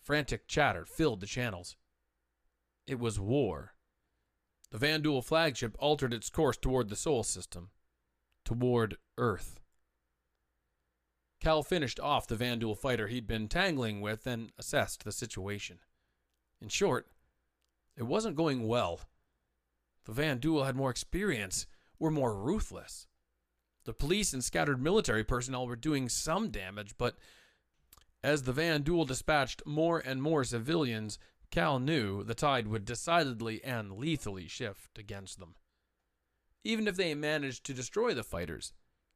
Frantic 0.00 0.48
chatter 0.48 0.84
filled 0.84 1.20
the 1.20 1.26
channels. 1.26 1.76
It 2.90 2.98
was 2.98 3.20
war. 3.20 3.74
The 4.72 4.78
Vanduul 4.78 5.24
flagship 5.24 5.76
altered 5.78 6.12
its 6.12 6.28
course 6.28 6.56
toward 6.56 6.88
the 6.88 6.96
Sol 6.96 7.22
system, 7.22 7.70
toward 8.44 8.96
Earth. 9.16 9.60
Cal 11.40 11.62
finished 11.62 12.00
off 12.00 12.26
the 12.26 12.34
Vanduul 12.34 12.76
fighter 12.76 13.06
he'd 13.06 13.28
been 13.28 13.46
tangling 13.46 14.00
with 14.00 14.26
and 14.26 14.50
assessed 14.58 15.04
the 15.04 15.12
situation. 15.12 15.78
In 16.60 16.68
short, 16.68 17.06
it 17.96 18.02
wasn't 18.02 18.34
going 18.34 18.66
well. 18.66 19.02
The 20.04 20.12
Vanduul 20.12 20.66
had 20.66 20.74
more 20.74 20.90
experience, 20.90 21.68
were 22.00 22.10
more 22.10 22.36
ruthless. 22.36 23.06
The 23.84 23.94
police 23.94 24.32
and 24.32 24.42
scattered 24.42 24.82
military 24.82 25.22
personnel 25.22 25.68
were 25.68 25.76
doing 25.76 26.08
some 26.08 26.50
damage, 26.50 26.96
but 26.98 27.16
as 28.24 28.42
the 28.42 28.52
Vanduul 28.52 29.06
dispatched 29.06 29.62
more 29.64 30.00
and 30.00 30.20
more 30.20 30.42
civilians, 30.42 31.20
Cal 31.50 31.78
knew 31.78 32.22
the 32.22 32.34
tide 32.34 32.68
would 32.68 32.84
decidedly 32.84 33.62
and 33.64 33.92
lethally 33.92 34.46
shift 34.46 34.98
against 34.98 35.38
them. 35.38 35.56
Even 36.62 36.86
if 36.86 36.96
they 36.96 37.14
managed 37.14 37.64
to 37.64 37.74
destroy 37.74 38.14
the 38.14 38.22
fighters, 38.22 38.72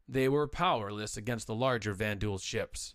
they 0.08 0.28
were 0.28 0.48
powerless 0.48 1.16
against 1.16 1.46
the 1.46 1.54
larger 1.54 1.94
Vanduul 1.94 2.40
ships. 2.40 2.94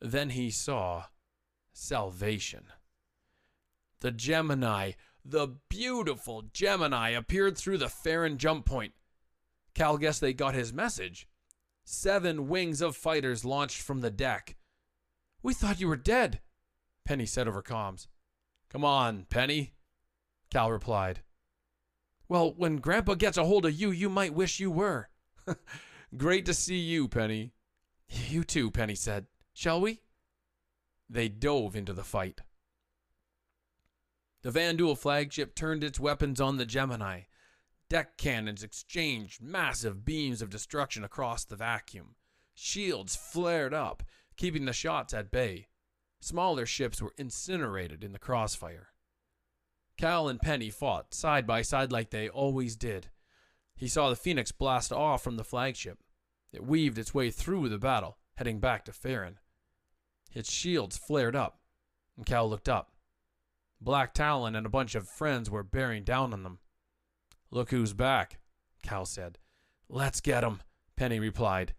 Then 0.00 0.30
he 0.30 0.50
saw 0.50 1.06
salvation. 1.72 2.66
The 4.00 4.12
Gemini, 4.12 4.92
the 5.24 5.48
beautiful 5.68 6.42
Gemini, 6.52 7.10
appeared 7.10 7.56
through 7.56 7.78
the 7.78 7.88
Ferron 7.88 8.38
jump 8.38 8.66
point. 8.66 8.92
Cal 9.74 9.96
guessed 9.96 10.20
they 10.20 10.32
got 10.32 10.54
his 10.54 10.72
message. 10.72 11.26
Seven 11.84 12.48
wings 12.48 12.80
of 12.80 12.96
fighters 12.96 13.44
launched 13.44 13.80
from 13.80 14.00
the 14.00 14.10
deck. 14.10 14.56
We 15.42 15.54
thought 15.54 15.80
you 15.80 15.88
were 15.88 15.96
dead, 15.96 16.40
Penny 17.04 17.26
said 17.26 17.48
over 17.48 17.62
comms. 17.62 18.06
Come 18.70 18.84
on, 18.84 19.26
Penny, 19.28 19.74
Cal 20.50 20.70
replied. 20.70 21.20
Well, 22.28 22.54
when 22.56 22.76
Grandpa 22.76 23.14
gets 23.14 23.36
a 23.36 23.44
hold 23.44 23.66
of 23.66 23.74
you, 23.74 23.90
you 23.90 24.08
might 24.08 24.34
wish 24.34 24.60
you 24.60 24.70
were. 24.70 25.08
Great 26.16 26.46
to 26.46 26.54
see 26.54 26.78
you, 26.78 27.08
Penny. 27.08 27.52
You 28.08 28.44
too, 28.44 28.70
Penny 28.70 28.94
said. 28.94 29.26
Shall 29.52 29.80
we? 29.80 30.00
They 31.08 31.28
dove 31.28 31.76
into 31.76 31.92
the 31.92 32.04
fight. 32.04 32.40
The 34.42 34.50
Vanduul 34.50 34.98
flagship 34.98 35.54
turned 35.54 35.84
its 35.84 36.00
weapons 36.00 36.40
on 36.40 36.56
the 36.56 36.66
Gemini. 36.66 37.22
Deck 37.88 38.16
cannons 38.16 38.62
exchanged 38.62 39.42
massive 39.42 40.04
beams 40.04 40.42
of 40.42 40.50
destruction 40.50 41.04
across 41.04 41.44
the 41.44 41.56
vacuum. 41.56 42.16
Shields 42.54 43.14
flared 43.14 43.74
up, 43.74 44.02
keeping 44.36 44.64
the 44.64 44.72
shots 44.72 45.14
at 45.14 45.30
bay. 45.30 45.68
Smaller 46.22 46.66
ships 46.66 47.02
were 47.02 47.14
incinerated 47.18 48.04
in 48.04 48.12
the 48.12 48.18
crossfire. 48.18 48.90
Cal 49.96 50.28
and 50.28 50.40
Penny 50.40 50.70
fought 50.70 51.14
side 51.14 51.48
by 51.48 51.62
side 51.62 51.90
like 51.90 52.10
they 52.10 52.28
always 52.28 52.76
did. 52.76 53.08
He 53.74 53.88
saw 53.88 54.08
the 54.08 54.14
Phoenix 54.14 54.52
blast 54.52 54.92
off 54.92 55.24
from 55.24 55.36
the 55.36 55.42
flagship. 55.42 55.98
It 56.52 56.64
weaved 56.64 56.96
its 56.96 57.12
way 57.12 57.32
through 57.32 57.68
the 57.68 57.78
battle, 57.78 58.18
heading 58.36 58.60
back 58.60 58.84
to 58.84 58.92
Ferron. 58.92 59.40
Its 60.32 60.52
shields 60.52 60.96
flared 60.96 61.34
up, 61.34 61.58
and 62.16 62.24
Cal 62.24 62.48
looked 62.48 62.68
up. 62.68 62.92
Black 63.80 64.14
Talon 64.14 64.54
and 64.54 64.64
a 64.64 64.70
bunch 64.70 64.94
of 64.94 65.08
friends 65.08 65.50
were 65.50 65.64
bearing 65.64 66.04
down 66.04 66.32
on 66.32 66.44
them. 66.44 66.60
Look 67.50 67.70
who's 67.72 67.94
back, 67.94 68.38
Cal 68.84 69.06
said. 69.06 69.40
Let's 69.88 70.20
get 70.20 70.44
'em, 70.44 70.62
Penny 70.94 71.18
replied. 71.18 71.74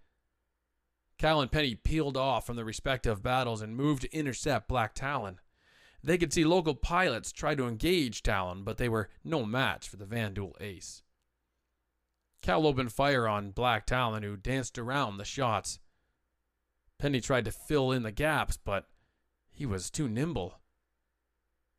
Cal 1.24 1.40
and 1.40 1.50
Penny 1.50 1.74
peeled 1.74 2.18
off 2.18 2.46
from 2.46 2.58
the 2.58 2.66
respective 2.66 3.24
battles 3.24 3.62
and 3.62 3.78
moved 3.78 4.02
to 4.02 4.14
intercept 4.14 4.68
Black 4.68 4.94
Talon. 4.94 5.40
They 6.04 6.18
could 6.18 6.34
see 6.34 6.44
local 6.44 6.76
pilots 6.76 7.32
try 7.32 7.56
to 7.56 7.66
engage 7.66 8.24
Talon, 8.24 8.66
but 8.66 8.76
they 8.78 8.90
were 8.90 9.10
no 9.24 9.46
match 9.46 9.88
for 9.88 9.96
the 9.96 10.04
Vanduul 10.04 10.62
ace. 10.62 11.02
Cal 12.42 12.68
opened 12.68 12.92
fire 12.92 13.26
on 13.26 13.52
Black 13.52 13.86
Talon, 13.86 14.22
who 14.24 14.36
danced 14.36 14.78
around 14.78 15.16
the 15.16 15.24
shots. 15.24 15.80
Penny 17.00 17.22
tried 17.22 17.46
to 17.46 17.52
fill 17.52 17.94
in 17.94 18.04
the 18.04 18.12
gaps, 18.12 18.58
but 18.58 18.90
he 19.50 19.66
was 19.66 19.90
too 19.90 20.10
nimble. 20.10 20.60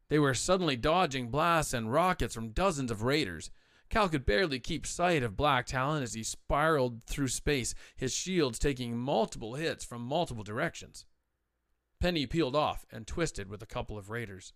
They 0.09 0.18
were 0.18 0.32
suddenly 0.32 0.76
dodging 0.76 1.28
blasts 1.28 1.74
and 1.74 1.92
rockets 1.92 2.34
from 2.34 2.53
dozens 2.53 2.90
of 2.90 3.03
raiders. 3.03 3.51
Cal 3.91 4.09
could 4.09 4.26
barely 4.26 4.59
keep 4.59 4.87
sight 4.87 5.22
of 5.22 5.37
Black 5.37 5.66
Talon 5.66 6.03
as 6.03 6.14
he 6.14 6.22
spiraled 6.22 7.05
through 7.05 7.28
space, 7.28 7.74
his 7.97 8.14
shields 8.14 8.59
taking 8.59 8.97
multiple 8.97 9.55
hits 9.55 9.85
from 9.85 10.03
multiple 10.03 10.45
directions. 10.45 11.07
Penny 12.01 12.26
peeled 12.26 12.57
off 12.57 12.85
and 12.91 13.07
twisted 13.07 13.49
with 13.49 13.62
a 13.62 13.66
couple 13.66 13.97
of 13.97 14.11
raiders. 14.11 14.53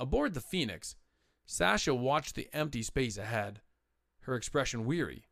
Aboard 0.00 0.34
the 0.34 0.40
Phoenix, 0.40 0.96
Sasha 1.44 1.94
watched 1.94 2.34
the 2.34 2.48
empty 2.52 2.82
space 2.82 3.16
ahead 3.16 3.60
her 4.22 4.34
expression 4.34 4.84
weary. 4.84 5.24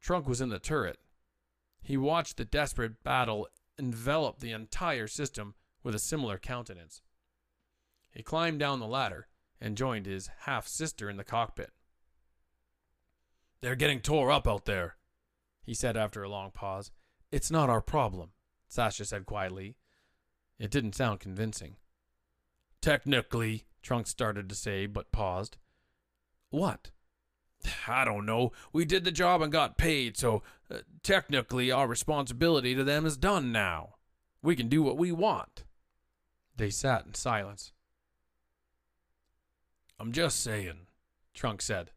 Trunk 0.00 0.26
was 0.26 0.40
in 0.40 0.48
the 0.48 0.58
turret. 0.58 0.98
He 1.82 1.96
watched 1.96 2.36
the 2.36 2.44
desperate 2.44 3.04
battle 3.04 3.46
envelop 3.78 4.40
the 4.40 4.50
entire 4.50 5.06
system 5.06 5.54
with 5.82 5.94
a 5.94 6.00
similar 6.00 6.38
countenance. 6.38 7.02
He 8.10 8.22
climbed 8.22 8.58
down 8.58 8.80
the 8.80 8.86
ladder 8.88 9.28
and 9.60 9.76
joined 9.76 10.06
his 10.06 10.30
half 10.40 10.66
sister 10.66 11.08
in 11.08 11.16
the 11.16 11.24
cockpit. 11.24 11.70
They're 13.60 13.74
getting 13.74 14.00
tore 14.00 14.30
up 14.30 14.46
out 14.46 14.64
there, 14.64 14.96
he 15.62 15.74
said 15.74 15.96
after 15.96 16.22
a 16.22 16.28
long 16.28 16.50
pause. 16.50 16.90
It's 17.32 17.50
not 17.50 17.70
our 17.70 17.80
problem, 17.80 18.30
Sasha 18.68 19.04
said 19.04 19.26
quietly. 19.26 19.76
It 20.58 20.70
didn't 20.70 20.94
sound 20.94 21.20
convincing. 21.20 21.76
Technically, 22.80 23.64
Trunk 23.82 24.06
started 24.06 24.48
to 24.48 24.54
say, 24.54 24.86
but 24.86 25.12
paused. 25.12 25.56
What? 26.50 26.90
I 27.88 28.04
don't 28.04 28.26
know. 28.26 28.52
We 28.72 28.84
did 28.84 29.04
the 29.04 29.10
job 29.10 29.42
and 29.42 29.50
got 29.50 29.78
paid, 29.78 30.16
so 30.16 30.42
uh, 30.70 30.78
technically 31.02 31.70
our 31.70 31.86
responsibility 31.86 32.74
to 32.74 32.84
them 32.84 33.06
is 33.06 33.16
done 33.16 33.52
now. 33.52 33.94
We 34.42 34.54
can 34.54 34.68
do 34.68 34.82
what 34.82 34.96
we 34.96 35.10
want. 35.12 35.64
They 36.56 36.70
sat 36.70 37.06
in 37.06 37.14
silence. 37.14 37.72
I'm 39.98 40.12
just 40.12 40.40
saying, 40.40 40.88
Trunk 41.32 41.62
said. 41.62 41.90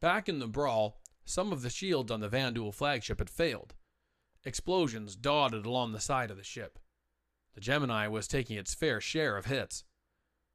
Back 0.00 0.28
in 0.28 0.38
the 0.38 0.46
brawl, 0.46 1.00
some 1.24 1.52
of 1.52 1.62
the 1.62 1.70
shields 1.70 2.10
on 2.10 2.20
the 2.20 2.28
Vanduul 2.28 2.72
flagship 2.72 3.18
had 3.18 3.28
failed. 3.28 3.74
Explosions 4.44 5.14
dotted 5.14 5.66
along 5.66 5.92
the 5.92 6.00
side 6.00 6.30
of 6.30 6.38
the 6.38 6.44
ship. 6.44 6.78
The 7.54 7.60
Gemini 7.60 8.06
was 8.06 8.26
taking 8.26 8.56
its 8.56 8.72
fair 8.72 9.00
share 9.00 9.36
of 9.36 9.46
hits. 9.46 9.84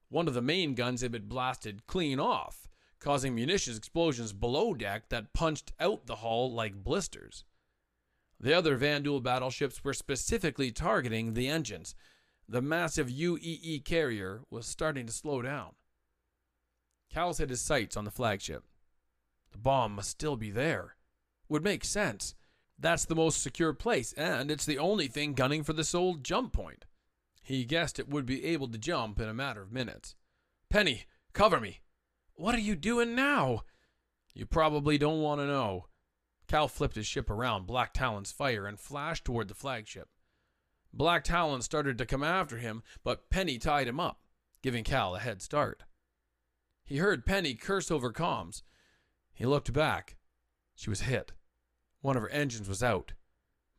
One 0.10 0.28
of 0.28 0.34
the 0.34 0.42
main 0.42 0.74
guns 0.74 1.02
had 1.02 1.12
been 1.12 1.28
blasted 1.28 1.86
clean 1.86 2.20
off, 2.20 2.68
causing 3.00 3.36
munitions 3.36 3.78
explosions 3.78 4.34
below 4.34 4.74
deck 4.74 5.10
that 5.10 5.34
punched 5.34 5.74
out 5.80 6.08
the 6.08 6.18
hull 6.18 6.52
like 6.52 6.84
blisters. 6.84 7.44
The 8.40 8.54
other 8.54 8.78
Vanduul 8.78 9.22
battleships 9.22 9.84
were 9.84 9.94
specifically 9.94 10.72
targeting 10.72 11.34
the 11.34 11.48
engines. 11.48 11.94
The 12.48 12.62
massive 12.62 13.08
UEE 13.08 13.86
carrier 13.86 14.42
was 14.50 14.66
starting 14.66 15.06
to 15.06 15.14
slow 15.14 15.42
down. 15.42 15.74
Cal 17.14 17.32
set 17.32 17.52
his 17.52 17.62
sights 17.62 17.96
on 17.96 18.06
the 18.06 18.12
flagship. 18.12 18.64
The 19.52 19.60
bomb 19.60 19.94
must 19.94 20.10
still 20.10 20.36
be 20.36 20.50
there. 20.50 20.96
Would 21.48 21.64
make 21.64 21.86
sense. 21.86 22.34
That's 22.80 23.06
the 23.06 23.14
most 23.14 23.44
secure 23.44 23.72
place, 23.72 24.14
and 24.14 24.50
it's 24.50 24.66
the 24.66 24.80
only 24.80 25.08
thing 25.08 25.34
gunning 25.34 25.64
for 25.64 25.74
this 25.74 25.94
old 25.94 26.24
jump 26.24 26.54
point. 26.54 26.86
He 27.44 27.66
guessed 27.66 28.00
it 28.00 28.10
would 28.10 28.26
be 28.26 28.44
able 28.46 28.68
to 28.70 28.80
jump 28.80 29.20
in 29.20 29.30
a 29.30 29.34
matter 29.34 29.62
of 29.62 29.72
minutes. 29.72 30.16
Penny, 30.72 31.04
cover 31.34 31.60
me. 31.60 31.82
What 32.34 32.56
are 32.56 32.60
you 32.60 32.76
doing 32.76 33.14
now? 33.14 33.62
You 34.34 34.48
probably 34.48 34.98
don't 34.98 35.22
want 35.22 35.40
to 35.40 35.46
know. 35.46 35.86
Cal 36.48 36.68
flipped 36.68 36.96
his 36.96 37.06
ship 37.06 37.30
around 37.30 37.68
Black 37.68 37.94
Talon's 37.94 38.32
fire 38.32 38.66
and 38.66 38.80
flashed 38.80 39.24
toward 39.24 39.50
the 39.50 39.54
flagship. 39.54 40.10
Black 40.92 41.24
Talon 41.24 41.62
started 41.62 42.00
to 42.00 42.08
come 42.08 42.24
after 42.24 42.58
him, 42.58 42.82
but 43.04 43.30
Penny 43.30 43.60
tied 43.60 43.88
him 43.88 44.00
up, 44.00 44.22
giving 44.64 44.84
Cal 44.84 45.16
a 45.16 45.20
head 45.20 45.44
start. 45.44 45.84
He 46.86 46.98
heard 46.98 47.26
Penny 47.26 47.56
curse 47.56 47.90
over 47.90 48.12
comms. 48.12 48.62
He 49.34 49.46
looked 49.46 49.72
back. 49.74 50.18
She 50.76 50.90
was 50.90 51.02
hit. 51.02 51.32
One 52.02 52.16
of 52.16 52.24
her 52.24 52.30
engines 52.30 52.68
was 52.68 52.84
out. 52.84 53.14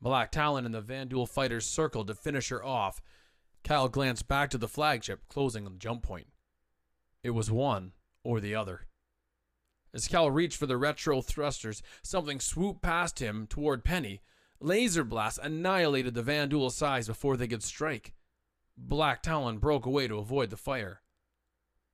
Black 0.00 0.30
Talon 0.30 0.66
and 0.66 0.74
the 0.74 0.82
Vanduul 0.82 1.28
fighters 1.28 1.66
circled 1.66 2.08
to 2.08 2.14
finish 2.14 2.48
her 2.48 2.64
off. 2.64 3.00
Cal 3.62 3.88
glanced 3.88 4.28
back 4.28 4.50
to 4.50 4.58
the 4.58 4.68
flagship, 4.68 5.28
closing 5.28 5.66
on 5.66 5.72
the 5.72 5.78
jump 5.78 6.02
point. 6.02 6.28
It 7.22 7.30
was 7.30 7.50
one 7.50 7.92
or 8.22 8.40
the 8.40 8.54
other. 8.54 8.86
As 9.94 10.08
Cal 10.08 10.30
reached 10.30 10.58
for 10.58 10.66
the 10.66 10.76
retro 10.76 11.22
thrusters, 11.22 11.82
something 12.02 12.40
swooped 12.40 12.82
past 12.82 13.20
him 13.20 13.46
toward 13.46 13.84
Penny. 13.84 14.22
Laser 14.60 15.04
blasts 15.04 15.38
annihilated 15.42 16.14
the 16.14 16.22
Vanduul 16.22 16.70
size 16.70 17.06
before 17.06 17.36
they 17.36 17.46
could 17.46 17.62
strike. 17.62 18.12
Black 18.76 19.22
Talon 19.22 19.58
broke 19.58 19.86
away 19.86 20.08
to 20.08 20.18
avoid 20.18 20.50
the 20.50 20.56
fire. 20.56 21.00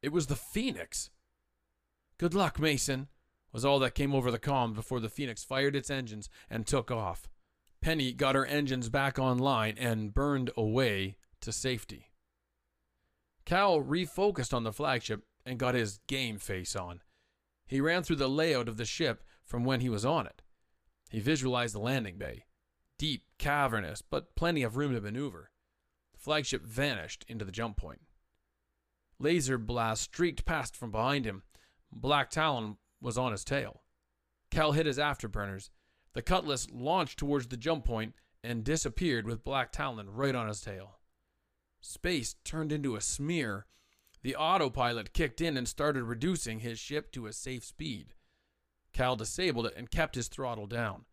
It 0.02 0.12
was 0.12 0.26
the 0.26 0.36
Phoenix. 0.36 1.10
Good 2.18 2.34
luck, 2.34 2.58
Mason, 2.58 3.08
was 3.52 3.64
all 3.64 3.78
that 3.80 3.94
came 3.94 4.14
over 4.14 4.30
the 4.30 4.38
comm 4.38 4.74
before 4.74 5.00
the 5.00 5.08
Phoenix 5.08 5.44
fired 5.44 5.76
its 5.76 5.90
engines 5.90 6.28
and 6.48 6.66
took 6.66 6.90
off. 6.90 7.28
Penny 7.80 8.12
got 8.12 8.34
her 8.34 8.46
engines 8.46 8.88
back 8.88 9.18
online 9.18 9.76
and 9.78 10.14
burned 10.14 10.50
away 10.56 11.16
to 11.40 11.52
safety. 11.52 12.10
Cal 13.44 13.80
refocused 13.80 14.54
on 14.54 14.64
the 14.64 14.72
flagship 14.72 15.22
and 15.44 15.58
got 15.58 15.74
his 15.74 15.98
game 16.06 16.38
face 16.38 16.76
on. 16.76 17.00
He 17.66 17.80
ran 17.80 18.02
through 18.02 18.16
the 18.16 18.28
layout 18.28 18.68
of 18.68 18.76
the 18.76 18.84
ship 18.84 19.22
from 19.44 19.64
when 19.64 19.80
he 19.80 19.88
was 19.88 20.04
on 20.04 20.26
it. 20.26 20.42
He 21.10 21.20
visualized 21.20 21.74
the 21.74 21.80
landing 21.80 22.16
bay 22.18 22.44
deep, 22.98 23.24
cavernous, 23.38 24.02
but 24.02 24.36
plenty 24.36 24.62
of 24.62 24.76
room 24.76 24.92
to 24.92 25.00
maneuver. 25.00 25.50
The 26.12 26.18
flagship 26.18 26.66
vanished 26.66 27.24
into 27.28 27.46
the 27.46 27.52
jump 27.52 27.78
point. 27.78 28.02
Laser 29.20 29.58
Blast 29.58 30.02
streaked 30.02 30.46
past 30.46 30.74
from 30.74 30.90
behind 30.90 31.26
him. 31.26 31.42
Black 31.92 32.30
Talon 32.30 32.78
was 33.02 33.18
on 33.18 33.32
his 33.32 33.44
tail. 33.44 33.82
Cal 34.50 34.72
hit 34.72 34.86
his 34.86 34.98
afterburners. 34.98 35.68
The 36.14 36.22
Cutlass 36.22 36.66
launched 36.72 37.18
towards 37.18 37.46
the 37.46 37.58
jump 37.58 37.84
point 37.84 38.14
and 38.42 38.64
disappeared 38.64 39.26
with 39.26 39.44
Black 39.44 39.72
Talon 39.72 40.08
right 40.10 40.34
on 40.34 40.48
his 40.48 40.62
tail. 40.62 40.98
Space 41.82 42.34
turned 42.44 42.72
into 42.72 42.96
a 42.96 43.00
smear. 43.00 43.66
The 44.22 44.36
autopilot 44.36 45.12
kicked 45.12 45.40
in 45.40 45.56
and 45.56 45.68
started 45.68 46.04
reducing 46.04 46.60
his 46.60 46.78
ship 46.78 47.12
to 47.12 47.26
a 47.26 47.32
safe 47.32 47.64
speed. 47.64 48.14
Cal 48.94 49.16
disabled 49.16 49.66
it 49.66 49.74
and 49.76 49.90
kept 49.90 50.14
his 50.14 50.28
throttle 50.28 50.66
down. 50.66 51.04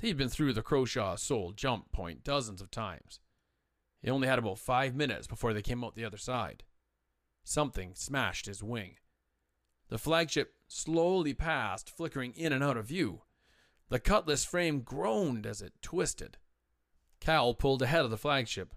He'd 0.00 0.18
been 0.18 0.28
through 0.28 0.52
the 0.52 0.62
Croshaw 0.62 1.16
Sol 1.16 1.52
jump 1.52 1.92
point 1.92 2.22
dozens 2.24 2.60
of 2.60 2.70
times. 2.70 3.20
He 4.02 4.10
only 4.10 4.28
had 4.28 4.38
about 4.38 4.58
five 4.58 4.94
minutes 4.94 5.26
before 5.26 5.52
they 5.52 5.62
came 5.62 5.82
out 5.82 5.94
the 5.94 6.04
other 6.04 6.18
side. 6.18 6.62
Something 7.48 7.94
smashed 7.94 8.44
his 8.44 8.62
wing. 8.62 8.96
The 9.88 9.96
flagship 9.96 10.56
slowly 10.66 11.32
passed, 11.32 11.88
flickering 11.88 12.34
in 12.34 12.52
and 12.52 12.62
out 12.62 12.76
of 12.76 12.84
view. 12.84 13.22
The 13.88 13.98
cutlass 13.98 14.44
frame 14.44 14.82
groaned 14.82 15.46
as 15.46 15.62
it 15.62 15.72
twisted. 15.80 16.36
Cal 17.20 17.54
pulled 17.54 17.80
ahead 17.80 18.04
of 18.04 18.10
the 18.10 18.18
flagship. 18.18 18.74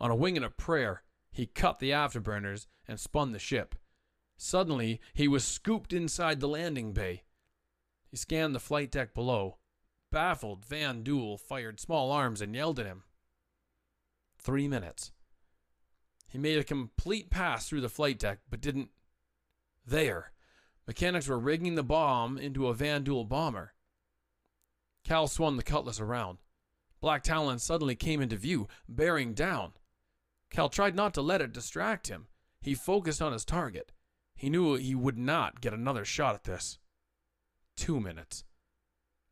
On 0.00 0.10
a 0.10 0.16
wing 0.16 0.34
and 0.34 0.46
a 0.46 0.48
prayer, 0.48 1.02
he 1.30 1.44
cut 1.44 1.78
the 1.78 1.90
afterburners 1.90 2.68
and 2.88 2.98
spun 2.98 3.32
the 3.32 3.38
ship. 3.38 3.74
Suddenly, 4.38 4.98
he 5.12 5.28
was 5.28 5.44
scooped 5.44 5.92
inside 5.92 6.40
the 6.40 6.48
landing 6.48 6.94
bay. 6.94 7.24
He 8.08 8.16
scanned 8.16 8.54
the 8.54 8.60
flight 8.60 8.90
deck 8.90 9.12
below. 9.12 9.58
Baffled, 10.10 10.64
Vanduul 10.64 11.38
fired 11.38 11.78
small 11.78 12.10
arms 12.10 12.40
and 12.40 12.54
yelled 12.54 12.80
at 12.80 12.86
him. 12.86 13.02
Three 14.38 14.68
minutes. 14.68 15.12
He 16.36 16.42
made 16.42 16.58
a 16.58 16.64
complete 16.64 17.30
pass 17.30 17.66
through 17.66 17.80
the 17.80 17.88
flight 17.88 18.18
deck, 18.18 18.40
but 18.50 18.60
didn't. 18.60 18.90
There. 19.86 20.32
Mechanics 20.86 21.28
were 21.28 21.38
rigging 21.38 21.76
the 21.76 21.82
bomb 21.82 22.36
into 22.36 22.68
a 22.68 22.74
Vanduul 22.74 23.26
bomber. 23.26 23.72
Cal 25.02 25.28
swung 25.28 25.56
the 25.56 25.62
cutlass 25.62 25.98
around. 25.98 26.36
Black 27.00 27.22
Talon 27.22 27.58
suddenly 27.58 27.94
came 27.94 28.20
into 28.20 28.36
view, 28.36 28.68
bearing 28.86 29.32
down. 29.32 29.72
Cal 30.50 30.68
tried 30.68 30.94
not 30.94 31.14
to 31.14 31.22
let 31.22 31.40
it 31.40 31.54
distract 31.54 32.08
him. 32.08 32.26
He 32.60 32.74
focused 32.74 33.22
on 33.22 33.32
his 33.32 33.46
target. 33.46 33.92
He 34.34 34.50
knew 34.50 34.74
he 34.74 34.94
would 34.94 35.16
not 35.16 35.62
get 35.62 35.72
another 35.72 36.04
shot 36.04 36.34
at 36.34 36.44
this. 36.44 36.78
Two 37.78 37.98
minutes. 37.98 38.44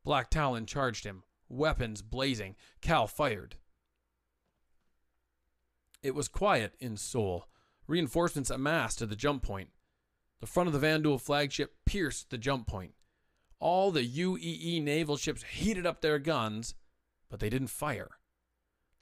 Black 0.04 0.30
Talon 0.30 0.64
charged 0.64 1.04
him, 1.04 1.24
weapons 1.50 2.00
blazing. 2.00 2.56
Cal 2.80 3.06
fired. 3.06 3.56
It 6.04 6.14
was 6.14 6.28
quiet 6.28 6.74
in 6.78 6.98
Sol. 6.98 7.48
Reinforcements 7.88 8.50
amassed 8.50 9.00
at 9.00 9.08
the 9.08 9.16
jump 9.16 9.42
point. 9.42 9.70
The 10.40 10.46
front 10.46 10.66
of 10.66 10.78
the 10.78 10.86
Vanduul 10.86 11.18
flagship 11.18 11.76
pierced 11.86 12.28
the 12.28 12.36
jump 12.36 12.66
point. 12.66 12.92
All 13.58 13.90
the 13.90 14.06
UEE 14.06 14.82
naval 14.82 15.16
ships 15.16 15.42
heated 15.42 15.86
up 15.86 16.02
their 16.02 16.18
guns, 16.18 16.74
but 17.30 17.40
they 17.40 17.48
didn't 17.48 17.68
fire. 17.68 18.18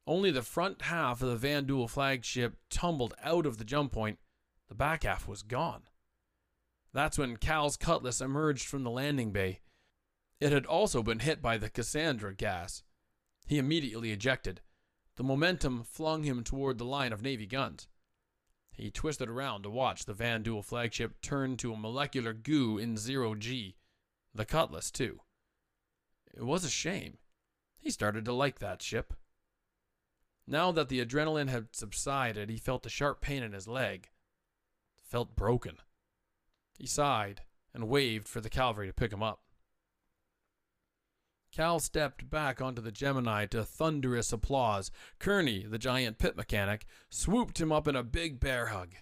Only 0.06 0.30
the 0.30 0.42
front 0.42 0.82
half 0.82 1.20
of 1.20 1.40
the 1.40 1.48
Vanduul 1.48 1.90
flagship 1.90 2.54
tumbled 2.70 3.14
out 3.24 3.46
of 3.46 3.58
the 3.58 3.64
jump 3.64 3.90
point. 3.90 4.20
The 4.68 4.76
back 4.76 5.02
half 5.02 5.26
was 5.26 5.42
gone. 5.42 5.82
That's 6.92 7.18
when 7.18 7.36
Cal's 7.36 7.76
cutlass 7.76 8.20
emerged 8.20 8.68
from 8.68 8.84
the 8.84 8.90
landing 8.90 9.32
bay. 9.32 9.58
It 10.38 10.52
had 10.52 10.66
also 10.66 11.02
been 11.02 11.18
hit 11.18 11.42
by 11.42 11.58
the 11.58 11.68
Cassandra 11.68 12.32
gas. 12.32 12.84
He 13.44 13.58
immediately 13.58 14.12
ejected. 14.12 14.60
The 15.16 15.24
momentum 15.24 15.84
flung 15.84 16.22
him 16.22 16.42
toward 16.42 16.78
the 16.78 16.84
line 16.84 17.12
of 17.12 17.22
Navy 17.22 17.46
guns. 17.46 17.86
He 18.72 18.90
twisted 18.90 19.28
around 19.28 19.62
to 19.62 19.70
watch 19.70 20.04
the 20.04 20.14
Vanduul 20.14 20.64
flagship 20.64 21.20
turn 21.20 21.56
to 21.58 21.74
a 21.74 21.76
molecular 21.76 22.32
goo 22.32 22.78
in 22.78 22.96
zero 22.96 23.34
G. 23.34 23.76
The 24.34 24.46
Cutlass, 24.46 24.90
too. 24.90 25.20
It 26.34 26.44
was 26.44 26.64
a 26.64 26.70
shame. 26.70 27.18
He 27.78 27.90
started 27.90 28.24
to 28.24 28.32
like 28.32 28.58
that 28.60 28.80
ship. 28.80 29.12
Now 30.46 30.72
that 30.72 30.88
the 30.88 31.04
adrenaline 31.04 31.48
had 31.48 31.74
subsided, 31.76 32.48
he 32.48 32.56
felt 32.56 32.86
a 32.86 32.90
sharp 32.90 33.20
pain 33.20 33.42
in 33.42 33.52
his 33.52 33.68
leg. 33.68 34.08
It 34.98 35.06
felt 35.06 35.36
broken. 35.36 35.76
He 36.78 36.86
sighed 36.86 37.42
and 37.74 37.88
waved 37.88 38.26
for 38.26 38.40
the 38.40 38.50
cavalry 38.50 38.86
to 38.86 38.94
pick 38.94 39.12
him 39.12 39.22
up. 39.22 39.42
Cal 41.52 41.78
stepped 41.80 42.30
back 42.30 42.62
onto 42.62 42.80
the 42.80 42.90
Gemini 42.90 43.44
to 43.46 43.62
thunderous 43.62 44.32
applause. 44.32 44.90
Kearney, 45.18 45.66
the 45.66 45.78
giant 45.78 46.18
pit 46.18 46.34
mechanic, 46.34 46.86
swooped 47.10 47.60
him 47.60 47.70
up 47.70 47.86
in 47.86 47.94
a 47.94 48.02
big 48.02 48.40
bear 48.40 48.68
hug. 48.68 48.94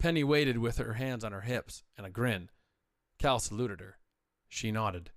Penny 0.00 0.24
waited 0.24 0.58
with 0.58 0.78
her 0.78 0.94
hands 0.94 1.22
on 1.22 1.30
her 1.30 1.42
hips 1.42 1.84
and 1.96 2.04
a 2.04 2.10
grin. 2.10 2.50
Cal 3.20 3.38
saluted 3.38 3.80
her. 3.80 3.98
She 4.48 4.72
nodded. 4.72 5.12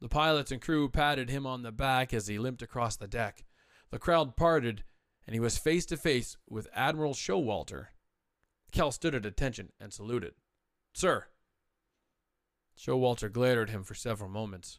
The 0.00 0.08
pilots 0.08 0.52
and 0.52 0.62
crew 0.62 0.88
patted 0.88 1.30
him 1.30 1.46
on 1.46 1.62
the 1.62 1.72
back 1.72 2.14
as 2.14 2.28
he 2.28 2.38
limped 2.38 2.62
across 2.62 2.96
the 2.96 3.08
deck. 3.08 3.44
The 3.90 3.98
crowd 3.98 4.36
parted, 4.36 4.84
and 5.26 5.34
he 5.34 5.40
was 5.40 5.58
face 5.58 5.84
to 5.86 5.96
face 5.96 6.36
with 6.48 6.68
Admiral 6.72 7.12
Showalter. 7.12 7.88
Cal 8.70 8.92
stood 8.92 9.14
at 9.14 9.26
attention 9.26 9.72
and 9.80 9.92
saluted. 9.92 10.34
Sir. 10.94 11.26
Showalter 12.78 13.30
glared 13.30 13.58
at 13.58 13.70
him 13.70 13.82
for 13.82 13.94
several 13.94 14.30
moments. 14.30 14.78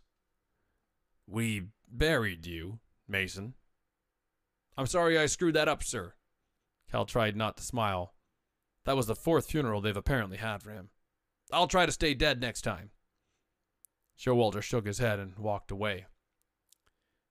We 1.28 1.68
buried 1.90 2.46
you, 2.46 2.80
Mason. 3.08 3.54
I'm 4.78 4.88
sorry 4.88 5.18
I 5.18 5.28
screwed 5.28 5.56
that 5.56 5.68
up, 5.68 5.84
sir. 5.84 6.14
Cal 6.92 7.06
tried 7.06 7.36
not 7.36 7.58
to 7.58 7.64
smile. 7.64 8.14
That 8.86 8.96
was 8.96 9.08
the 9.08 9.16
fourth 9.16 9.48
funeral 9.48 9.82
they've 9.82 9.96
apparently 9.96 10.38
had 10.38 10.62
for 10.62 10.72
him. 10.72 10.90
I'll 11.52 11.68
try 11.68 11.86
to 11.86 11.92
stay 11.92 12.14
dead 12.14 12.42
next 12.42 12.62
time. 12.62 12.92
Showalter 14.18 14.62
shook 14.62 14.86
his 14.86 15.00
head 15.00 15.20
and 15.20 15.38
walked 15.38 15.72
away. 15.72 16.06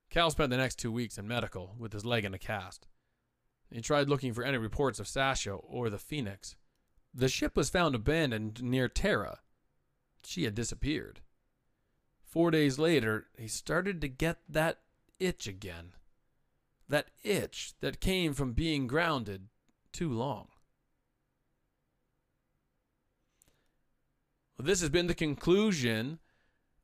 Cal 0.09 0.29
spent 0.29 0.51
the 0.51 0.57
next 0.57 0.77
two 0.77 0.91
weeks 0.91 1.17
in 1.17 1.27
medical 1.27 1.75
with 1.77 1.93
his 1.93 2.05
leg 2.05 2.23
in 2.23 2.33
a 2.33 2.39
cast. 2.39 2.87
He 3.71 3.81
tried 3.81 4.09
looking 4.09 4.33
for 4.33 4.43
any 4.43 4.57
reports 4.57 4.99
of 4.99 5.07
Sasha 5.07 5.53
or 5.53 5.89
the 5.89 5.97
Phoenix. 5.97 6.55
The 7.13 7.27
ship 7.27 7.57
was 7.57 7.69
found 7.69 7.95
abandoned 7.95 8.61
near 8.61 8.87
Terra. 8.87 9.39
She 10.23 10.43
had 10.43 10.53
disappeared. 10.53 11.21
Four 12.33 12.49
days 12.49 12.79
later, 12.79 13.27
he 13.37 13.47
started 13.47 14.01
to 14.01 14.07
get 14.07 14.39
that 14.49 14.79
itch 15.19 15.45
again. 15.45 15.91
That 16.89 17.09
itch 17.21 17.73
that 17.79 18.01
came 18.01 18.33
from 18.33 18.53
being 18.53 18.87
grounded 18.87 19.49
too 19.91 20.11
long. 20.11 20.47
Well, 24.57 24.65
this 24.65 24.81
has 24.81 24.89
been 24.89 25.05
the 25.05 25.13
conclusion 25.13 26.17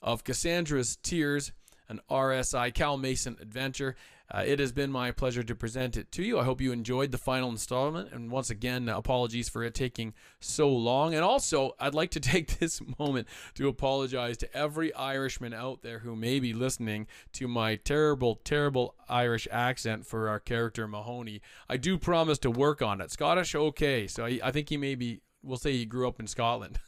of 0.04 0.24
Cassandra's 0.24 0.95
Tears, 0.97 1.52
an 1.88 2.00
RSI 2.12 2.72
Cal 2.72 2.97
Mason 2.97 3.36
adventure. 3.41 3.95
Uh, 4.32 4.44
it 4.46 4.60
has 4.60 4.72
been 4.72 4.92
my 4.92 5.12
pleasure 5.12 5.42
to 5.42 5.56
present 5.56 5.98
it 5.98 6.12
to 6.12 6.24
you. 6.24 6.38
I 6.40 6.44
hope 6.44 6.62
you 6.62 6.72
enjoyed 6.72 7.12
the 7.12 7.18
final 7.18 7.50
installment. 7.50 8.12
And 8.12 8.30
once 8.30 8.50
again, 8.50 8.88
apologies 8.88 9.50
for 9.50 9.64
it 9.64 9.74
taking 9.74 10.14
so 10.40 10.70
long. 10.70 11.16
And 11.16 11.24
also, 11.24 11.76
I'd 11.80 11.96
like 11.96 12.12
to 12.12 12.20
take 12.20 12.60
this 12.60 12.80
moment 13.00 13.28
to 13.56 13.68
apologize 13.68 14.38
to 14.38 14.56
every 14.56 14.94
Irishman 14.94 15.54
out 15.54 15.82
there 15.82 16.00
who 16.00 16.16
may 16.16 16.40
be 16.40 16.54
listening 16.54 17.08
to 17.34 17.48
my 17.48 17.76
terrible, 17.76 18.36
terrible 18.44 18.96
Irish 19.08 19.48
accent 19.52 20.06
for 20.06 20.30
our 20.30 20.40
character 20.40 20.88
Mahoney. 20.88 21.42
I 21.68 21.78
do 21.78 21.98
promise 21.98 22.38
to 22.40 22.52
work 22.52 22.82
on 22.82 23.02
it. 23.02 23.12
Scottish, 23.12 23.56
okay. 23.56 24.06
So 24.06 24.26
I, 24.26 24.40
I 24.44 24.52
think 24.52 24.70
he 24.70 24.78
may 24.78 24.96
be 24.96 25.22
we'll 25.44 25.58
say 25.58 25.72
he 25.72 25.86
grew 25.86 26.08
up 26.08 26.20
in 26.20 26.28
Scotland 26.28 26.80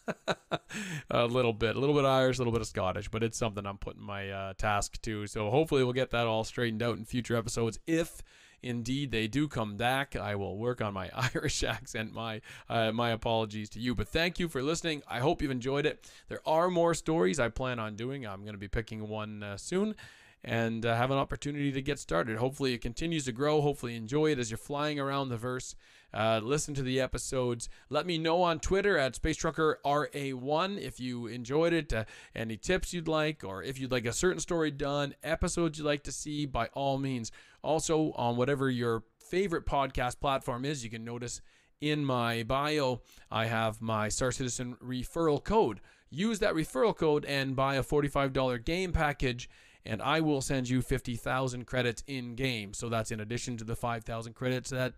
a 1.10 1.26
little 1.26 1.54
bit, 1.54 1.76
a 1.76 1.80
little 1.80 1.95
bit 1.95 2.06
Irish, 2.06 2.38
a 2.38 2.41
little 2.41 2.54
bit 2.54 2.62
of 2.62 2.68
Scottish, 2.68 3.10
but 3.10 3.24
it's 3.24 3.38
something 3.38 3.66
I'm 3.66 3.78
putting 3.78 4.02
my 4.02 4.30
uh, 4.30 4.54
task 4.58 5.02
to. 5.04 5.28
So 5.28 5.49
hopefully 5.49 5.84
we'll 5.84 5.93
get 5.93 6.12
that 6.12 6.28
all 6.28 6.43
straightened 6.43 6.84
out 6.84 6.97
in 6.97 7.06
future 7.06 7.36
episodes. 7.36 7.80
If 7.88 8.22
indeed 8.64 9.12
they 9.12 9.28
do 9.28 9.47
come 9.47 9.78
back, 9.78 10.16
I 10.16 10.36
will 10.36 10.58
work 10.58 10.82
on 10.82 10.93
my 10.93 11.10
Irish 11.36 11.64
accent. 11.64 12.14
My 12.14 12.41
uh, 12.70 12.91
my 12.91 13.12
apologies 13.12 13.70
to 13.72 13.80
you, 13.80 13.95
but 13.95 14.08
thank 14.08 14.39
you 14.39 14.47
for 14.47 14.62
listening. 14.62 15.02
I 15.08 15.20
hope 15.20 15.41
you've 15.41 15.52
enjoyed 15.52 15.86
it. 15.86 16.10
There 16.28 16.41
are 16.45 16.70
more 16.70 16.93
stories 16.93 17.39
I 17.39 17.49
plan 17.49 17.80
on 17.80 17.95
doing. 17.95 18.26
I'm 18.26 18.41
going 18.41 18.54
to 18.54 18.60
be 18.60 18.68
picking 18.68 19.08
one 19.08 19.43
uh, 19.43 19.58
soon 19.58 19.95
and 20.43 20.86
uh, 20.86 20.95
have 20.95 21.12
an 21.12 21.18
opportunity 21.18 21.72
to 21.72 21.82
get 21.82 21.99
started. 21.99 22.38
Hopefully, 22.38 22.74
it 22.74 22.82
continues 22.82 23.26
to 23.26 23.32
grow. 23.32 23.62
Hopefully, 23.62 23.95
enjoy 23.95 24.32
it 24.32 24.39
as 24.39 24.49
you're 24.49 24.58
flying 24.58 24.99
around 24.99 25.30
the 25.30 25.38
verse. 25.38 25.76
Uh, 26.14 26.39
listen 26.43 26.74
to 26.74 26.82
the 26.82 26.99
episodes. 26.99 27.70
Let 27.89 28.05
me 28.05 28.18
know 28.18 28.41
on 28.41 28.59
Twitter 28.59 28.97
at 28.97 29.16
Space 29.16 29.38
Trucker 29.38 29.80
RA1 29.86 30.80
if 30.80 30.99
you 30.99 31.28
enjoyed 31.28 31.74
it, 31.74 31.93
uh, 31.93 32.05
any 32.36 32.57
tips 32.57 32.93
you'd 32.93 33.07
like, 33.07 33.43
or 33.43 33.64
if 33.64 33.80
you'd 33.80 33.91
like 33.91 34.05
a 34.05 34.14
certain 34.14 34.39
story 34.39 34.72
done, 34.72 35.16
episodes 35.24 35.78
you'd 35.78 35.86
like 35.86 36.03
to 36.03 36.12
see, 36.12 36.45
by 36.45 36.68
all 36.74 36.97
means. 36.97 37.32
Also, 37.64 38.12
on 38.16 38.36
whatever 38.36 38.70
your 38.70 39.03
favorite 39.20 39.66
podcast 39.66 40.20
platform 40.20 40.66
is, 40.66 40.84
you 40.84 40.89
can 40.89 41.05
notice 41.05 41.41
in 41.80 42.05
my 42.05 42.43
bio, 42.43 43.01
I 43.32 43.45
have 43.45 43.82
my 43.82 44.09
Star 44.09 44.32
Citizen 44.32 44.76
referral 44.84 45.43
code. 45.43 45.82
Use 46.09 46.39
that 46.39 46.53
referral 46.53 46.95
code 46.95 47.26
and 47.26 47.55
buy 47.55 47.76
a 47.76 47.84
$45 47.84 48.66
game 48.66 48.91
package 48.91 49.49
and 49.86 50.01
I 50.01 50.22
will 50.22 50.41
send 50.41 50.70
you 50.70 50.82
50,000 50.82 51.66
credits 51.66 52.03
in 52.07 52.36
game. 52.36 52.74
So 52.74 52.89
that's 52.89 53.12
in 53.12 53.20
addition 53.20 53.57
to 53.57 53.64
the 53.64 53.76
5,000 53.76 54.34
credits 54.34 54.70
that 54.70 54.93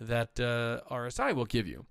that 0.00 0.38
uh, 0.40 0.80
RSI 0.92 1.34
will 1.34 1.44
give 1.44 1.66
you. 1.66 1.86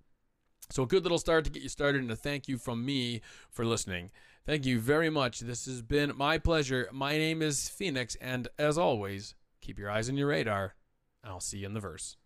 So 0.70 0.84
a 0.84 0.88
good 0.88 1.03
little 1.03 1.20
start 1.20 1.45
to 1.45 1.51
get 1.51 1.64
you 1.64 1.70
started 1.70 2.01
and 2.01 2.12
a 2.12 2.16
thank 2.16 2.47
you 2.47 2.58
from 2.58 2.86
me 2.86 3.22
for 3.51 3.66
listening. 3.66 4.12
Thank 4.45 4.66
you 4.66 4.80
very 4.80 5.10
much. 5.10 5.39
This 5.39 5.66
has 5.66 5.82
been 5.82 6.14
my 6.16 6.38
pleasure. 6.38 6.89
My 6.91 7.18
name 7.18 7.41
is 7.41 7.70
Phoenix 7.70 8.16
and 8.16 8.47
as 8.58 8.78
always, 8.78 9.36
keep 9.62 9.78
your 9.78 9.89
eyes 9.89 10.10
on 10.10 10.18
your 10.18 10.28
radar. 10.28 10.76
I'll 11.24 11.39
see 11.39 11.60
you 11.60 11.68
in 11.68 11.74
the 11.74 11.80
verse. 11.80 12.18